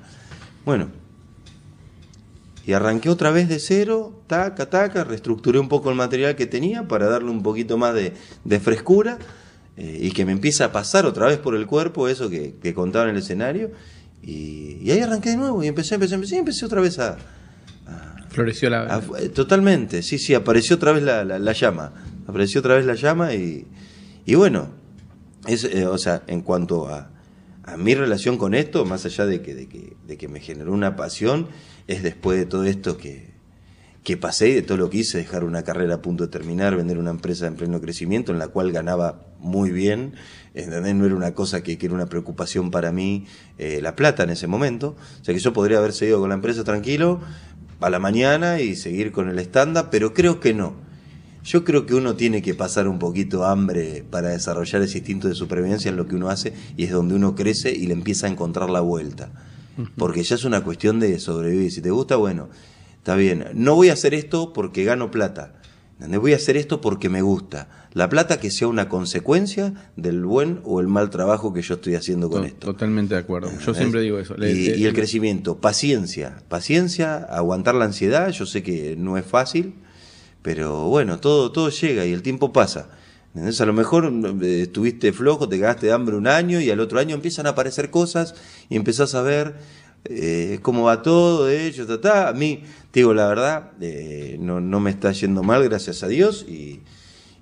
Bueno, 0.65 0.89
y 2.65 2.73
arranqué 2.73 3.09
otra 3.09 3.29
vez 3.31 3.47
de 3.47 3.59
cero, 3.59 4.21
taca, 4.27 4.69
taca, 4.69 5.03
reestructuré 5.03 5.59
un 5.59 5.69
poco 5.69 5.89
el 5.91 5.95
material 5.95 6.35
que 6.35 6.47
tenía 6.47 6.87
para 6.87 7.07
darle 7.07 7.29
un 7.29 7.43
poquito 7.43 7.77
más 7.77 7.93
de, 7.93 8.13
de 8.43 8.59
frescura 8.59 9.19
eh, 9.77 9.99
y 10.01 10.11
que 10.11 10.25
me 10.25 10.31
empiece 10.31 10.63
a 10.63 10.71
pasar 10.71 11.05
otra 11.05 11.27
vez 11.27 11.37
por 11.37 11.55
el 11.55 11.67
cuerpo 11.67 12.07
eso 12.07 12.27
que, 12.29 12.55
que 12.61 12.73
contaba 12.73 13.05
en 13.05 13.11
el 13.11 13.21
escenario. 13.21 13.71
Y, 14.23 14.79
y 14.81 14.89
ahí 14.91 14.99
arranqué 15.01 15.29
de 15.29 15.37
nuevo 15.37 15.63
y 15.63 15.67
empecé, 15.67 15.93
empecé, 15.95 16.15
empecé 16.15 16.35
y 16.35 16.39
empecé 16.39 16.65
otra 16.65 16.81
vez 16.81 16.97
a, 16.97 17.17
Floreció 18.29 18.69
la. 18.69 19.01
Eh, 19.19 19.29
totalmente, 19.29 20.01
sí, 20.01 20.17
sí, 20.17 20.33
apareció 20.33 20.75
otra 20.75 20.91
vez 20.91 21.03
la, 21.03 21.23
la- 21.23 21.39
la 21.39 21.53
llama. 21.53 21.93
Apareció 22.27 22.59
otra 22.59 22.75
vez 22.75 22.85
la 22.85 22.95
llama 22.95 23.33
y, 23.33 23.67
y 24.25 24.35
bueno, 24.35 24.69
es, 25.47 25.63
eh, 25.63 25.85
o 25.85 25.97
sea, 25.97 26.23
en 26.27 26.41
cuanto 26.41 26.87
a, 26.87 27.11
a 27.63 27.77
mi 27.77 27.95
relación 27.95 28.37
con 28.37 28.53
esto, 28.53 28.85
más 28.85 29.05
allá 29.05 29.25
de 29.25 29.41
que, 29.41 29.55
de, 29.55 29.67
que, 29.67 29.95
de 30.05 30.17
que 30.17 30.27
me 30.27 30.39
generó 30.39 30.71
una 30.73 30.95
pasión, 30.95 31.47
es 31.87 32.03
después 32.03 32.37
de 32.37 32.45
todo 32.45 32.65
esto 32.65 32.97
que, 32.97 33.35
que 34.05 34.17
pasé 34.17 34.49
y 34.49 34.53
de 34.53 34.61
todo 34.61 34.77
lo 34.77 34.89
que 34.91 34.99
hice, 34.99 35.17
dejar 35.17 35.43
una 35.43 35.63
carrera 35.63 35.95
a 35.95 36.01
punto 36.01 36.25
de 36.25 36.31
terminar, 36.31 36.75
vender 36.75 36.99
una 36.99 37.09
empresa 37.09 37.47
en 37.47 37.55
pleno 37.55 37.81
crecimiento 37.81 38.31
en 38.31 38.37
la 38.37 38.47
cual 38.49 38.71
ganaba 38.71 39.25
muy 39.39 39.71
bien, 39.71 40.13
¿entendés? 40.53 40.93
no 40.93 41.05
era 41.05 41.15
una 41.15 41.33
cosa 41.33 41.63
que, 41.63 41.79
que 41.79 41.87
era 41.87 41.95
una 41.95 42.05
preocupación 42.05 42.69
para 42.69 42.91
mí 42.91 43.25
eh, 43.57 43.79
la 43.81 43.95
plata 43.95 44.23
en 44.23 44.29
ese 44.29 44.45
momento, 44.45 44.95
o 45.21 45.25
sea 45.25 45.33
que 45.33 45.39
yo 45.39 45.53
podría 45.53 45.79
haber 45.79 45.91
seguido 45.91 46.19
con 46.19 46.29
la 46.29 46.35
empresa 46.35 46.63
tranquilo 46.63 47.19
a 47.81 47.89
la 47.89 47.97
mañana 47.97 48.61
y 48.61 48.75
seguir 48.75 49.11
con 49.11 49.27
el 49.27 49.39
stand-up, 49.39 49.87
pero 49.89 50.13
creo 50.13 50.39
que 50.39 50.53
no. 50.53 50.75
Yo 51.45 51.63
creo 51.63 51.85
que 51.85 51.93
uno 51.93 52.15
tiene 52.15 52.41
que 52.41 52.55
pasar 52.55 52.87
un 52.87 52.97
poquito 52.99 53.45
hambre 53.45 54.03
para 54.09 54.29
desarrollar 54.29 54.81
ese 54.81 54.97
instinto 54.97 55.27
de 55.27 55.35
supervivencia 55.35 55.89
en 55.89 55.95
lo 55.97 56.07
que 56.07 56.15
uno 56.15 56.29
hace 56.29 56.53
y 56.75 56.85
es 56.85 56.91
donde 56.91 57.13
uno 57.15 57.35
crece 57.35 57.71
y 57.71 57.85
le 57.85 57.93
empieza 57.93 58.25
a 58.27 58.31
encontrar 58.31 58.69
la 58.69 58.81
vuelta. 58.81 59.31
Porque 59.97 60.23
ya 60.23 60.35
es 60.35 60.43
una 60.45 60.63
cuestión 60.63 60.99
de 60.99 61.19
sobrevivir. 61.19 61.71
Si 61.71 61.81
te 61.81 61.91
gusta, 61.91 62.15
bueno, 62.15 62.49
está 62.97 63.15
bien. 63.15 63.45
No 63.53 63.75
voy 63.75 63.89
a 63.89 63.93
hacer 63.93 64.13
esto 64.13 64.53
porque 64.53 64.83
gano 64.85 65.11
plata. 65.11 65.53
Voy 65.99 66.33
a 66.33 66.37
hacer 66.37 66.57
esto 66.57 66.81
porque 66.81 67.09
me 67.09 67.21
gusta. 67.21 67.69
La 67.93 68.09
plata 68.09 68.39
que 68.39 68.51
sea 68.51 68.67
una 68.67 68.89
consecuencia 68.89 69.91
del 69.97 70.25
buen 70.25 70.59
o 70.65 70.79
el 70.81 70.87
mal 70.87 71.09
trabajo 71.09 71.53
que 71.53 71.61
yo 71.61 71.75
estoy 71.75 71.95
haciendo 71.95 72.29
con 72.29 72.41
To- 72.41 72.47
esto. 72.47 72.67
Totalmente 72.67 73.13
de 73.15 73.19
acuerdo. 73.21 73.49
Yo 73.65 73.73
siempre 73.73 74.01
digo 74.01 74.17
eso. 74.19 74.35
Le- 74.35 74.51
Y, 74.51 74.67
le- 74.69 74.77
y 74.77 74.85
el 74.85 74.93
crecimiento, 74.93 75.57
paciencia, 75.61 76.41
paciencia, 76.49 77.17
aguantar 77.17 77.75
la 77.75 77.85
ansiedad, 77.85 78.29
yo 78.31 78.45
sé 78.45 78.63
que 78.63 78.95
no 78.97 79.17
es 79.17 79.25
fácil, 79.25 79.75
pero 80.45 80.85
bueno, 80.89 81.19
todo, 81.19 81.51
todo 81.51 81.69
llega 81.69 82.05
y 82.05 82.13
el 82.13 82.21
tiempo 82.21 82.53
pasa. 82.53 82.87
¿Entendés? 83.29 83.59
A 83.61 83.65
lo 83.65 83.73
mejor 83.73 84.13
eh, 84.43 84.61
estuviste 84.61 85.11
flojo, 85.11 85.49
te 85.49 85.59
cagaste 85.59 85.87
de 85.87 85.91
hambre 85.91 86.15
un 86.15 86.27
año 86.27 86.61
y 86.61 86.69
al 86.69 86.79
otro 86.79 86.99
año 86.99 87.15
empiezan 87.15 87.47
a 87.47 87.49
aparecer 87.49 87.89
cosas 87.89 88.35
y 88.69 88.75
empezás 88.75 89.15
a 89.15 89.23
ver 89.23 89.55
eh, 90.03 90.59
cómo 90.61 90.83
va 90.83 91.01
todo, 91.01 91.45
de 91.45 91.65
ellos, 91.65 91.87
ta, 91.87 91.99
ta. 91.99 92.27
A 92.29 92.33
mí, 92.33 92.61
te 92.91 92.99
digo 92.99 93.11
la 93.15 93.27
verdad, 93.27 93.71
eh, 93.81 94.37
no, 94.39 94.61
no 94.61 94.79
me 94.79 94.91
está 94.91 95.11
yendo 95.13 95.41
mal, 95.41 95.63
gracias 95.63 96.03
a 96.03 96.07
Dios, 96.07 96.45
y, 96.47 96.81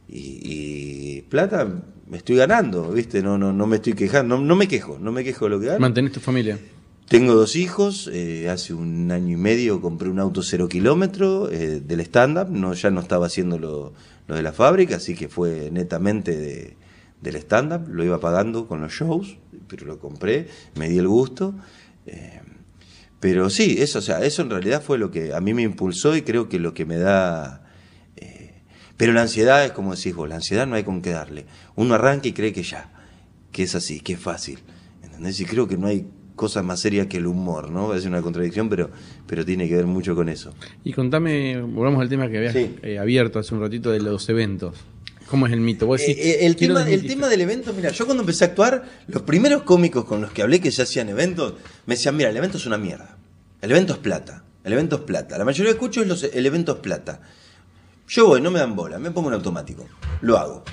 y, 0.07 0.39
y 0.45 1.21
plata 1.23 1.67
me 2.07 2.17
estoy 2.19 2.37
ganando, 2.37 2.89
¿viste? 2.89 3.21
No, 3.21 3.37
no, 3.37 3.51
no 3.51 3.67
me 3.67 3.75
estoy 3.75 3.93
quejando, 3.93 4.37
no, 4.37 4.45
no 4.45 4.55
me 4.55 4.69
quejo, 4.69 4.97
no 4.97 5.11
me 5.11 5.25
quejo 5.25 5.43
de 5.43 5.51
lo 5.51 5.59
que 5.59 5.65
gano. 5.65 5.81
Mantenés 5.81 6.13
tu 6.13 6.21
familia. 6.21 6.57
Tengo 7.07 7.35
dos 7.35 7.55
hijos, 7.55 8.09
eh, 8.11 8.49
hace 8.49 8.73
un 8.73 9.11
año 9.11 9.33
y 9.33 9.37
medio 9.37 9.81
compré 9.81 10.09
un 10.09 10.19
auto 10.19 10.41
cero 10.41 10.67
kilómetro 10.67 11.51
eh, 11.51 11.79
del 11.79 11.99
stand-up, 11.99 12.49
no, 12.49 12.73
ya 12.73 12.89
no 12.89 13.01
estaba 13.01 13.27
haciendo 13.27 13.59
lo, 13.59 13.93
lo 14.27 14.35
de 14.35 14.41
la 14.41 14.51
fábrica, 14.53 14.95
así 14.95 15.13
que 15.13 15.27
fue 15.27 15.69
netamente 15.71 16.35
de, 16.35 16.77
del 17.21 17.35
stand-up, 17.35 17.87
lo 17.87 18.03
iba 18.03 18.19
pagando 18.19 18.67
con 18.67 18.81
los 18.81 18.93
shows, 18.93 19.37
pero 19.67 19.85
lo 19.85 19.99
compré, 19.99 20.47
me 20.75 20.89
di 20.89 20.97
el 20.97 21.07
gusto. 21.07 21.53
eh, 22.07 22.41
pero 23.19 23.49
sí, 23.49 23.77
eso, 23.79 23.99
o 23.99 24.01
sea, 24.01 24.23
eso 24.25 24.41
en 24.41 24.49
realidad 24.49 24.81
fue 24.81 24.97
lo 24.97 25.09
que 25.09 25.33
a 25.33 25.39
mí 25.39 25.53
me 25.53 25.61
impulsó 25.61 26.15
y 26.15 26.23
creo 26.23 26.49
que 26.49 26.59
lo 26.59 26.73
que 26.73 26.85
me 26.85 26.97
da... 26.97 27.63
eh, 28.17 28.63
pero 28.97 29.13
la 29.13 29.21
ansiedad 29.21 29.63
es 29.63 29.71
como 29.71 29.95
decís 29.95 30.13
vos, 30.13 30.27
la 30.27 30.35
ansiedad 30.35 30.67
no 30.67 30.75
hay 30.75 30.83
con 30.83 31.01
qué 31.01 31.11
darle. 31.11 31.45
Uno 31.75 31.93
arranca 31.95 32.27
y 32.27 32.33
cree 32.33 32.51
que 32.51 32.63
ya, 32.63 32.91
que 33.53 33.63
es 33.63 33.75
así, 33.75 34.01
que 34.01 34.13
es 34.13 34.19
fácil. 34.19 34.59
¿Entendés? 35.03 35.39
Y 35.39 35.45
creo 35.45 35.69
que 35.69 35.77
no 35.77 35.87
hay 35.87 36.05
cosa 36.35 36.63
más 36.63 36.79
seria 36.79 37.07
que 37.07 37.17
el 37.17 37.27
humor, 37.27 37.69
¿no? 37.69 37.93
Es 37.93 38.05
una 38.05 38.21
contradicción, 38.21 38.69
pero, 38.69 38.89
pero 39.27 39.45
tiene 39.45 39.67
que 39.69 39.75
ver 39.75 39.85
mucho 39.85 40.15
con 40.15 40.29
eso. 40.29 40.53
Y 40.83 40.93
contame, 40.93 41.61
volvamos 41.61 42.01
al 42.01 42.09
tema 42.09 42.29
que 42.29 42.37
habías 42.37 42.53
Sí. 42.53 42.75
eh, 42.81 42.97
abierto 42.99 43.39
hace 43.39 43.53
un 43.53 43.61
ratito 43.61 43.91
de 43.91 43.99
los 44.01 44.27
eventos. 44.29 44.75
¿Cómo 45.27 45.47
es 45.47 45.53
el 45.53 45.61
mito? 45.61 45.87
Vos 45.87 45.99
decís, 46.01 46.17
Eh, 46.17 46.29
eh, 46.41 46.45
el, 46.45 46.55
tema, 46.55 46.87
el 46.89 47.07
tema 47.07 47.27
del 47.27 47.41
evento, 47.41 47.73
mira, 47.73 47.89
yo 47.91 48.05
cuando 48.05 48.21
empecé 48.23 48.43
a 48.43 48.47
actuar, 48.47 48.83
los 49.07 49.21
primeros 49.23 49.63
cómicos 49.63 50.05
con 50.05 50.21
los 50.21 50.31
que 50.31 50.41
hablé 50.43 50.59
que 50.59 50.69
ya 50.69 50.83
hacían 50.83 51.09
eventos, 51.09 51.53
me 51.85 51.95
decían, 51.95 52.15
mira, 52.17 52.29
el 52.29 52.37
evento 52.37 52.57
es 52.57 52.65
una 52.65 52.77
mierda. 52.77 53.17
El 53.61 53.71
evento 53.71 53.93
es 53.93 53.99
plata. 53.99 54.43
El 54.63 54.73
evento 54.73 54.97
es 54.97 55.01
plata. 55.03 55.37
La 55.37 55.45
mayoría 55.45 55.71
que 55.71 55.77
escucho 55.77 56.01
es 56.01 56.07
los, 56.07 56.23
el 56.23 56.45
evento 56.45 56.73
es 56.73 56.79
plata. 56.79 57.21
Yo 58.07 58.27
voy, 58.27 58.41
no 58.41 58.51
me 58.51 58.59
dan 58.59 58.75
bola, 58.75 58.99
me 58.99 59.11
pongo 59.11 59.29
en 59.29 59.35
automático. 59.35 59.87
Lo 60.21 60.37
hago. 60.37 60.63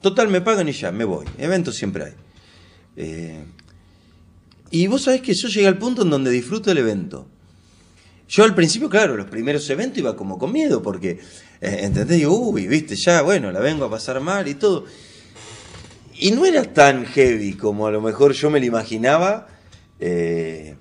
Total, 0.00 0.28
me 0.28 0.40
pagan 0.40 0.68
y 0.68 0.72
ya, 0.72 0.90
me 0.90 1.04
voy. 1.04 1.26
Eventos 1.38 1.76
siempre 1.76 2.04
hay. 2.04 2.12
Eh, 2.96 3.44
y 4.72 4.86
vos 4.86 5.02
sabés 5.02 5.20
que 5.20 5.34
yo 5.34 5.48
llegué 5.48 5.68
al 5.68 5.78
punto 5.78 6.02
en 6.02 6.10
donde 6.10 6.30
disfruto 6.30 6.72
el 6.72 6.78
evento. 6.78 7.28
Yo 8.26 8.44
al 8.44 8.54
principio, 8.54 8.88
claro, 8.88 9.16
los 9.16 9.26
primeros 9.26 9.68
eventos 9.68 9.98
iba 9.98 10.16
como 10.16 10.38
con 10.38 10.50
miedo, 10.50 10.82
porque, 10.82 11.20
eh, 11.60 11.80
¿entendés? 11.82 12.16
Digo, 12.16 12.34
uy, 12.34 12.66
viste, 12.66 12.96
ya, 12.96 13.20
bueno, 13.20 13.52
la 13.52 13.60
vengo 13.60 13.84
a 13.84 13.90
pasar 13.90 14.18
mal 14.20 14.48
y 14.48 14.54
todo. 14.54 14.86
Y 16.18 16.30
no 16.30 16.46
era 16.46 16.64
tan 16.64 17.04
heavy 17.04 17.52
como 17.52 17.86
a 17.86 17.90
lo 17.90 18.00
mejor 18.00 18.32
yo 18.32 18.48
me 18.48 18.60
lo 18.60 18.66
imaginaba. 18.66 19.48
eh, 20.00 20.76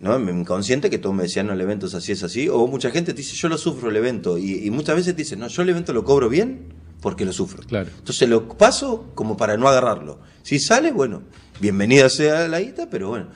¿no? 0.00 0.18
Mi 0.18 0.32
inconsciente 0.32 0.90
que 0.90 0.98
todos 0.98 1.16
me 1.16 1.22
decían, 1.22 1.46
no, 1.46 1.54
el 1.54 1.60
evento 1.62 1.86
es 1.86 1.94
así, 1.94 2.12
es 2.12 2.22
así. 2.22 2.50
O 2.50 2.66
mucha 2.66 2.90
gente 2.90 3.14
te 3.14 3.22
dice, 3.22 3.34
yo 3.34 3.48
lo 3.48 3.56
sufro 3.56 3.88
el 3.88 3.96
evento. 3.96 4.36
Y, 4.36 4.66
y 4.66 4.70
muchas 4.70 4.96
veces 4.96 5.16
te 5.16 5.36
no, 5.36 5.48
yo 5.48 5.62
el 5.62 5.70
evento 5.70 5.94
lo 5.94 6.04
cobro 6.04 6.28
bien 6.28 6.83
porque 7.04 7.26
lo 7.26 7.34
sufro. 7.34 7.62
Claro. 7.64 7.90
Entonces 7.98 8.26
lo 8.26 8.48
paso 8.48 9.10
como 9.14 9.36
para 9.36 9.58
no 9.58 9.68
agarrarlo. 9.68 10.20
Si 10.42 10.58
sale, 10.58 10.90
bueno, 10.90 11.20
bienvenida 11.60 12.08
sea 12.08 12.48
la 12.48 12.60
guita, 12.62 12.88
pero 12.88 13.10
bueno. 13.10 13.26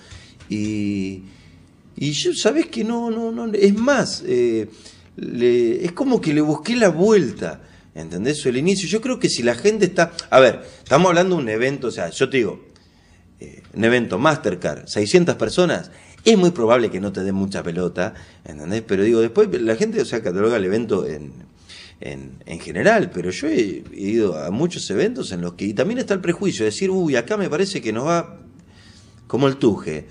Y, 0.48 1.24
y 1.96 2.12
yo, 2.12 2.32
¿sabes 2.34 2.66
que 2.68 2.82
No, 2.82 3.10
no, 3.10 3.30
no. 3.30 3.52
Es 3.52 3.74
más, 3.74 4.24
eh, 4.26 4.70
le- 5.16 5.84
es 5.84 5.92
como 5.92 6.18
que 6.18 6.32
le 6.32 6.40
busqué 6.40 6.76
la 6.76 6.88
vuelta. 6.88 7.60
¿Entendés? 7.94 8.44
O 8.46 8.48
el 8.48 8.56
inicio. 8.56 8.88
Yo 8.88 9.02
creo 9.02 9.18
que 9.18 9.28
si 9.28 9.42
la 9.42 9.54
gente 9.54 9.84
está. 9.84 10.12
A 10.30 10.40
ver, 10.40 10.62
estamos 10.82 11.08
hablando 11.10 11.36
de 11.36 11.42
un 11.42 11.48
evento, 11.50 11.88
o 11.88 11.90
sea, 11.90 12.08
yo 12.08 12.30
te 12.30 12.38
digo, 12.38 12.64
eh, 13.40 13.62
un 13.74 13.84
evento 13.84 14.18
Mastercard, 14.18 14.86
600 14.86 15.34
personas, 15.34 15.90
es 16.24 16.38
muy 16.38 16.52
probable 16.52 16.90
que 16.90 17.00
no 17.00 17.12
te 17.12 17.22
den 17.22 17.34
mucha 17.34 17.62
pelota, 17.62 18.14
¿entendés? 18.46 18.82
Pero 18.86 19.02
digo, 19.02 19.20
después 19.20 19.48
la 19.60 19.76
gente, 19.76 20.00
o 20.00 20.04
sea, 20.06 20.22
cataloga 20.22 20.56
el 20.56 20.64
evento 20.64 21.06
en, 21.06 21.32
en, 22.00 22.42
en 22.46 22.60
general, 22.60 23.10
pero 23.12 23.30
yo 23.30 23.48
he, 23.48 23.82
he 23.92 24.00
ido 24.00 24.38
a 24.38 24.50
muchos 24.50 24.88
eventos 24.90 25.32
en 25.32 25.40
los 25.40 25.54
que, 25.54 25.64
y 25.64 25.74
también 25.74 25.98
está 25.98 26.14
el 26.14 26.20
prejuicio, 26.20 26.64
de 26.64 26.70
decir, 26.70 26.90
uy, 26.90 27.16
acá 27.16 27.36
me 27.36 27.48
parece 27.50 27.80
que 27.80 27.92
nos 27.92 28.06
va 28.06 28.40
como 29.26 29.48
el 29.48 29.56
tuje, 29.56 30.06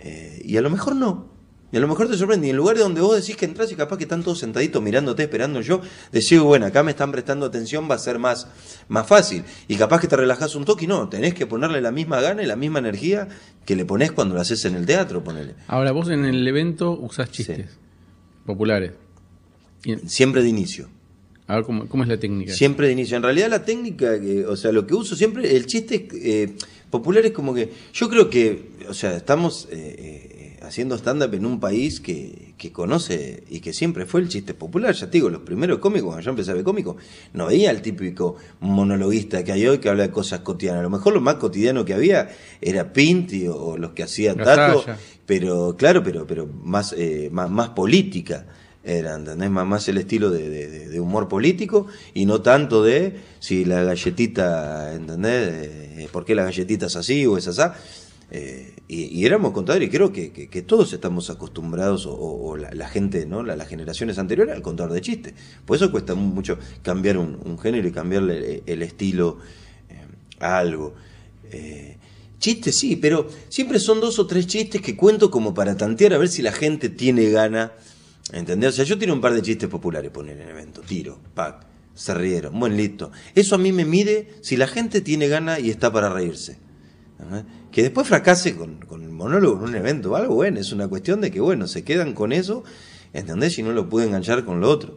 Eh, 0.00 0.42
y 0.44 0.56
a 0.56 0.60
lo 0.60 0.70
mejor 0.70 0.94
no. 0.94 1.26
Y 1.72 1.76
a 1.76 1.80
lo 1.80 1.88
mejor 1.88 2.08
te 2.08 2.16
sorprende. 2.16 2.46
Y 2.46 2.50
en 2.50 2.56
lugares 2.56 2.80
donde 2.80 3.00
vos 3.00 3.16
decís 3.16 3.36
que 3.36 3.44
entras 3.46 3.70
y 3.72 3.74
capaz 3.74 3.96
que 3.98 4.04
están 4.04 4.22
todos 4.22 4.38
sentaditos 4.38 4.80
mirándote, 4.80 5.24
esperando 5.24 5.60
yo, 5.60 5.80
decís, 6.12 6.38
bueno, 6.38 6.66
acá 6.66 6.84
me 6.84 6.92
están 6.92 7.10
prestando 7.10 7.44
atención, 7.46 7.88
va 7.90 7.96
a 7.96 7.98
ser 7.98 8.18
más, 8.20 8.46
más 8.86 9.06
fácil. 9.06 9.42
Y 9.66 9.74
capaz 9.76 10.00
que 10.00 10.06
te 10.06 10.16
relajás 10.16 10.54
un 10.54 10.64
toque 10.64 10.84
y 10.84 10.88
no, 10.88 11.08
tenés 11.08 11.34
que 11.34 11.46
ponerle 11.46 11.80
la 11.80 11.90
misma 11.90 12.20
gana 12.20 12.42
y 12.44 12.46
la 12.46 12.54
misma 12.54 12.78
energía 12.78 13.28
que 13.66 13.74
le 13.74 13.84
ponés 13.84 14.12
cuando 14.12 14.36
lo 14.36 14.40
haces 14.40 14.64
en 14.64 14.76
el 14.76 14.86
teatro, 14.86 15.24
ponele. 15.24 15.56
Ahora, 15.66 15.90
vos 15.90 16.08
en 16.10 16.24
el 16.24 16.46
evento 16.46 16.92
usás 16.92 17.30
chistes 17.32 17.76
populares. 18.46 18.92
Siempre 20.06 20.42
de 20.42 20.48
inicio. 20.48 20.88
A 21.48 21.56
ver, 21.56 21.64
¿cómo, 21.64 21.88
cómo 21.88 22.02
es 22.02 22.10
la 22.10 22.18
técnica? 22.18 22.52
Siempre 22.52 22.88
de 22.88 22.92
inicio. 22.92 23.16
En 23.16 23.22
realidad 23.22 23.48
la 23.48 23.64
técnica, 23.64 24.20
que, 24.20 24.44
o 24.44 24.54
sea, 24.54 24.70
lo 24.70 24.86
que 24.86 24.94
uso 24.94 25.16
siempre, 25.16 25.56
el 25.56 25.64
chiste 25.64 26.06
eh, 26.12 26.52
popular 26.90 27.24
es 27.24 27.32
como 27.32 27.54
que, 27.54 27.72
yo 27.94 28.10
creo 28.10 28.28
que, 28.28 28.68
o 28.86 28.92
sea, 28.92 29.16
estamos 29.16 29.66
eh, 29.70 29.76
eh, 29.78 30.58
haciendo 30.60 30.94
stand-up 30.98 31.32
en 31.32 31.46
un 31.46 31.58
país 31.58 32.00
que, 32.00 32.52
que 32.58 32.70
conoce 32.70 33.44
y 33.48 33.60
que 33.60 33.72
siempre 33.72 34.04
fue 34.04 34.20
el 34.20 34.28
chiste 34.28 34.52
popular. 34.52 34.92
Ya 34.92 35.06
te 35.06 35.12
digo, 35.12 35.30
los 35.30 35.40
primeros 35.40 35.78
cómicos, 35.78 36.08
cuando 36.08 36.22
yo 36.22 36.30
empecé 36.32 36.50
a 36.50 36.54
ver 36.54 36.64
cómicos, 36.64 36.96
no 37.32 37.46
veía 37.46 37.70
el 37.70 37.80
típico 37.80 38.36
monologuista 38.60 39.42
que 39.42 39.52
hay 39.52 39.66
hoy 39.66 39.78
que 39.78 39.88
habla 39.88 40.02
de 40.02 40.10
cosas 40.10 40.40
cotidianas. 40.40 40.80
A 40.80 40.82
lo 40.82 40.90
mejor 40.90 41.14
lo 41.14 41.22
más 41.22 41.36
cotidiano 41.36 41.82
que 41.86 41.94
había 41.94 42.28
era 42.60 42.92
Pinti 42.92 43.46
o, 43.48 43.78
los 43.78 43.92
que 43.92 44.02
hacían 44.02 44.36
Tato, 44.36 44.84
pero 45.24 45.76
claro, 45.78 46.02
pero, 46.02 46.26
pero 46.26 46.46
más, 46.46 46.92
eh, 46.92 47.30
más, 47.32 47.50
más 47.50 47.70
política 47.70 48.44
era, 48.88 49.14
¿entendés? 49.14 49.50
Más, 49.50 49.86
el 49.88 49.98
estilo 49.98 50.30
de, 50.30 50.98
humor 51.00 51.28
político 51.28 51.86
y 52.14 52.26
no 52.26 52.40
tanto 52.40 52.82
de 52.82 53.20
si 53.38 53.64
la 53.64 53.82
galletita, 53.82 54.94
¿entendés? 54.94 55.48
Eh, 55.52 56.08
¿Por 56.10 56.24
qué 56.24 56.34
la 56.34 56.44
galletita 56.44 56.86
es 56.86 56.96
así 56.96 57.26
o 57.26 57.36
es 57.36 57.46
así? 57.46 57.62
Eh, 58.30 58.74
y, 58.88 59.24
éramos 59.24 59.52
contadores 59.52 59.88
y 59.88 59.90
creo 59.90 60.12
que, 60.12 60.64
todos 60.66 60.92
estamos 60.92 61.30
acostumbrados, 61.30 62.06
o, 62.08 62.56
la, 62.56 62.88
gente, 62.88 63.26
¿no? 63.26 63.42
La- 63.42 63.56
las 63.56 63.68
generaciones 63.68 64.18
anteriores, 64.18 64.54
al 64.54 64.62
contador 64.62 64.92
de 64.92 65.00
chistes. 65.00 65.34
Por 65.64 65.76
eso 65.76 65.90
cuesta 65.90 66.14
mu- 66.14 66.34
mucho 66.34 66.58
cambiar 66.82 67.18
un, 67.18 67.58
género 67.58 67.86
y 67.86 67.92
cambiarle 67.92 68.38
el, 68.38 68.62
el 68.66 68.82
estilo 68.82 69.38
eh, 69.90 70.04
a 70.40 70.58
algo. 70.58 70.94
Eh, 71.52 71.96
chistes 72.38 72.78
sí, 72.78 72.96
pero 72.96 73.28
siempre 73.48 73.78
son 73.78 74.00
dos 74.00 74.18
o 74.18 74.26
tres 74.26 74.46
chistes 74.46 74.80
que 74.80 74.96
cuento 74.96 75.30
como 75.30 75.54
para 75.54 75.76
tantear 75.76 76.14
a 76.14 76.18
ver 76.18 76.28
si 76.28 76.42
la 76.42 76.52
gente 76.52 76.88
tiene 76.88 77.30
gana. 77.30 77.72
¿Entendés? 78.32 78.70
O 78.70 78.72
sea, 78.76 78.84
yo 78.84 78.98
tiro 78.98 79.14
un 79.14 79.20
par 79.20 79.32
de 79.34 79.42
chistes 79.42 79.68
populares, 79.68 80.10
poner 80.10 80.36
en 80.36 80.42
el 80.42 80.50
evento, 80.50 80.82
tiro, 80.82 81.18
pack, 81.34 81.66
se 81.94 82.14
rieron, 82.14 82.58
buen 82.58 82.76
listo. 82.76 83.10
Eso 83.34 83.54
a 83.54 83.58
mí 83.58 83.72
me 83.72 83.84
mide 83.84 84.34
si 84.42 84.56
la 84.56 84.66
gente 84.66 85.00
tiene 85.00 85.28
gana 85.28 85.58
y 85.58 85.70
está 85.70 85.92
para 85.92 86.08
reírse. 86.08 86.58
Que 87.72 87.82
después 87.82 88.06
fracase 88.06 88.54
con, 88.54 88.76
con 88.80 89.02
el 89.02 89.10
monólogo 89.10 89.58
en 89.58 89.70
un 89.70 89.74
evento 89.74 90.14
algo, 90.14 90.36
bueno, 90.36 90.60
es 90.60 90.72
una 90.72 90.86
cuestión 90.86 91.20
de 91.20 91.30
que, 91.30 91.40
bueno, 91.40 91.66
se 91.66 91.82
quedan 91.82 92.12
con 92.12 92.32
eso, 92.32 92.62
¿entendés? 93.12 93.58
Y 93.58 93.62
no 93.62 93.72
lo 93.72 93.88
pueden 93.88 94.10
enganchar 94.10 94.44
con 94.44 94.60
lo 94.60 94.70
otro. 94.70 94.96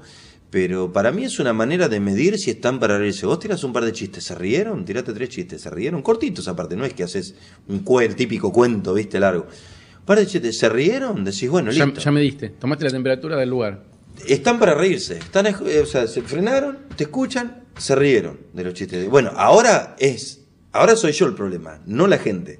Pero 0.51 0.91
para 0.91 1.11
mí 1.13 1.23
es 1.23 1.39
una 1.39 1.53
manera 1.53 1.87
de 1.87 2.01
medir 2.01 2.37
si 2.37 2.51
están 2.51 2.79
para 2.79 2.97
reírse. 2.97 3.25
Vos 3.25 3.39
tiras 3.39 3.63
un 3.63 3.71
par 3.71 3.85
de 3.85 3.93
chistes, 3.93 4.25
¿se 4.25 4.35
rieron? 4.35 4.83
Tirate 4.83 5.13
tres 5.13 5.29
chistes, 5.29 5.61
¿se 5.61 5.69
rieron? 5.69 6.01
Cortitos 6.01 6.47
aparte, 6.49 6.75
no 6.75 6.83
es 6.83 6.93
que 6.93 7.03
haces 7.03 7.35
un 7.69 7.85
el 8.01 8.15
típico 8.15 8.51
cuento, 8.51 8.93
¿viste? 8.93 9.17
Largo. 9.19 9.47
Un 10.11 10.17
par 10.17 10.25
de 10.25 10.29
chistes, 10.29 10.59
¿se 10.59 10.67
rieron? 10.67 11.23
Decís, 11.23 11.49
bueno, 11.49 11.71
listo. 11.71 12.01
ya 12.01 12.11
me 12.11 12.19
diste. 12.19 12.49
Tomaste 12.49 12.83
la 12.83 12.91
temperatura 12.91 13.37
del 13.37 13.49
lugar. 13.49 13.85
Están 14.27 14.59
para 14.59 14.73
reírse, 14.73 15.17
están, 15.17 15.47
eh, 15.47 15.79
o 15.81 15.85
sea, 15.85 16.05
se 16.05 16.21
frenaron, 16.21 16.79
te 16.97 17.05
escuchan, 17.05 17.63
se 17.77 17.95
rieron 17.95 18.37
de 18.51 18.65
los 18.65 18.73
chistes. 18.73 19.09
Bueno, 19.09 19.31
ahora 19.37 19.95
es, 19.99 20.41
ahora 20.73 20.97
soy 20.97 21.13
yo 21.13 21.27
el 21.27 21.33
problema, 21.33 21.79
no 21.85 22.07
la 22.07 22.17
gente. 22.17 22.59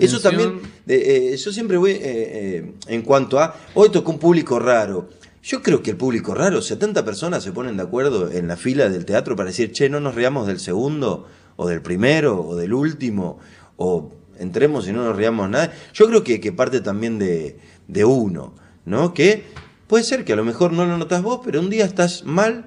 Eso 0.00 0.18
también, 0.18 0.60
eh, 0.88 1.30
eh, 1.32 1.36
yo 1.36 1.52
siempre 1.52 1.76
voy 1.76 1.92
eh, 1.92 2.00
eh, 2.02 2.72
en 2.88 3.02
cuanto 3.02 3.38
a, 3.38 3.54
hoy 3.74 3.90
tocó 3.90 4.10
un 4.10 4.18
público 4.18 4.58
raro. 4.58 5.10
Yo 5.44 5.62
creo 5.62 5.84
que 5.84 5.92
el 5.92 5.96
público 5.96 6.34
raro, 6.34 6.60
70 6.60 7.04
personas 7.04 7.44
se 7.44 7.52
ponen 7.52 7.76
de 7.76 7.84
acuerdo 7.84 8.28
en 8.32 8.48
la 8.48 8.56
fila 8.56 8.88
del 8.88 9.04
teatro 9.04 9.36
para 9.36 9.50
decir, 9.50 9.70
che, 9.70 9.88
no 9.88 10.00
nos 10.00 10.16
riamos 10.16 10.48
del 10.48 10.58
segundo, 10.58 11.28
o 11.54 11.68
del 11.68 11.80
primero, 11.80 12.44
o 12.44 12.56
del 12.56 12.74
último, 12.74 13.38
o 13.76 14.17
entremos 14.38 14.88
y 14.88 14.92
no 14.92 15.04
nos 15.04 15.16
riamos 15.16 15.48
nada. 15.50 15.72
Yo 15.92 16.06
creo 16.06 16.24
que, 16.24 16.52
parte 16.52 16.80
también 16.80 17.18
de, 17.18 18.04
uno, 18.04 18.54
¿no? 18.84 19.14
Que 19.14 19.44
puede 19.86 20.04
ser 20.04 20.24
que 20.24 20.32
a 20.32 20.36
lo 20.36 20.44
mejor 20.44 20.72
no 20.72 20.86
lo 20.86 20.96
notas 20.98 21.22
vos, 21.22 21.40
pero 21.44 21.60
un 21.60 21.70
día 21.70 21.84
estás 21.84 22.24
mal 22.24 22.64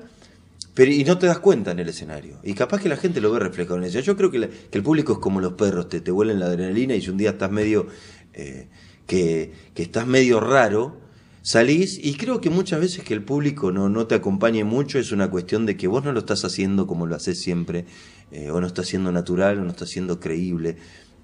pero, 0.74 0.92
y 0.92 1.04
no 1.04 1.18
te 1.18 1.28
das 1.28 1.40
cuenta 1.40 1.72
en 1.72 1.80
el 1.80 1.90
escenario. 1.90 2.38
Y 2.44 2.54
capaz 2.54 2.82
que 2.82 2.90
la 2.90 2.96
gente 2.96 3.20
lo 3.20 3.32
ve 3.32 3.40
reflejado 3.40 3.78
en 3.78 3.84
eso. 3.84 4.00
Yo 4.00 4.16
creo 4.16 4.32
que, 4.32 4.50
que 4.50 4.78
el 4.78 4.84
público 4.84 5.14
es 5.14 5.20
como 5.20 5.42
los 5.42 5.54
perros, 5.54 5.90
te, 5.90 6.00
te 6.00 6.12
huelen 6.12 6.40
la 6.40 6.46
adrenalina 6.46 6.96
y 6.96 7.02
si 7.02 7.10
un 7.10 7.18
día 7.18 7.32
estás 7.32 7.52
medio, 7.52 7.88
eh, 8.34 8.68
que, 9.06 9.52
que 9.74 9.84
estás 9.84 10.08
medio 10.08 10.40
raro, 10.40 10.98
salís 11.42 12.00
y 12.02 12.14
creo 12.16 12.40
que 12.40 12.50
muchas 12.50 12.80
veces 12.80 13.04
que 13.04 13.14
el 13.14 13.24
público 13.24 13.72
no, 13.72 13.90
no 13.90 14.08
te 14.08 14.16
acompañe 14.16 14.64
mucho 14.64 15.00
es 15.00 15.12
una 15.12 15.30
cuestión 15.30 15.66
de 15.66 15.76
que 15.76 15.88
vos 15.88 16.04
no 16.04 16.14
lo 16.14 16.20
estás 16.20 16.46
haciendo 16.46 16.88
como 16.88 17.06
lo 17.08 17.16
haces 17.16 17.40
siempre, 17.40 17.86
eh, 18.32 18.50
o 18.52 18.62
no 18.62 18.68
estás 18.68 18.88
siendo 18.88 19.12
natural, 19.12 19.60
o 19.60 19.64
no 19.64 19.72
estás 19.72 19.90
siendo 19.90 20.20
creíble 20.20 20.78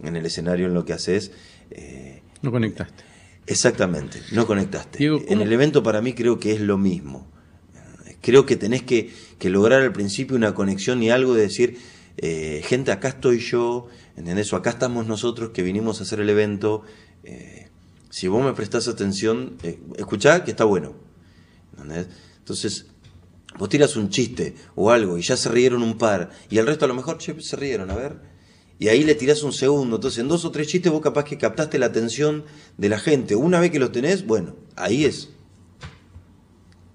en 0.03 0.15
el 0.15 0.25
escenario 0.25 0.67
en 0.67 0.73
lo 0.73 0.85
que 0.85 0.93
haces. 0.93 1.31
eh, 1.71 2.21
No 2.41 2.51
conectaste. 2.51 3.03
Exactamente, 3.45 4.19
no 4.33 4.45
conectaste. 4.45 4.97
Diego, 4.99 5.17
en 5.19 5.25
¿cómo- 5.25 5.41
el 5.43 5.53
evento 5.53 5.81
para 5.83 6.01
mí 6.01 6.13
creo 6.13 6.39
que 6.39 6.51
es 6.53 6.61
lo 6.61 6.77
mismo. 6.77 7.27
Creo 8.21 8.45
que 8.45 8.55
tenés 8.57 8.83
que, 8.83 9.11
que 9.39 9.49
lograr 9.49 9.81
al 9.83 9.93
principio 9.93 10.35
una 10.35 10.53
conexión 10.53 11.01
y 11.03 11.09
algo 11.11 11.33
de 11.33 11.43
decir, 11.43 11.77
eh, 12.17 12.61
gente, 12.65 12.91
acá 12.91 13.09
estoy 13.09 13.39
yo, 13.39 13.87
¿entendés? 14.17 14.51
O 14.51 14.55
acá 14.57 14.71
estamos 14.71 15.05
nosotros 15.07 15.51
que 15.51 15.61
vinimos 15.63 15.99
a 15.99 16.03
hacer 16.03 16.19
el 16.19 16.29
evento. 16.29 16.83
eh, 17.23 17.69
si 18.09 18.27
vos 18.27 18.43
me 18.43 18.53
prestás 18.53 18.87
atención, 18.87 19.57
eh, 19.63 19.79
escuchá 19.97 20.43
que 20.43 20.51
está 20.51 20.63
bueno. 20.63 20.95
¿entendés? 21.73 22.07
Entonces, 22.39 22.87
vos 23.59 23.69
tiras 23.69 23.95
un 23.95 24.09
chiste 24.09 24.55
o 24.75 24.91
algo 24.91 25.17
y 25.17 25.21
ya 25.21 25.37
se 25.37 25.49
rieron 25.49 25.83
un 25.83 25.97
par 25.97 26.31
y 26.49 26.57
el 26.57 26.65
resto 26.65 26.85
a 26.85 26.87
lo 26.87 26.95
mejor 26.95 27.17
che, 27.19 27.39
se 27.41 27.55
rieron, 27.55 27.91
a 27.91 27.95
ver. 27.95 28.15
Y 28.79 28.89
ahí 28.89 29.03
le 29.03 29.15
tirás 29.15 29.41
un 29.43 29.53
segundo. 29.53 29.95
Entonces, 29.95 30.19
en 30.19 30.27
dos 30.27 30.45
o 30.45 30.51
tres 30.51 30.67
chistes 30.67 30.91
vos 30.91 31.01
capaz 31.01 31.23
que 31.25 31.37
captaste 31.37 31.79
la 31.79 31.87
atención 31.87 32.43
de 32.77 32.89
la 32.89 32.99
gente. 32.99 33.35
Una 33.35 33.59
vez 33.59 33.71
que 33.71 33.79
los 33.79 33.91
tenés, 33.91 34.25
bueno, 34.27 34.55
ahí 34.75 35.05
es 35.05 35.29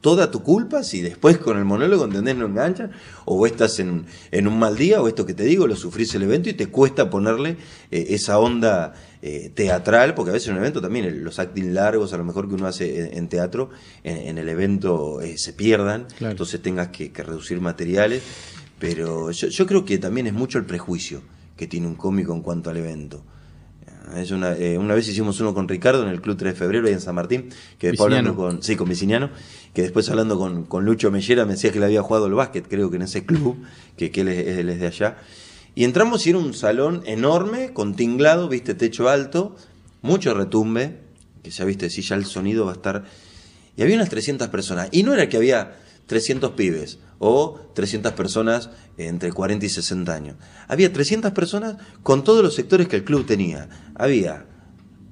toda 0.00 0.32
tu 0.32 0.42
culpa 0.42 0.82
si 0.82 1.00
después 1.00 1.38
con 1.38 1.56
el 1.58 1.64
monólogo, 1.64 2.04
¿entendés? 2.04 2.34
No 2.36 2.46
enganchan. 2.46 2.90
O 3.24 3.36
vos 3.36 3.48
estás 3.50 3.78
en, 3.78 4.04
en 4.32 4.48
un 4.48 4.58
mal 4.58 4.76
día, 4.76 5.00
o 5.00 5.06
esto 5.06 5.24
que 5.26 5.34
te 5.34 5.44
digo, 5.44 5.66
lo 5.68 5.76
sufrís 5.76 6.12
el 6.16 6.24
evento 6.24 6.48
y 6.48 6.54
te 6.54 6.66
cuesta 6.66 7.08
ponerle 7.08 7.56
eh, 7.90 8.06
esa 8.10 8.38
onda 8.40 8.94
eh, 9.22 9.50
teatral, 9.54 10.14
porque 10.14 10.30
a 10.30 10.32
veces 10.34 10.48
en 10.48 10.54
un 10.54 10.60
evento 10.60 10.80
también 10.80 11.04
el- 11.04 11.22
los 11.22 11.38
acting 11.38 11.72
largos, 11.72 12.12
a 12.12 12.16
lo 12.16 12.24
mejor 12.24 12.48
que 12.48 12.54
uno 12.56 12.66
hace 12.66 12.98
en, 13.12 13.16
en 13.18 13.28
teatro, 13.28 13.70
en, 14.02 14.16
en 14.16 14.38
el 14.38 14.48
evento 14.48 15.20
eh, 15.20 15.38
se 15.38 15.52
pierdan, 15.52 16.06
Claro. 16.18 16.32
entonces 16.32 16.60
tengas 16.60 16.88
que, 16.88 17.12
que 17.12 17.22
reducir 17.22 17.60
materiales. 17.60 18.22
Pero 18.80 19.30
yo, 19.30 19.46
yo 19.46 19.66
creo 19.66 19.84
que 19.84 19.98
también 19.98 20.26
es 20.26 20.32
mucho 20.32 20.58
el 20.58 20.64
prejuicio 20.64 21.22
que 21.56 21.66
tiene 21.66 21.86
un 21.86 21.94
cómico 21.94 22.34
en 22.34 22.42
cuanto 22.42 22.70
al 22.70 22.76
evento. 22.76 23.24
Es 24.16 24.30
una, 24.30 24.52
eh, 24.54 24.76
una 24.78 24.94
vez 24.94 25.08
hicimos 25.08 25.40
uno 25.40 25.54
con 25.54 25.68
Ricardo 25.68 26.02
en 26.02 26.08
el 26.08 26.20
Club 26.20 26.36
3 26.36 26.52
de 26.52 26.58
Febrero 26.58 26.86
ahí 26.86 26.92
en 26.92 27.00
San 27.00 27.14
Martín, 27.14 27.48
que 27.78 27.88
después 27.88 28.08
Viciniano. 28.08 28.30
hablando 28.30 28.36
con, 28.36 28.62
sí, 28.62 28.76
con 28.76 28.88
Viciniano, 28.88 29.30
que 29.72 29.82
después 29.82 30.08
hablando 30.10 30.38
con, 30.38 30.64
con 30.64 30.84
Lucho 30.84 31.10
Mellera 31.10 31.44
me 31.46 31.52
decía 31.52 31.72
que 31.72 31.78
le 31.78 31.86
había 31.86 32.02
jugado 32.02 32.26
el 32.26 32.34
básquet, 32.34 32.66
creo 32.68 32.90
que 32.90 32.96
en 32.96 33.02
ese 33.02 33.24
club, 33.24 33.56
que, 33.96 34.10
que 34.10 34.22
él, 34.22 34.28
es, 34.28 34.58
él 34.58 34.68
es 34.68 34.80
de 34.80 34.86
allá. 34.86 35.16
Y 35.74 35.84
entramos 35.84 36.26
y 36.26 36.30
era 36.30 36.38
un 36.38 36.52
salón 36.52 37.02
enorme, 37.06 37.72
con 37.72 37.94
tinglado, 37.94 38.48
viste, 38.48 38.74
techo 38.74 39.08
alto, 39.08 39.56
mucho 40.02 40.34
retumbe, 40.34 40.98
que 41.42 41.50
ya 41.50 41.64
viste, 41.64 41.88
si 41.88 42.02
ya 42.02 42.16
el 42.16 42.26
sonido 42.26 42.66
va 42.66 42.72
a 42.72 42.74
estar... 42.74 43.04
Y 43.76 43.82
había 43.82 43.96
unas 43.96 44.10
300 44.10 44.48
personas. 44.48 44.88
Y 44.92 45.02
no 45.02 45.14
era 45.14 45.30
que 45.30 45.38
había 45.38 45.76
300 46.12 46.50
pibes 46.50 46.98
o 47.18 47.58
300 47.72 48.12
personas 48.12 48.68
entre 48.98 49.32
40 49.32 49.64
y 49.64 49.70
60 49.70 50.12
años. 50.12 50.36
Había 50.68 50.92
300 50.92 51.32
personas 51.32 51.76
con 52.02 52.22
todos 52.22 52.44
los 52.44 52.54
sectores 52.54 52.86
que 52.86 52.96
el 52.96 53.04
club 53.04 53.24
tenía. 53.24 53.70
Había 53.94 54.44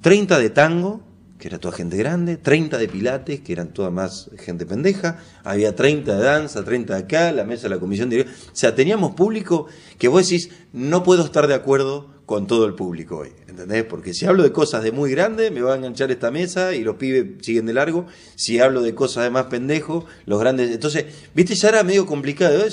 30 0.01 0.37
de 0.37 0.51
tango, 0.51 1.01
que 1.39 1.47
era 1.47 1.57
toda 1.57 1.75
gente 1.75 1.97
grande, 1.97 2.37
30 2.37 2.77
de 2.77 2.87
pilates, 2.87 3.39
que 3.39 3.51
eran 3.51 3.69
toda 3.73 3.89
más 3.89 4.29
gente 4.37 4.67
pendeja, 4.67 5.17
había 5.43 5.75
30 5.75 6.17
de 6.17 6.23
danza, 6.23 6.63
30 6.63 6.93
de 6.93 6.99
acá, 6.99 7.31
la 7.31 7.45
mesa 7.45 7.63
de 7.63 7.69
la 7.69 7.79
comisión 7.79 8.11
directiva. 8.11 8.37
O 8.45 8.55
sea, 8.55 8.75
teníamos 8.75 9.15
público 9.15 9.65
que 9.97 10.07
vos 10.07 10.29
decís, 10.29 10.51
no 10.71 11.01
puedo 11.01 11.25
estar 11.25 11.47
de 11.47 11.55
acuerdo 11.55 12.11
con 12.31 12.47
todo 12.47 12.65
el 12.65 12.75
público 12.75 13.17
hoy, 13.17 13.29
¿entendés? 13.49 13.83
Porque 13.83 14.13
si 14.13 14.25
hablo 14.25 14.43
de 14.43 14.53
cosas 14.53 14.83
de 14.83 14.93
muy 14.93 15.11
grande, 15.11 15.51
me 15.51 15.61
va 15.61 15.73
a 15.73 15.75
enganchar 15.75 16.11
esta 16.11 16.31
mesa 16.31 16.73
y 16.73 16.81
los 16.81 16.95
pibes 16.95 17.45
siguen 17.45 17.65
de 17.65 17.73
largo. 17.73 18.05
Si 18.35 18.57
hablo 18.61 18.81
de 18.81 18.95
cosas 18.95 19.25
de 19.25 19.31
más 19.31 19.47
pendejo, 19.47 20.05
los 20.25 20.39
grandes... 20.39 20.71
Entonces, 20.71 21.07
viste, 21.35 21.55
ya 21.55 21.67
era 21.67 21.83
medio 21.83 22.05
complicado. 22.05 22.65
¿eh? 22.65 22.69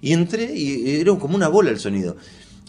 Y 0.00 0.14
entré 0.14 0.54
y 0.54 1.02
era 1.02 1.14
como 1.18 1.36
una 1.36 1.48
bola 1.48 1.68
el 1.68 1.78
sonido. 1.78 2.16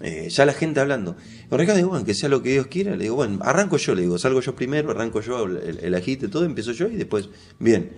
Eh, 0.01 0.27
ya 0.29 0.45
la 0.45 0.51
gente 0.51 0.81
hablando. 0.81 1.15
Con 1.47 1.57
Ricardo 1.57 1.77
digo, 1.77 1.89
bueno, 1.91 2.03
que 2.03 2.13
sea 2.13 2.27
lo 2.27 2.43
que 2.43 2.51
Dios 2.51 2.67
quiera. 2.67 2.97
Le 2.97 3.03
digo, 3.03 3.15
bueno, 3.15 3.39
arranco 3.41 3.77
yo, 3.77 3.95
le 3.95 4.01
digo, 4.01 4.17
salgo 4.17 4.41
yo 4.41 4.53
primero, 4.57 4.91
arranco 4.91 5.21
yo, 5.21 5.45
el, 5.45 5.55
el, 5.55 5.79
el 5.79 5.95
agite, 5.95 6.27
todo, 6.27 6.43
empiezo 6.43 6.73
yo 6.73 6.89
y 6.89 6.97
después, 6.97 7.29
bien. 7.59 7.91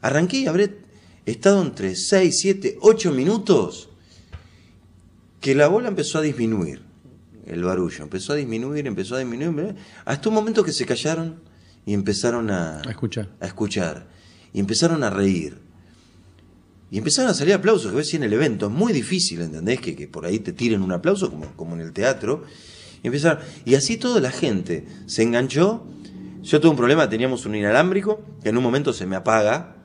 Arranqué 0.00 0.38
y 0.38 0.46
habré 0.48 0.76
estado 1.24 1.62
entre 1.62 1.94
6, 1.94 2.36
7, 2.36 2.78
8 2.80 3.12
minutos 3.12 3.90
que 5.40 5.54
la 5.54 5.68
bola 5.68 5.86
empezó 5.86 6.18
a 6.18 6.22
disminuir, 6.22 6.82
el 7.46 7.62
barullo, 7.62 8.04
empezó 8.04 8.32
a 8.32 8.36
disminuir, 8.36 8.86
empezó 8.86 9.16
a 9.16 9.18
disminuir, 9.18 9.74
hasta 10.04 10.28
un 10.28 10.34
momento 10.34 10.64
que 10.64 10.72
se 10.72 10.86
callaron 10.86 11.40
y 11.86 11.92
empezaron 11.92 12.50
a, 12.50 12.80
A 12.80 12.90
escuchar. 12.90 13.28
a 13.40 13.46
escuchar, 13.46 14.06
y 14.52 14.60
empezaron 14.60 15.02
a 15.02 15.10
reír. 15.10 15.58
Y 16.90 16.98
empezaron 16.98 17.30
a 17.30 17.34
salir 17.34 17.54
aplausos, 17.54 17.90
que 17.90 17.96
ves 17.96 18.08
si 18.08 18.16
en 18.16 18.22
el 18.22 18.32
evento 18.32 18.66
es 18.66 18.72
muy 18.72 18.92
difícil, 18.92 19.40
¿entendés? 19.40 19.80
Que, 19.80 19.96
que 19.96 20.06
por 20.06 20.26
ahí 20.26 20.38
te 20.38 20.52
tiren 20.52 20.80
un 20.80 20.92
aplauso, 20.92 21.28
como, 21.30 21.46
como 21.56 21.74
en 21.74 21.80
el 21.80 21.92
teatro. 21.92 22.44
Y, 23.02 23.08
empezaron, 23.08 23.42
y 23.64 23.74
así 23.74 23.96
toda 23.96 24.20
la 24.20 24.30
gente 24.30 24.86
se 25.06 25.22
enganchó. 25.22 25.86
Yo 26.42 26.60
tuve 26.60 26.70
un 26.70 26.76
problema, 26.76 27.08
teníamos 27.08 27.46
un 27.46 27.56
inalámbrico, 27.56 28.22
que 28.42 28.50
en 28.50 28.56
un 28.56 28.62
momento 28.62 28.92
se 28.92 29.06
me 29.06 29.16
apaga. 29.16 29.76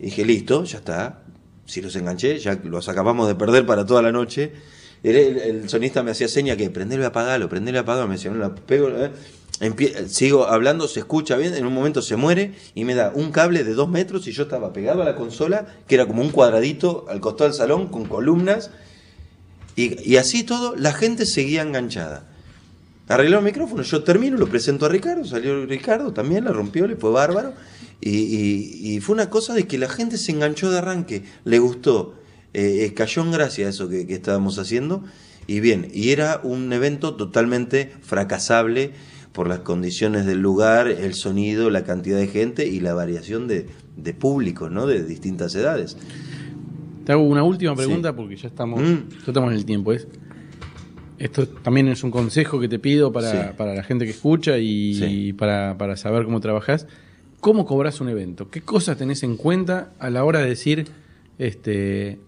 Y 0.00 0.06
dije, 0.06 0.24
listo, 0.24 0.64
ya 0.64 0.78
está. 0.78 1.22
Si 1.66 1.80
los 1.80 1.94
enganché, 1.94 2.38
ya 2.38 2.60
los 2.64 2.88
acabamos 2.88 3.28
de 3.28 3.36
perder 3.36 3.64
para 3.64 3.86
toda 3.86 4.02
la 4.02 4.10
noche. 4.10 4.52
El, 5.02 5.68
sonista 5.68 6.02
me 6.02 6.12
hacía 6.12 6.28
seña 6.28 6.56
que 6.56 6.70
prendelo 6.70 7.02
y 7.02 7.06
apagalo, 7.06 7.48
prendelo 7.48 7.78
y 7.78 7.80
apagalo. 7.80 8.06
Me 8.08 8.14
decía, 8.14 8.30
no 8.30 8.38
la 8.38 8.54
pego. 8.54 8.88
¿eh? 8.90 9.10
sigo 10.08 10.46
hablando, 10.46 10.88
se 10.88 11.00
escucha 11.00 11.36
bien, 11.36 11.54
en 11.54 11.66
un 11.66 11.72
momento 11.74 12.02
se 12.02 12.16
muere 12.16 12.54
y 12.74 12.84
me 12.84 12.94
da 12.94 13.12
un 13.14 13.30
cable 13.30 13.62
de 13.62 13.74
dos 13.74 13.88
metros 13.88 14.26
y 14.26 14.32
yo 14.32 14.44
estaba 14.44 14.72
pegado 14.72 15.02
a 15.02 15.04
la 15.04 15.14
consola, 15.14 15.66
que 15.86 15.94
era 15.94 16.06
como 16.06 16.22
un 16.22 16.30
cuadradito 16.30 17.06
al 17.08 17.20
costado 17.20 17.50
del 17.50 17.56
salón 17.56 17.88
con 17.88 18.06
columnas, 18.06 18.70
y, 19.76 20.02
y 20.10 20.16
así 20.16 20.42
todo, 20.42 20.74
la 20.76 20.92
gente 20.92 21.26
seguía 21.26 21.62
enganchada. 21.62 22.28
Arregló 23.08 23.38
el 23.38 23.44
micrófono, 23.44 23.82
yo 23.82 24.02
termino, 24.02 24.36
lo 24.36 24.48
presento 24.48 24.86
a 24.86 24.88
Ricardo, 24.88 25.24
salió 25.24 25.64
Ricardo 25.66 26.12
también, 26.12 26.44
la 26.44 26.52
rompió, 26.52 26.86
le 26.86 26.96
fue 26.96 27.10
bárbaro. 27.10 27.52
Y- 28.00 28.94
y 28.94 29.00
fue 29.00 29.14
una 29.14 29.30
cosa 29.30 29.54
de 29.54 29.66
que 29.68 29.78
la 29.78 29.88
gente 29.88 30.18
se 30.18 30.32
enganchó 30.32 30.70
de 30.72 30.78
arranque, 30.78 31.22
le 31.44 31.58
gustó, 31.60 32.14
eh, 32.54 32.84
eh, 32.84 32.94
cayó 32.94 33.22
en 33.22 33.32
gracia 33.32 33.68
eso 33.68 33.88
que, 33.88 34.06
que 34.06 34.14
estábamos 34.14 34.58
haciendo. 34.58 35.04
Y 35.46 35.60
bien, 35.60 35.88
y 35.92 36.10
era 36.10 36.40
un 36.44 36.72
evento 36.72 37.14
totalmente 37.16 37.92
fracasable 38.02 38.92
por 39.32 39.48
las 39.48 39.60
condiciones 39.60 40.26
del 40.26 40.40
lugar, 40.40 40.86
el 40.88 41.14
sonido, 41.14 41.70
la 41.70 41.84
cantidad 41.84 42.18
de 42.18 42.28
gente 42.28 42.66
y 42.68 42.80
la 42.80 42.94
variación 42.94 43.48
de, 43.48 43.66
de 43.96 44.14
público, 44.14 44.68
¿no? 44.70 44.86
De 44.86 45.02
distintas 45.04 45.54
edades. 45.54 45.96
Te 47.04 47.12
hago 47.12 47.22
una 47.22 47.42
última 47.42 47.74
pregunta 47.74 48.10
Sí. 48.10 48.14
porque 48.16 48.36
ya 48.36 48.48
estamos, 48.48 48.80
Mm. 48.80 49.08
ya 49.10 49.16
estamos 49.28 49.50
en 49.50 49.56
el 49.56 49.64
tiempo. 49.64 49.92
Es, 49.92 50.06
esto 51.18 51.48
también 51.48 51.88
es 51.88 52.04
un 52.04 52.10
consejo 52.10 52.60
que 52.60 52.68
te 52.68 52.78
pido 52.78 53.12
para, 53.12 53.30
Sí. 53.30 53.38
para 53.56 53.74
la 53.74 53.82
gente 53.82 54.04
que 54.04 54.10
escucha 54.12 54.58
y 54.58 54.94
Sí. 54.94 55.32
para, 55.32 55.76
para 55.78 55.96
saber 55.96 56.24
cómo 56.24 56.40
trabajas. 56.40 56.86
¿Cómo 57.40 57.64
cobras 57.66 58.00
un 58.00 58.08
evento? 58.08 58.50
¿Qué 58.50 58.60
cosas 58.60 58.96
tenés 58.98 59.22
en 59.24 59.36
cuenta 59.36 59.92
a 59.98 60.10
la 60.10 60.22
hora 60.24 60.40
de 60.40 60.48
decir, 60.50 60.86
este, 61.38 62.20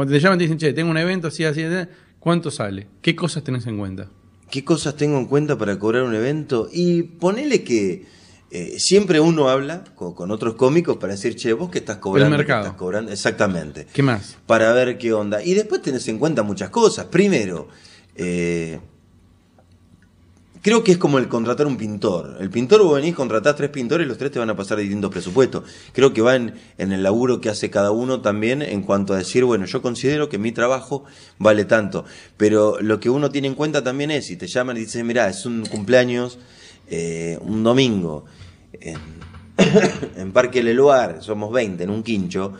cuando 0.00 0.14
te 0.14 0.20
llaman 0.20 0.36
y 0.36 0.38
te 0.38 0.44
dicen, 0.44 0.58
che, 0.58 0.72
tengo 0.72 0.90
un 0.90 0.96
evento 0.96 1.28
así, 1.28 1.44
así, 1.44 1.62
así", 1.62 1.88
¿cuánto 2.18 2.50
sale? 2.50 2.86
¿Qué 3.02 3.14
cosas 3.14 3.44
tenés 3.44 3.66
en 3.66 3.76
cuenta? 3.76 4.08
¿Qué 4.50 4.64
cosas 4.64 4.96
tengo 4.96 5.18
en 5.18 5.26
cuenta 5.26 5.58
para 5.58 5.78
cobrar 5.78 6.04
un 6.04 6.14
evento? 6.14 6.70
Y 6.72 7.02
ponele 7.02 7.62
que 7.62 8.06
eh, 8.50 8.78
siempre 8.78 9.20
uno 9.20 9.50
habla 9.50 9.84
con, 9.94 10.14
con 10.14 10.30
otros 10.30 10.54
cómicos 10.54 10.96
para 10.96 11.12
decir, 11.12 11.36
che, 11.36 11.52
vos 11.52 11.70
que 11.70 11.80
estás 11.80 11.98
cobrando. 11.98 12.34
¿Qué 12.34 12.38
mercado. 12.38 12.62
estás 12.62 12.78
cobrando? 12.78 13.12
Exactamente. 13.12 13.86
¿Qué 13.92 14.02
más? 14.02 14.38
Para 14.46 14.72
ver 14.72 14.96
qué 14.96 15.12
onda. 15.12 15.42
Y 15.44 15.52
después 15.52 15.82
tenés 15.82 16.08
en 16.08 16.18
cuenta 16.18 16.42
muchas 16.42 16.70
cosas. 16.70 17.04
Primero, 17.04 17.68
eh, 18.16 18.80
creo 20.62 20.84
que 20.84 20.92
es 20.92 20.98
como 20.98 21.18
el 21.18 21.28
contratar 21.28 21.66
un 21.66 21.76
pintor. 21.76 22.36
El 22.40 22.50
pintor 22.50 22.82
vos 22.82 22.94
venís, 22.94 23.14
contratás 23.14 23.56
tres 23.56 23.70
pintores 23.70 24.04
y 24.04 24.08
los 24.08 24.18
tres 24.18 24.30
te 24.30 24.38
van 24.38 24.50
a 24.50 24.56
pasar 24.56 24.78
distintos 24.78 25.10
presupuestos. 25.10 25.64
Creo 25.92 26.12
que 26.12 26.22
va 26.22 26.36
en, 26.36 26.54
el 26.78 27.02
laburo 27.02 27.40
que 27.40 27.48
hace 27.48 27.70
cada 27.70 27.90
uno 27.90 28.20
también 28.20 28.62
en 28.62 28.82
cuanto 28.82 29.14
a 29.14 29.18
decir, 29.18 29.44
bueno, 29.44 29.66
yo 29.66 29.82
considero 29.82 30.28
que 30.28 30.38
mi 30.38 30.52
trabajo 30.52 31.04
vale 31.38 31.64
tanto. 31.64 32.04
Pero 32.36 32.80
lo 32.80 33.00
que 33.00 33.10
uno 33.10 33.30
tiene 33.30 33.48
en 33.48 33.54
cuenta 33.54 33.82
también 33.82 34.10
es, 34.10 34.26
si 34.26 34.36
te 34.36 34.46
llaman 34.46 34.76
y 34.76 34.80
dicen, 34.80 35.06
mirá, 35.06 35.28
es 35.28 35.46
un 35.46 35.64
cumpleaños, 35.66 36.38
eh, 36.88 37.38
un 37.42 37.62
domingo, 37.62 38.24
en, 38.72 38.98
en 40.16 40.32
Parque 40.32 40.62
Leluar, 40.62 41.22
somos 41.22 41.52
20, 41.52 41.84
en 41.84 41.90
un 41.90 42.02
quincho, 42.02 42.54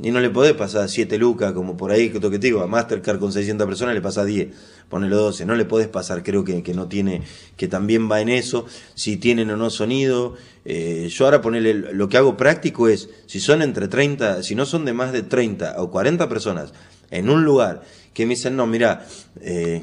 y 0.00 0.10
no 0.10 0.20
le 0.20 0.30
podés 0.30 0.54
pasar 0.54 0.88
7 0.88 1.18
lucas, 1.18 1.52
como 1.52 1.76
por 1.76 1.90
ahí 1.90 2.10
que 2.10 2.20
te 2.20 2.38
digo, 2.38 2.62
a 2.62 2.66
Mastercard 2.66 3.18
con 3.18 3.32
600 3.32 3.66
personas 3.66 3.94
le 3.94 4.00
pasás 4.00 4.26
10, 4.26 4.48
ponele 4.88 5.14
12, 5.14 5.44
no 5.44 5.54
le 5.54 5.64
podés 5.64 5.88
pasar, 5.88 6.22
creo 6.22 6.44
que, 6.44 6.62
que 6.62 6.72
no 6.72 6.88
tiene, 6.88 7.22
que 7.56 7.68
también 7.68 8.10
va 8.10 8.20
en 8.20 8.28
eso, 8.28 8.66
si 8.94 9.16
tienen 9.16 9.50
o 9.50 9.56
no 9.56 9.68
sonido. 9.70 10.34
Eh, 10.64 11.08
yo 11.10 11.24
ahora 11.24 11.42
ponele, 11.42 11.74
lo 11.74 12.08
que 12.08 12.16
hago 12.16 12.36
práctico 12.36 12.88
es, 12.88 13.10
si 13.26 13.40
son 13.40 13.60
entre 13.60 13.88
30, 13.88 14.42
si 14.42 14.54
no 14.54 14.64
son 14.64 14.84
de 14.84 14.92
más 14.92 15.12
de 15.12 15.22
30 15.22 15.74
o 15.78 15.90
40 15.90 16.28
personas 16.28 16.72
en 17.10 17.28
un 17.28 17.44
lugar 17.44 17.82
que 18.14 18.26
me 18.26 18.34
dicen, 18.34 18.56
no, 18.56 18.66
mira, 18.66 19.06
eh, 19.40 19.82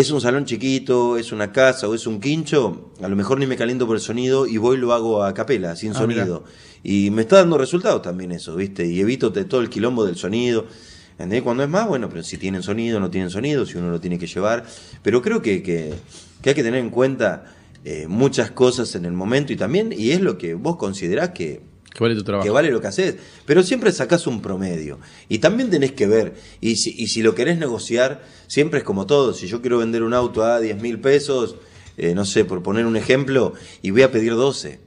es 0.00 0.10
un 0.10 0.20
salón 0.20 0.44
chiquito, 0.44 1.16
es 1.16 1.32
una 1.32 1.50
casa 1.50 1.88
o 1.88 1.94
es 1.94 2.06
un 2.06 2.20
quincho, 2.20 2.92
a 3.02 3.08
lo 3.08 3.16
mejor 3.16 3.38
ni 3.38 3.46
me 3.46 3.56
caliento 3.56 3.86
por 3.86 3.96
el 3.96 4.02
sonido 4.02 4.46
y 4.46 4.56
voy 4.56 4.76
y 4.76 4.80
lo 4.80 4.92
hago 4.92 5.24
a 5.24 5.34
capela, 5.34 5.74
sin 5.76 5.94
Ah, 5.96 6.06
mirá. 6.06 6.20
sonido. 6.22 6.44
Y 6.84 7.10
me 7.10 7.22
está 7.22 7.36
dando 7.36 7.58
resultados 7.58 8.02
también 8.02 8.30
eso, 8.32 8.54
¿viste? 8.54 8.86
Y 8.86 9.00
evito 9.00 9.32
todo 9.32 9.60
el 9.60 9.68
quilombo 9.68 10.04
del 10.04 10.16
sonido. 10.16 10.66
¿Entendés? 11.12 11.42
Cuando 11.42 11.64
es 11.64 11.68
más, 11.68 11.88
bueno, 11.88 12.08
pero 12.08 12.22
si 12.22 12.38
tienen 12.38 12.62
sonido, 12.62 13.00
no 13.00 13.10
tienen 13.10 13.28
sonido, 13.30 13.66
si 13.66 13.76
uno 13.76 13.90
lo 13.90 14.00
tiene 14.00 14.20
que 14.20 14.28
llevar. 14.28 14.64
Pero 15.02 15.20
creo 15.20 15.42
que, 15.42 15.64
que, 15.64 15.92
que 16.40 16.50
hay 16.50 16.54
que 16.54 16.62
tener 16.62 16.78
en 16.78 16.90
cuenta 16.90 17.56
eh, 17.84 18.06
muchas 18.08 18.52
cosas 18.52 18.94
en 18.94 19.04
el 19.04 19.12
momento 19.14 19.52
y 19.52 19.56
también, 19.56 19.92
y 19.92 20.12
es 20.12 20.20
lo 20.20 20.38
que 20.38 20.54
vos 20.54 20.76
considerás 20.76 21.30
que, 21.30 21.60
Que 21.98 22.04
vale 22.04 22.14
tu 22.14 22.22
trabajo. 22.22 22.44
que 22.44 22.50
vale 22.50 22.70
lo 22.70 22.80
que 22.80 22.86
haces, 22.86 23.16
pero 23.44 23.62
siempre 23.64 23.90
sacás 23.92 24.26
un 24.28 24.40
promedio. 24.40 25.00
Y 25.28 25.38
también 25.38 25.68
tenés 25.68 25.92
que 25.92 26.06
ver, 26.06 26.34
y 26.60 26.76
si, 26.76 26.94
y 26.96 27.08
si 27.08 27.22
lo 27.22 27.34
querés 27.34 27.58
negociar, 27.58 28.22
siempre 28.46 28.78
es 28.78 28.84
como 28.84 29.06
todo. 29.06 29.34
Si 29.34 29.48
yo 29.48 29.60
quiero 29.60 29.78
vender 29.78 30.02
un 30.04 30.14
auto 30.14 30.44
a 30.44 30.60
10 30.60 30.80
mil 30.80 31.00
pesos, 31.00 31.56
eh, 31.96 32.14
no 32.14 32.24
sé, 32.24 32.44
por 32.44 32.62
poner 32.62 32.86
un 32.86 32.96
ejemplo, 32.96 33.52
y 33.82 33.90
voy 33.90 34.02
a 34.02 34.12
pedir 34.12 34.32
12. 34.34 34.78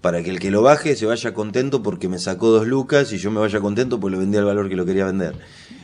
Para 0.00 0.22
que 0.22 0.30
el 0.30 0.38
que 0.38 0.52
lo 0.52 0.62
baje 0.62 0.94
se 0.94 1.06
vaya 1.06 1.34
contento 1.34 1.82
porque 1.82 2.08
me 2.08 2.20
sacó 2.20 2.50
dos 2.50 2.68
lucas 2.68 3.12
y 3.12 3.18
yo 3.18 3.32
me 3.32 3.40
vaya 3.40 3.58
contento 3.58 3.98
porque 3.98 4.12
lo 4.14 4.20
vendí 4.20 4.36
al 4.38 4.44
valor 4.44 4.68
que 4.68 4.76
lo 4.76 4.86
quería 4.86 5.04
vender. 5.06 5.34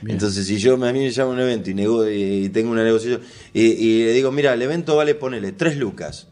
Entonces, 0.07 0.47
si 0.47 0.59
yo 0.59 0.75
a 0.75 0.93
mí 0.93 1.01
me 1.01 1.11
llama 1.11 1.33
un 1.33 1.41
evento 1.41 1.71
y, 1.71 1.75
nego- 1.75 2.09
y 2.09 2.49
tengo 2.51 2.71
una 2.71 2.85
negociación 2.85 3.23
y, 3.53 3.63
y 3.63 4.05
le 4.05 4.13
digo, 4.13 4.31
mira, 4.31 4.53
el 4.55 4.63
evento 4.63 4.95
vale, 4.95 5.17
ponele, 5.17 5.51
tres 5.51 5.77
lucas. 5.79 6.29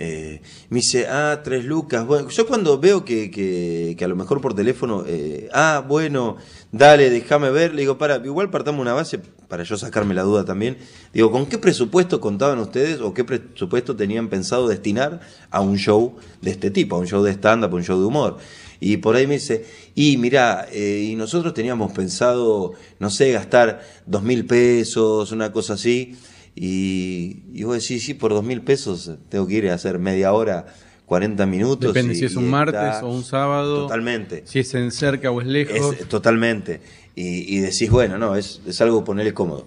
Eh, 0.00 0.40
me 0.70 0.76
dice, 0.76 1.08
ah, 1.08 1.40
tres 1.42 1.64
lucas. 1.64 2.06
Bueno, 2.06 2.28
yo 2.28 2.46
cuando 2.46 2.78
veo 2.78 3.04
que, 3.04 3.32
que, 3.32 3.96
que 3.98 4.04
a 4.04 4.08
lo 4.08 4.14
mejor 4.14 4.40
por 4.40 4.54
teléfono, 4.54 5.02
eh, 5.04 5.48
ah, 5.52 5.84
bueno, 5.86 6.36
dale, 6.70 7.10
déjame 7.10 7.50
ver, 7.50 7.74
le 7.74 7.80
digo, 7.80 7.98
para, 7.98 8.24
igual 8.24 8.48
partamos 8.48 8.80
una 8.80 8.92
base 8.92 9.18
para 9.48 9.64
yo 9.64 9.76
sacarme 9.76 10.14
la 10.14 10.22
duda 10.22 10.44
también. 10.44 10.78
Digo, 11.12 11.32
¿con 11.32 11.46
qué 11.46 11.58
presupuesto 11.58 12.20
contaban 12.20 12.60
ustedes 12.60 13.00
o 13.00 13.12
qué 13.12 13.24
presupuesto 13.24 13.96
tenían 13.96 14.28
pensado 14.28 14.68
destinar 14.68 15.20
a 15.50 15.60
un 15.60 15.76
show 15.78 16.14
de 16.42 16.52
este 16.52 16.70
tipo, 16.70 16.94
a 16.94 17.00
un 17.00 17.08
show 17.08 17.24
de 17.24 17.32
stand-up, 17.32 17.74
un 17.74 17.82
show 17.82 17.98
de 17.98 18.06
humor? 18.06 18.38
Y 18.78 18.98
por 18.98 19.16
ahí 19.16 19.26
me 19.26 19.34
dice, 19.34 19.66
y 19.96 20.16
mira, 20.18 20.68
y 20.72 21.16
nosotros 21.16 21.52
teníamos 21.52 21.90
pensado, 21.90 22.74
no 23.00 23.10
sé, 23.10 23.32
gastar 23.32 23.80
dos 24.06 24.22
mil 24.22 24.46
pesos, 24.46 25.32
una 25.32 25.50
cosa 25.50 25.74
así. 25.74 26.16
Y, 26.54 27.42
y 27.52 27.62
vos 27.64 27.80
decís, 27.80 28.04
sí, 28.04 28.14
por 28.14 28.32
dos 28.32 28.44
mil 28.44 28.62
pesos 28.62 29.10
tengo 29.28 29.46
que 29.46 29.54
ir 29.54 29.70
a 29.70 29.74
hacer 29.74 29.98
media 29.98 30.32
hora, 30.32 30.66
40 31.06 31.46
minutos. 31.46 31.94
Depende 31.94 32.14
y- 32.14 32.18
si 32.18 32.24
es 32.26 32.36
un 32.36 32.48
martes 32.50 33.02
o 33.02 33.08
un 33.08 33.24
sábado. 33.24 33.82
Totalmente. 33.82 34.42
Si 34.46 34.58
es 34.60 34.74
en 34.74 34.90
cerca 34.90 35.30
o 35.30 35.40
es 35.40 35.46
lejos. 35.46 35.96
Es, 36.00 36.08
totalmente. 36.08 36.80
Y, 37.14 37.56
y 37.56 37.60
decís, 37.60 37.90
bueno, 37.90 38.18
no, 38.18 38.36
es, 38.36 38.60
es 38.66 38.80
algo 38.80 39.04
ponerle 39.04 39.34
cómodo. 39.34 39.66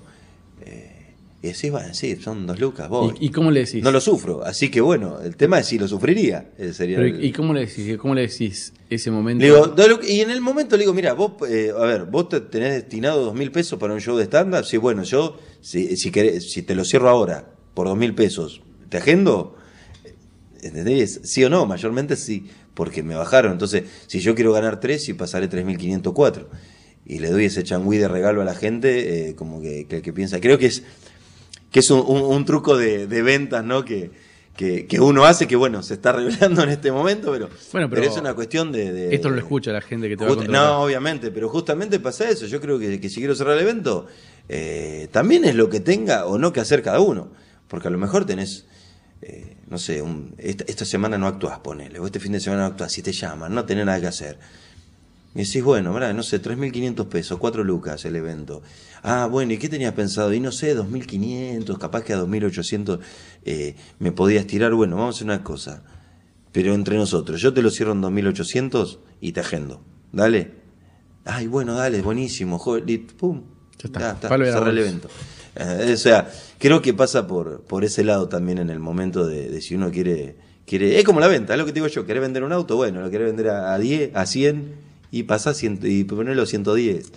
Y 1.44 1.48
decís, 1.48 1.72
bueno, 1.72 1.92
sí, 1.94 2.16
son 2.18 2.46
dos 2.46 2.60
lucas, 2.60 2.88
voy. 2.88 3.16
¿Y, 3.20 3.26
y 3.26 3.30
cómo 3.30 3.50
le 3.50 3.62
decís? 3.62 3.82
No 3.84 3.92
lo 3.92 4.00
sufro, 4.00 4.44
así 4.46 4.70
que 4.70 4.80
bueno, 4.80 5.20
el 5.22 5.36
tema 5.36 5.58
es 5.60 5.66
si 5.68 5.80
lo 5.80 5.88
sufriría. 5.88 6.52
ese 6.58 6.74
sería 6.74 6.98
Pero, 6.98 7.16
el- 7.18 7.26
¿Y 7.26 7.32
cómo 7.32 7.52
le 7.54 7.62
decís? 7.66 7.98
¿Cómo 7.98 8.14
le 8.14 8.22
decís 8.28 8.74
ese 8.92 9.10
momento? 9.10 9.42
Le 9.44 9.48
digo, 9.88 10.00
y 10.08 10.20
en 10.22 10.30
el 10.30 10.39
momento 10.39 10.78
le 10.78 10.84
digo, 10.84 10.94
mira, 10.94 11.14
vos, 11.14 11.32
eh, 11.50 11.72
a 11.76 11.82
ver, 11.84 12.06
vos 12.06 12.30
te 12.30 12.42
tenés 12.42 12.74
destinado 12.74 13.26
dos 13.26 13.34
mil 13.34 13.52
pesos 13.52 13.80
para 13.80 13.94
un 13.96 14.00
show 14.02 14.16
de 14.18 14.26
stand-up. 14.26 14.66
Sí, 14.66 14.78
bueno, 14.78 15.02
yo, 15.04 15.36
si, 15.62 15.98
si, 15.98 16.12
querés- 16.12 16.42
si 16.42 16.62
te 16.62 16.76
lo 16.76 16.86
cierro 16.86 17.10
ahora 17.10 17.48
por 17.74 17.88
dos 17.88 17.98
mil 17.98 18.14
pesos, 18.14 18.62
¿te 18.89 18.98
agendo? 18.98 19.56
¿Entendés? 20.62 21.22
Sí 21.24 21.44
o 21.44 21.50
no, 21.50 21.66
mayormente 21.66 22.16
sí, 22.18 22.50
porque 22.76 23.02
me 23.02 23.16
bajaron. 23.16 23.54
Entonces, 23.54 23.86
si 24.06 24.20
yo 24.20 24.36
quiero 24.36 24.54
ganar 24.54 24.80
tres, 24.80 25.10
y 25.10 25.14
pasaré 25.14 25.50
3.504. 25.50 26.46
Y 27.04 27.18
le 27.18 27.30
doy 27.32 27.46
ese 27.46 27.64
changüí 27.64 27.98
de 27.98 28.08
regalo 28.08 28.42
a 28.44 28.46
la 28.46 28.54
gente, 28.54 29.30
eh, 29.30 29.36
como 29.36 29.60
que, 29.60 29.88
que, 29.88 30.04
que 30.04 30.14
piensa. 30.14 30.39
Creo 30.39 30.60
que 30.60 30.68
es, 30.68 30.84
que 31.72 31.80
es 31.80 31.89
un, 31.89 31.99
un- 32.05 32.22
un 32.22 32.45
truco 32.45 32.78
de, 32.78 33.07
de 33.07 33.22
ventas, 33.24 33.63
¿no? 33.63 33.84
Que, 33.86 34.11
que, 34.55 34.86
que 34.86 34.99
uno 34.99 35.24
hace, 35.26 35.47
que 35.47 35.55
bueno, 35.55 35.82
se 35.82 35.93
está 35.93 36.11
revelando 36.11 36.61
en 36.63 36.69
este 36.69 36.91
momento, 36.91 37.32
pero, 37.32 37.49
Bueno, 37.72 37.89
pero 37.89 38.03
es 38.03 38.17
una 38.17 38.34
cuestión 38.34 38.72
de. 38.72 38.91
de- 38.91 39.15
Esto 39.15 39.30
lo 39.30 39.38
escucha 39.38 39.72
la 39.72 39.82
gente 39.82 40.07
que 40.09 40.17
te 40.17 40.24
va 40.26 40.32
a 40.32 40.36
no, 40.47 40.82
obviamente, 40.84 41.32
pero 41.32 41.47
justamente 41.49 41.99
pasa 41.99 42.30
eso. 42.30 42.45
Yo 42.45 42.59
creo 42.61 42.78
que, 42.78 42.99
que 42.99 43.09
si 43.09 43.15
quiero 43.19 43.34
cerrar 43.34 43.55
el 43.57 43.63
evento, 43.63 44.07
eh, 44.49 45.07
también 45.11 45.45
es 45.45 45.55
lo 45.55 45.69
que 45.69 45.80
tenga 45.80 46.26
o 46.26 46.38
no 46.38 46.51
que 46.53 46.59
hacer 46.59 46.84
cada 46.84 46.99
uno. 46.99 47.32
Porque 47.69 47.88
a 47.88 47.91
lo 47.91 47.97
mejor 47.97 48.26
tenés, 48.26 48.65
eh, 49.22 49.55
no 49.69 49.78
sé, 49.78 50.01
un- 50.01 50.36
esta, 50.38 50.65
esta 50.67 50.84
semana 50.84 51.17
no 51.17 51.28
actuás, 51.28 51.59
ponele, 51.59 51.99
o 51.99 52.05
este 52.05 52.19
fin 52.19 52.34
de 52.34 52.41
semana 52.41 52.63
no 52.63 52.67
actuás, 52.67 52.91
si 52.91 53.01
te 53.01 53.13
llaman, 53.13 53.55
no 53.55 53.63
tenés 53.65 53.86
nada 53.86 54.01
que 54.01 54.07
hacer. 54.07 54.38
Y 55.34 55.39
decís, 55.39 55.63
bueno, 55.63 55.93
mirá, 55.93 56.11
no 56.13 56.23
sé, 56.23 56.41
3.500 56.41 57.07
pesos, 57.07 57.39
4 57.39 57.63
lucas 57.63 58.03
el 58.03 58.17
evento. 58.17 58.61
Ah, 59.01 59.27
bueno, 59.32 59.53
¿y 59.53 59.57
qué 59.57 59.69
tenías 59.69 59.93
pensado? 59.93 60.34
Y 60.34 60.41
no 60.41 60.51
sé, 60.51 60.77
2.500, 60.77 61.77
capaz 61.77 62.03
que 62.03 62.13
a 62.13 62.21
2.800 62.21 62.99
eh, 63.45 63.75
me 63.99 64.11
podías 64.11 64.45
tirar. 64.45 64.73
Bueno, 64.73 64.97
vamos 64.97 65.15
a 65.15 65.17
hacer 65.17 65.25
una 65.25 65.43
cosa. 65.43 65.84
Pero 66.51 66.73
entre 66.73 66.97
nosotros, 66.97 67.39
yo 67.39 67.53
te 67.53 67.61
lo 67.61 67.69
cierro 67.69 67.93
en 67.93 68.01
2.800 68.01 68.99
y 69.21 69.32
te 69.32 69.39
agendo. 69.39 69.82
Dale. 70.11 70.51
Ay, 71.23 71.47
bueno, 71.47 71.75
dale, 71.75 72.01
buenísimo. 72.01 72.59
joder, 72.59 72.84
pum. 73.17 73.43
Ya 73.79 73.86
está. 73.86 73.99
Ya 73.99 74.11
está, 74.11 74.27
cerré 74.27 74.69
el 74.71 74.77
evento. 74.79 75.07
Eh, 75.55 75.91
o 75.93 75.97
sea, 75.97 76.29
creo 76.57 76.82
que 76.82 76.93
pasa 76.93 77.25
por, 77.27 77.61
por 77.61 77.86
ese 77.86 78.03
lado 78.03 78.27
también 78.27 78.57
en 78.57 78.69
el 78.69 78.79
momento 78.79 79.25
de, 79.25 79.49
de 79.49 79.61
si 79.61 79.75
uno 79.75 79.91
quiere, 79.91 80.36
quiere. 80.65 80.99
Es 80.99 81.05
como 81.05 81.21
la 81.21 81.27
venta, 81.27 81.53
es 81.53 81.59
lo 81.59 81.65
que 81.65 81.71
te 81.71 81.75
digo 81.75 81.88
yo. 81.88 82.05
¿Querés 82.05 82.21
vender 82.21 82.43
un 82.43 82.51
auto? 82.51 82.75
Bueno, 82.75 82.99
lo 82.99 83.09
querés 83.09 83.27
vender 83.27 83.47
a, 83.47 83.73
a 83.73 83.79
10, 83.79 84.13
a 84.13 84.25
100 84.25 84.91
y 85.12 85.24
pasás 85.24 85.57
100 85.57 85.80
y 85.84 86.03
ponerlo 86.05 86.43
a 86.43 86.45
110. 86.45 87.12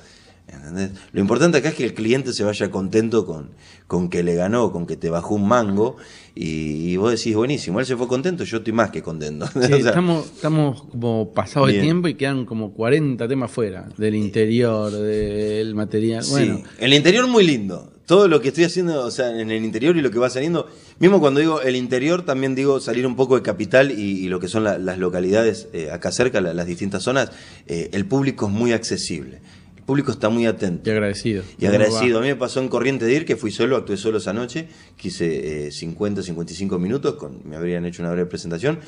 ¿Entendés? 0.47 0.91
Lo 1.13 1.21
importante 1.21 1.57
acá 1.59 1.71
es 1.71 1.75
que 1.75 1.85
el 1.85 1.95
cliente 1.95 2.35
se 2.35 2.45
vaya 2.45 2.71
contento 2.71 3.25
con, 3.25 3.51
con 3.87 4.11
que 4.11 4.23
le 4.23 4.35
ganó, 4.35 4.73
con 4.73 4.87
que 4.87 4.97
te 4.97 5.09
bajó 5.09 5.37
un 5.37 5.49
mango 5.49 5.97
y, 6.35 6.91
y 6.91 6.97
vos 6.99 7.13
decís, 7.13 7.35
buenísimo, 7.35 7.81
él 7.81 7.87
se 7.87 7.97
fue 7.97 8.07
contento, 8.09 8.45
yo 8.45 8.59
estoy 8.59 8.75
más 8.75 8.91
que 8.91 9.03
contento. 9.03 9.47
Sí, 9.55 9.59
O 9.59 9.67
sea, 9.67 9.77
estamos, 9.79 10.27
estamos 10.27 10.83
como 10.83 11.33
pasados 11.33 11.73
de 11.73 11.81
tiempo 11.81 12.09
y 12.09 12.15
quedan 12.15 12.45
como 12.45 12.75
40 12.75 13.27
temas 13.27 13.51
fuera. 13.51 13.89
Del 13.97 14.15
interior, 14.15 14.93
del 14.93 15.75
material. 15.75 16.25
Bueno, 16.31 16.59
Sí, 16.59 16.65
el 16.79 16.93
interior 16.93 17.27
muy 17.27 17.47
lindo. 17.47 17.94
Todo 18.07 18.29
lo 18.29 18.41
que 18.43 18.49
estoy 18.49 18.65
haciendo, 18.65 19.03
o 19.05 19.11
sea, 19.11 19.31
en 19.41 19.51
el 19.51 19.65
interior 19.65 19.97
y 19.97 20.03
lo 20.03 20.11
que 20.11 20.19
va 20.19 20.29
saliendo, 20.29 20.69
mismo 20.99 21.21
cuando 21.21 21.41
digo 21.41 21.63
el 21.63 21.75
interior, 21.75 22.23
también 22.23 22.55
digo 22.55 22.79
salir 22.81 23.07
un 23.07 23.17
poco 23.17 23.37
de 23.37 23.43
capital 23.43 23.91
y, 23.93 24.25
y 24.25 24.29
lo 24.29 24.41
que 24.41 24.49
son 24.49 24.63
la- 24.65 24.77
las 24.79 24.99
localidades 24.99 25.69
eh, 25.73 25.91
acá 25.91 26.13
cerca, 26.13 26.41
la- 26.43 26.53
las 26.53 26.67
distintas 26.67 27.03
zonas, 27.03 27.31
eh, 27.67 27.89
el 27.93 28.05
público 28.05 28.47
es 28.47 28.53
muy 28.53 28.73
accesible. 28.73 29.41
El 29.77 29.83
público 29.85 30.13
está 30.13 30.29
muy 30.29 30.45
atento. 30.47 30.89
y 30.89 30.93
agradecido. 30.93 31.43
Y 31.59 31.67
agradecido. 31.67 32.19
A 32.19 32.23
mí 32.23 32.29
me 32.29 32.37
pasó 32.37 32.61
en 32.61 32.69
Corriente 32.69 33.05
de 33.07 33.15
Ir, 33.15 33.25
que 33.27 33.37
fui 33.37 33.51
solo, 33.51 33.77
actué 33.77 33.97
solo 33.97 34.19
esa 34.19 34.33
noche, 34.33 34.67
que 34.99 35.09
hice 35.09 35.67
eh, 35.69 35.71
50, 35.73 36.23
55 36.23 36.79
minutos, 36.79 37.15
con, 37.15 37.41
me 37.49 37.57
habrían 37.57 37.85
hecho 37.87 38.03
una 38.03 38.11
breve 38.13 38.27
presentación. 38.27 38.79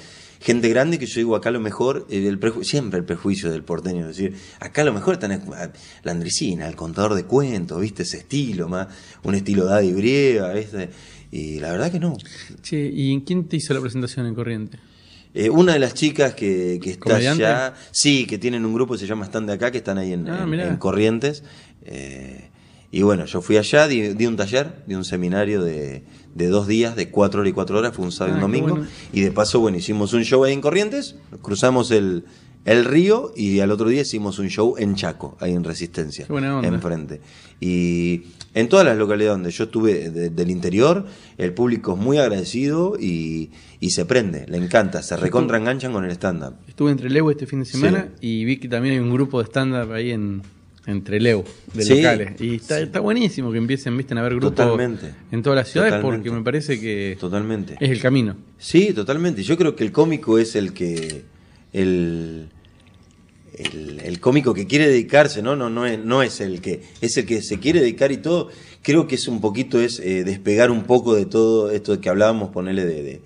Gente 0.40 0.68
grande 0.68 0.98
que 0.98 1.06
yo 1.06 1.18
digo, 1.20 1.36
acá 1.36 1.50
lo 1.50 1.60
mejor, 1.60 2.06
eh, 2.10 2.26
el 2.26 2.38
preju- 2.38 2.62
siempre 2.64 2.98
el 2.98 3.04
prejuicio 3.04 3.50
del 3.50 3.62
porteño, 3.64 4.08
es 4.08 4.16
decir, 4.16 4.34
acá 4.60 4.84
lo 4.84 4.92
mejor 4.92 5.14
está 5.14 5.26
en 5.32 5.40
la 6.02 6.12
andricina, 6.12 6.68
el 6.68 6.76
contador 6.76 7.14
de 7.14 7.24
cuentos, 7.24 7.80
¿viste? 7.80 8.02
Ese 8.02 8.18
estilo, 8.18 8.68
más 8.68 8.88
un 9.22 9.34
estilo 9.34 9.64
Daddy 9.64 9.92
Brieva, 9.92 10.52
¿viste? 10.52 10.90
Y 11.32 11.58
la 11.60 11.72
verdad 11.72 11.90
que 11.90 11.98
no. 12.00 12.16
Che, 12.62 12.86
¿y 12.88 13.12
en 13.12 13.20
quién 13.22 13.48
te 13.48 13.56
hizo 13.56 13.74
la 13.74 13.80
presentación 13.80 14.26
en 14.26 14.34
Corriente? 14.34 14.78
Eh, 15.34 15.50
una 15.50 15.74
de 15.74 15.78
las 15.78 15.92
chicas 15.94 16.34
que, 16.34 16.78
que 16.82 16.90
está 16.92 17.00
¿Comediante? 17.10 17.44
allá, 17.44 17.74
sí, 17.90 18.26
que 18.26 18.38
tienen 18.38 18.64
un 18.64 18.72
grupo 18.72 18.94
que 18.94 19.00
se 19.00 19.06
llama 19.06 19.26
Stand 19.26 19.48
de 19.48 19.52
Acá, 19.54 19.70
que 19.70 19.78
están 19.78 19.98
ahí 19.98 20.12
en, 20.12 20.28
Ah, 20.28 20.44
en- 20.44 20.54
en 20.60 20.76
Corrientes. 20.78 21.42
Eh, 21.84 22.48
y 22.98 23.02
bueno, 23.02 23.24
yo 23.26 23.40
fui 23.42 23.56
allá, 23.56 23.86
di, 23.88 24.14
di 24.14 24.26
un 24.26 24.36
taller, 24.36 24.82
di 24.86 24.94
un 24.94 25.04
seminario 25.04 25.62
de, 25.62 26.04
de 26.34 26.46
dos 26.48 26.66
días, 26.66 26.96
de 26.96 27.10
cuatro 27.10 27.40
horas 27.40 27.50
y 27.50 27.54
cuatro 27.54 27.78
horas, 27.78 27.94
fue 27.94 28.04
un 28.04 28.12
sábado 28.12 28.36
y 28.36 28.40
Ah, 28.40 28.44
un 28.44 28.52
domingo. 28.52 28.70
bueno. 28.76 28.86
Y 29.12 29.20
de 29.20 29.32
paso, 29.32 29.60
bueno, 29.60 29.76
hicimos 29.78 30.12
un 30.14 30.22
show 30.24 30.42
ahí 30.44 30.52
en 30.52 30.60
Corrientes, 30.60 31.16
cruzamos 31.42 31.90
el, 31.90 32.24
el 32.64 32.84
río 32.84 33.32
y 33.36 33.60
al 33.60 33.70
otro 33.70 33.88
día 33.88 34.02
hicimos 34.02 34.38
un 34.38 34.48
show 34.48 34.74
en 34.78 34.94
Chaco, 34.94 35.36
ahí 35.40 35.52
en 35.52 35.62
Resistencia, 35.64 36.26
enfrente. 36.62 37.20
Y 37.60 38.22
en 38.54 38.68
todas 38.68 38.84
las 38.86 38.96
localidades 38.96 39.34
donde 39.36 39.50
yo 39.50 39.64
estuve 39.64 40.10
de- 40.10 40.30
del 40.30 40.50
interior, 40.50 41.06
el 41.38 41.52
público 41.52 41.94
es 41.94 41.98
muy 41.98 42.18
agradecido 42.18 42.96
y, 42.98 43.50
y 43.80 43.90
se 43.90 44.04
prende, 44.04 44.46
le 44.48 44.58
encanta, 44.58 45.02
se 45.02 45.16
recontra 45.16 45.58
enganchan 45.58 45.92
con 45.92 46.04
el 46.04 46.10
stand-up. 46.12 46.54
Estuve 46.68 46.90
en 46.92 46.96
Trelew 46.98 47.30
este 47.30 47.46
fin 47.46 47.60
de 47.60 47.64
semana 47.66 48.08
Sí. 48.20 48.26
y 48.40 48.44
vi 48.44 48.56
que 48.58 48.68
también 48.68 48.94
hay 48.94 49.00
un 49.00 49.12
grupo 49.12 49.38
de 49.42 49.46
stand-up 49.48 49.92
ahí 49.92 50.10
en, 50.10 50.42
en 50.86 51.02
Trelew, 51.02 51.42
de 51.74 51.82
Sí. 51.82 51.96
locales. 51.96 52.40
Y 52.40 52.56
está, 52.56 52.80
está 52.80 53.00
buenísimo 53.00 53.50
que 53.50 53.58
empiecen 53.58 53.96
visten, 53.96 54.18
a 54.18 54.22
ver 54.22 54.36
grupos 54.36 54.54
Totalmente. 54.54 55.12
en 55.32 55.42
todas 55.42 55.56
las 55.56 55.68
ciudades 55.68 55.94
porque 56.00 56.30
me 56.30 56.42
parece 56.42 56.80
que 56.80 57.16
Totalmente. 57.18 57.76
es 57.80 57.90
el 57.90 58.00
camino. 58.00 58.36
Sí, 58.58 58.92
totalmente. 58.94 59.42
Yo 59.42 59.56
creo 59.56 59.74
que 59.74 59.84
el 59.84 59.92
cómico 59.92 60.38
es 60.38 60.54
el 60.56 60.72
que. 60.72 61.24
El, 61.72 62.48
el, 63.54 64.00
el 64.04 64.20
cómico 64.20 64.54
que 64.54 64.66
quiere 64.66 64.88
dedicarse, 64.88 65.42
¿no? 65.42 65.56
No, 65.56 65.68
no, 65.70 65.86
es, 65.86 65.98
no 65.98 66.22
es 66.22 66.40
el 66.40 66.60
que. 66.60 66.82
Es 67.00 67.16
el 67.16 67.26
que 67.26 67.42
se 67.42 67.58
quiere 67.58 67.80
dedicar 67.80 68.12
y 68.12 68.18
todo. 68.18 68.50
Creo 68.82 69.08
que 69.08 69.16
es 69.16 69.26
un 69.28 69.40
poquito, 69.40 69.80
es 69.80 69.98
eh, 69.98 70.22
despegar 70.24 70.70
un 70.70 70.84
poco 70.84 71.14
de 71.16 71.26
todo 71.26 71.70
esto 71.70 72.00
que 72.00 72.08
hablábamos, 72.08 72.50
ponerle 72.50 72.84
de, 72.86 73.02
de, 73.02 73.20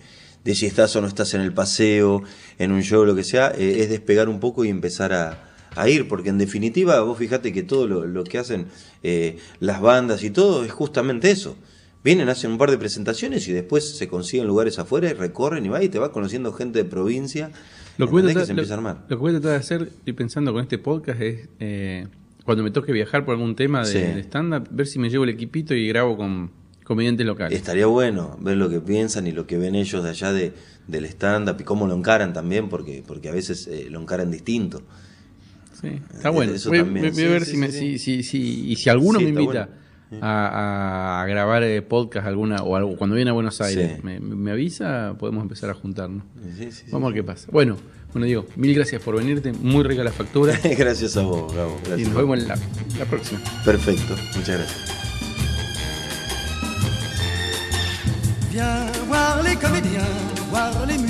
de 0.45 0.55
si 0.55 0.65
estás 0.67 0.95
o 0.97 1.01
no 1.03 1.07
estás 1.07 1.35
en 1.35 1.43
el 1.43 1.53
paseo, 1.53 2.23
en 2.59 2.73
un 2.73 2.83
show, 2.83 3.05
lo 3.05 3.15
que 3.15 3.25
sea, 3.25 3.53
eh, 3.57 3.81
es 3.81 3.91
despegar 3.91 4.29
un 4.31 4.41
poco 4.41 4.65
y 4.65 4.69
empezar 4.71 5.13
a, 5.13 5.49
a 5.77 5.89
ir, 5.89 6.09
porque 6.09 6.29
en 6.31 6.39
definitiva, 6.39 7.01
vos 7.03 7.18
fíjate 7.18 7.53
que 7.53 7.62
todo 7.62 7.87
lo, 7.87 8.07
lo 8.07 8.25
que 8.25 8.39
hacen 8.39 8.66
eh, 9.03 9.39
las 9.61 9.81
bandas 9.81 10.23
y 10.25 10.31
todo 10.31 10.64
es 10.64 10.73
justamente 10.73 11.31
eso. 11.31 11.57
Vienen, 12.03 12.29
hacen 12.31 12.51
un 12.53 12.59
par 12.59 12.71
de 12.71 12.79
presentaciones 12.79 13.47
y 13.49 13.53
después 13.53 13.97
se 13.97 14.09
consiguen 14.09 14.47
lugares 14.47 14.79
afuera 14.79 15.11
y 15.11 15.12
recorren 15.12 15.66
y 15.66 15.68
va 15.68 15.83
y 15.83 15.89
te 15.91 15.99
vas 15.99 16.09
conociendo 16.11 16.53
gente 16.53 16.83
de 16.83 16.89
provincia. 16.89 17.51
Lo 17.99 18.07
que, 18.07 18.12
voy 18.12 18.23
a 18.23 18.25
tratar, 18.27 18.43
que 18.43 18.47
se 18.47 18.55
lo- 18.55 18.62
a 18.73 18.75
armar. 18.75 18.97
lo 19.09 19.16
que 19.16 19.21
voy 19.21 19.31
a 19.31 19.35
tratar 19.35 19.51
de 19.51 19.57
hacer, 19.59 19.83
estoy 19.83 20.12
pensando 20.14 20.53
con 20.53 20.62
este 20.62 20.79
podcast, 20.79 21.21
es 21.21 21.49
eh, 21.61 22.07
cuando 22.45 22.64
me 22.64 22.71
toque 22.71 22.93
viajar 22.93 23.25
por 23.27 23.35
algún 23.35 23.55
tema 23.55 23.81
de, 23.81 23.87
Sí. 23.93 23.99
de 23.99 24.21
stand-up, 24.23 24.66
ver 24.71 24.87
si 24.87 24.99
me 24.99 25.11
llevo 25.11 25.25
el 25.25 25.31
equipito 25.31 25.75
y 25.75 25.87
grabo 25.89 26.16
con 26.16 26.51
comediantes 26.85 27.27
locales. 27.27 27.57
Estaría 27.57 27.85
bueno 27.87 28.37
ver 28.41 28.57
lo 28.57 28.71
que 28.71 28.81
piensan 28.81 29.27
y 29.27 29.33
lo 29.33 29.47
que 29.47 29.59
ven 29.59 29.75
ellos 29.75 30.03
de 30.03 30.09
allá 30.11 30.33
de, 30.33 30.55
del 30.89 31.05
stand-up 31.05 31.57
y 31.61 31.64
cómo 31.64 31.87
lo 31.87 31.95
encaran 31.95 32.33
también, 32.33 32.71
porque, 32.71 33.05
porque 33.07 33.29
a 33.29 33.33
veces 33.33 33.66
eh, 33.66 33.89
lo 33.91 34.01
encaran 34.01 34.31
distinto. 34.31 34.81
Sí, 35.81 36.01
está 36.14 36.31
bueno. 36.31 36.53
Eso 36.55 36.68
Voy, 36.70 36.78
también. 36.78 37.12
voy- 37.12 37.24
a 37.24 37.28
ver 37.28 37.45
sí, 37.45 37.51
si, 37.53 37.57
me- 37.57 37.70
sí, 37.72 37.99
si, 37.99 38.22
si, 38.22 38.22
si- 38.22 38.70
y 38.72 38.76
si 38.76 38.91
alguno 38.91 39.18
Sí, 39.18 39.24
me 39.24 39.31
invita 39.31 39.68
bueno. 40.11 40.26
a, 40.26 41.22
a 41.22 41.26
grabar 41.26 41.62
eh, 41.62 41.81
podcast 41.83 42.26
alguna 42.26 42.57
o 42.62 42.76
algo, 42.76 42.97
cuando 42.97 43.16
viene 43.16 43.31
a 43.31 43.35
Buenos 43.35 43.61
Aires, 43.61 43.93
Sí. 43.97 44.01
me, 44.03 44.20
me 44.20 44.51
avisa, 44.51 45.14
podemos 45.18 45.43
empezar 45.43 45.70
a 45.70 45.74
juntarnos. 45.74 46.24
Sí, 46.59 46.64
sí, 46.64 46.72
sí. 46.72 46.85
Vamos 46.91 47.07
a 47.07 47.14
ver 47.14 47.22
qué 47.22 47.26
pasa. 47.26 47.49
Bueno, 47.51 47.76
bueno 48.12 48.26
Diego, 48.26 48.45
mil 48.57 48.74
gracias 48.74 49.01
por 49.03 49.16
venirte, 49.16 49.53
muy 49.53 49.85
rica 49.85 50.03
la 50.05 50.11
factura 50.12 50.59
Gracias 50.78 51.16
a 51.16 51.22
vos, 51.22 51.55
Gabo. 51.55 51.78
y 51.85 51.89
Gracias. 51.89 52.09
nos 52.09 52.16
vemos 52.18 52.39
en 52.41 52.49
la, 52.49 52.59
la 52.99 53.05
próxima. 53.07 53.41
Perfecto, 53.64 54.14
muchas 54.37 54.59
gracias. 54.59 54.97
Viens 58.51 59.07
voir 59.09 59.43
les 59.45 59.57
comédiens, 59.59 60.05
voir 60.51 60.87
les 60.89 61.01
musiciens, 61.01 61.10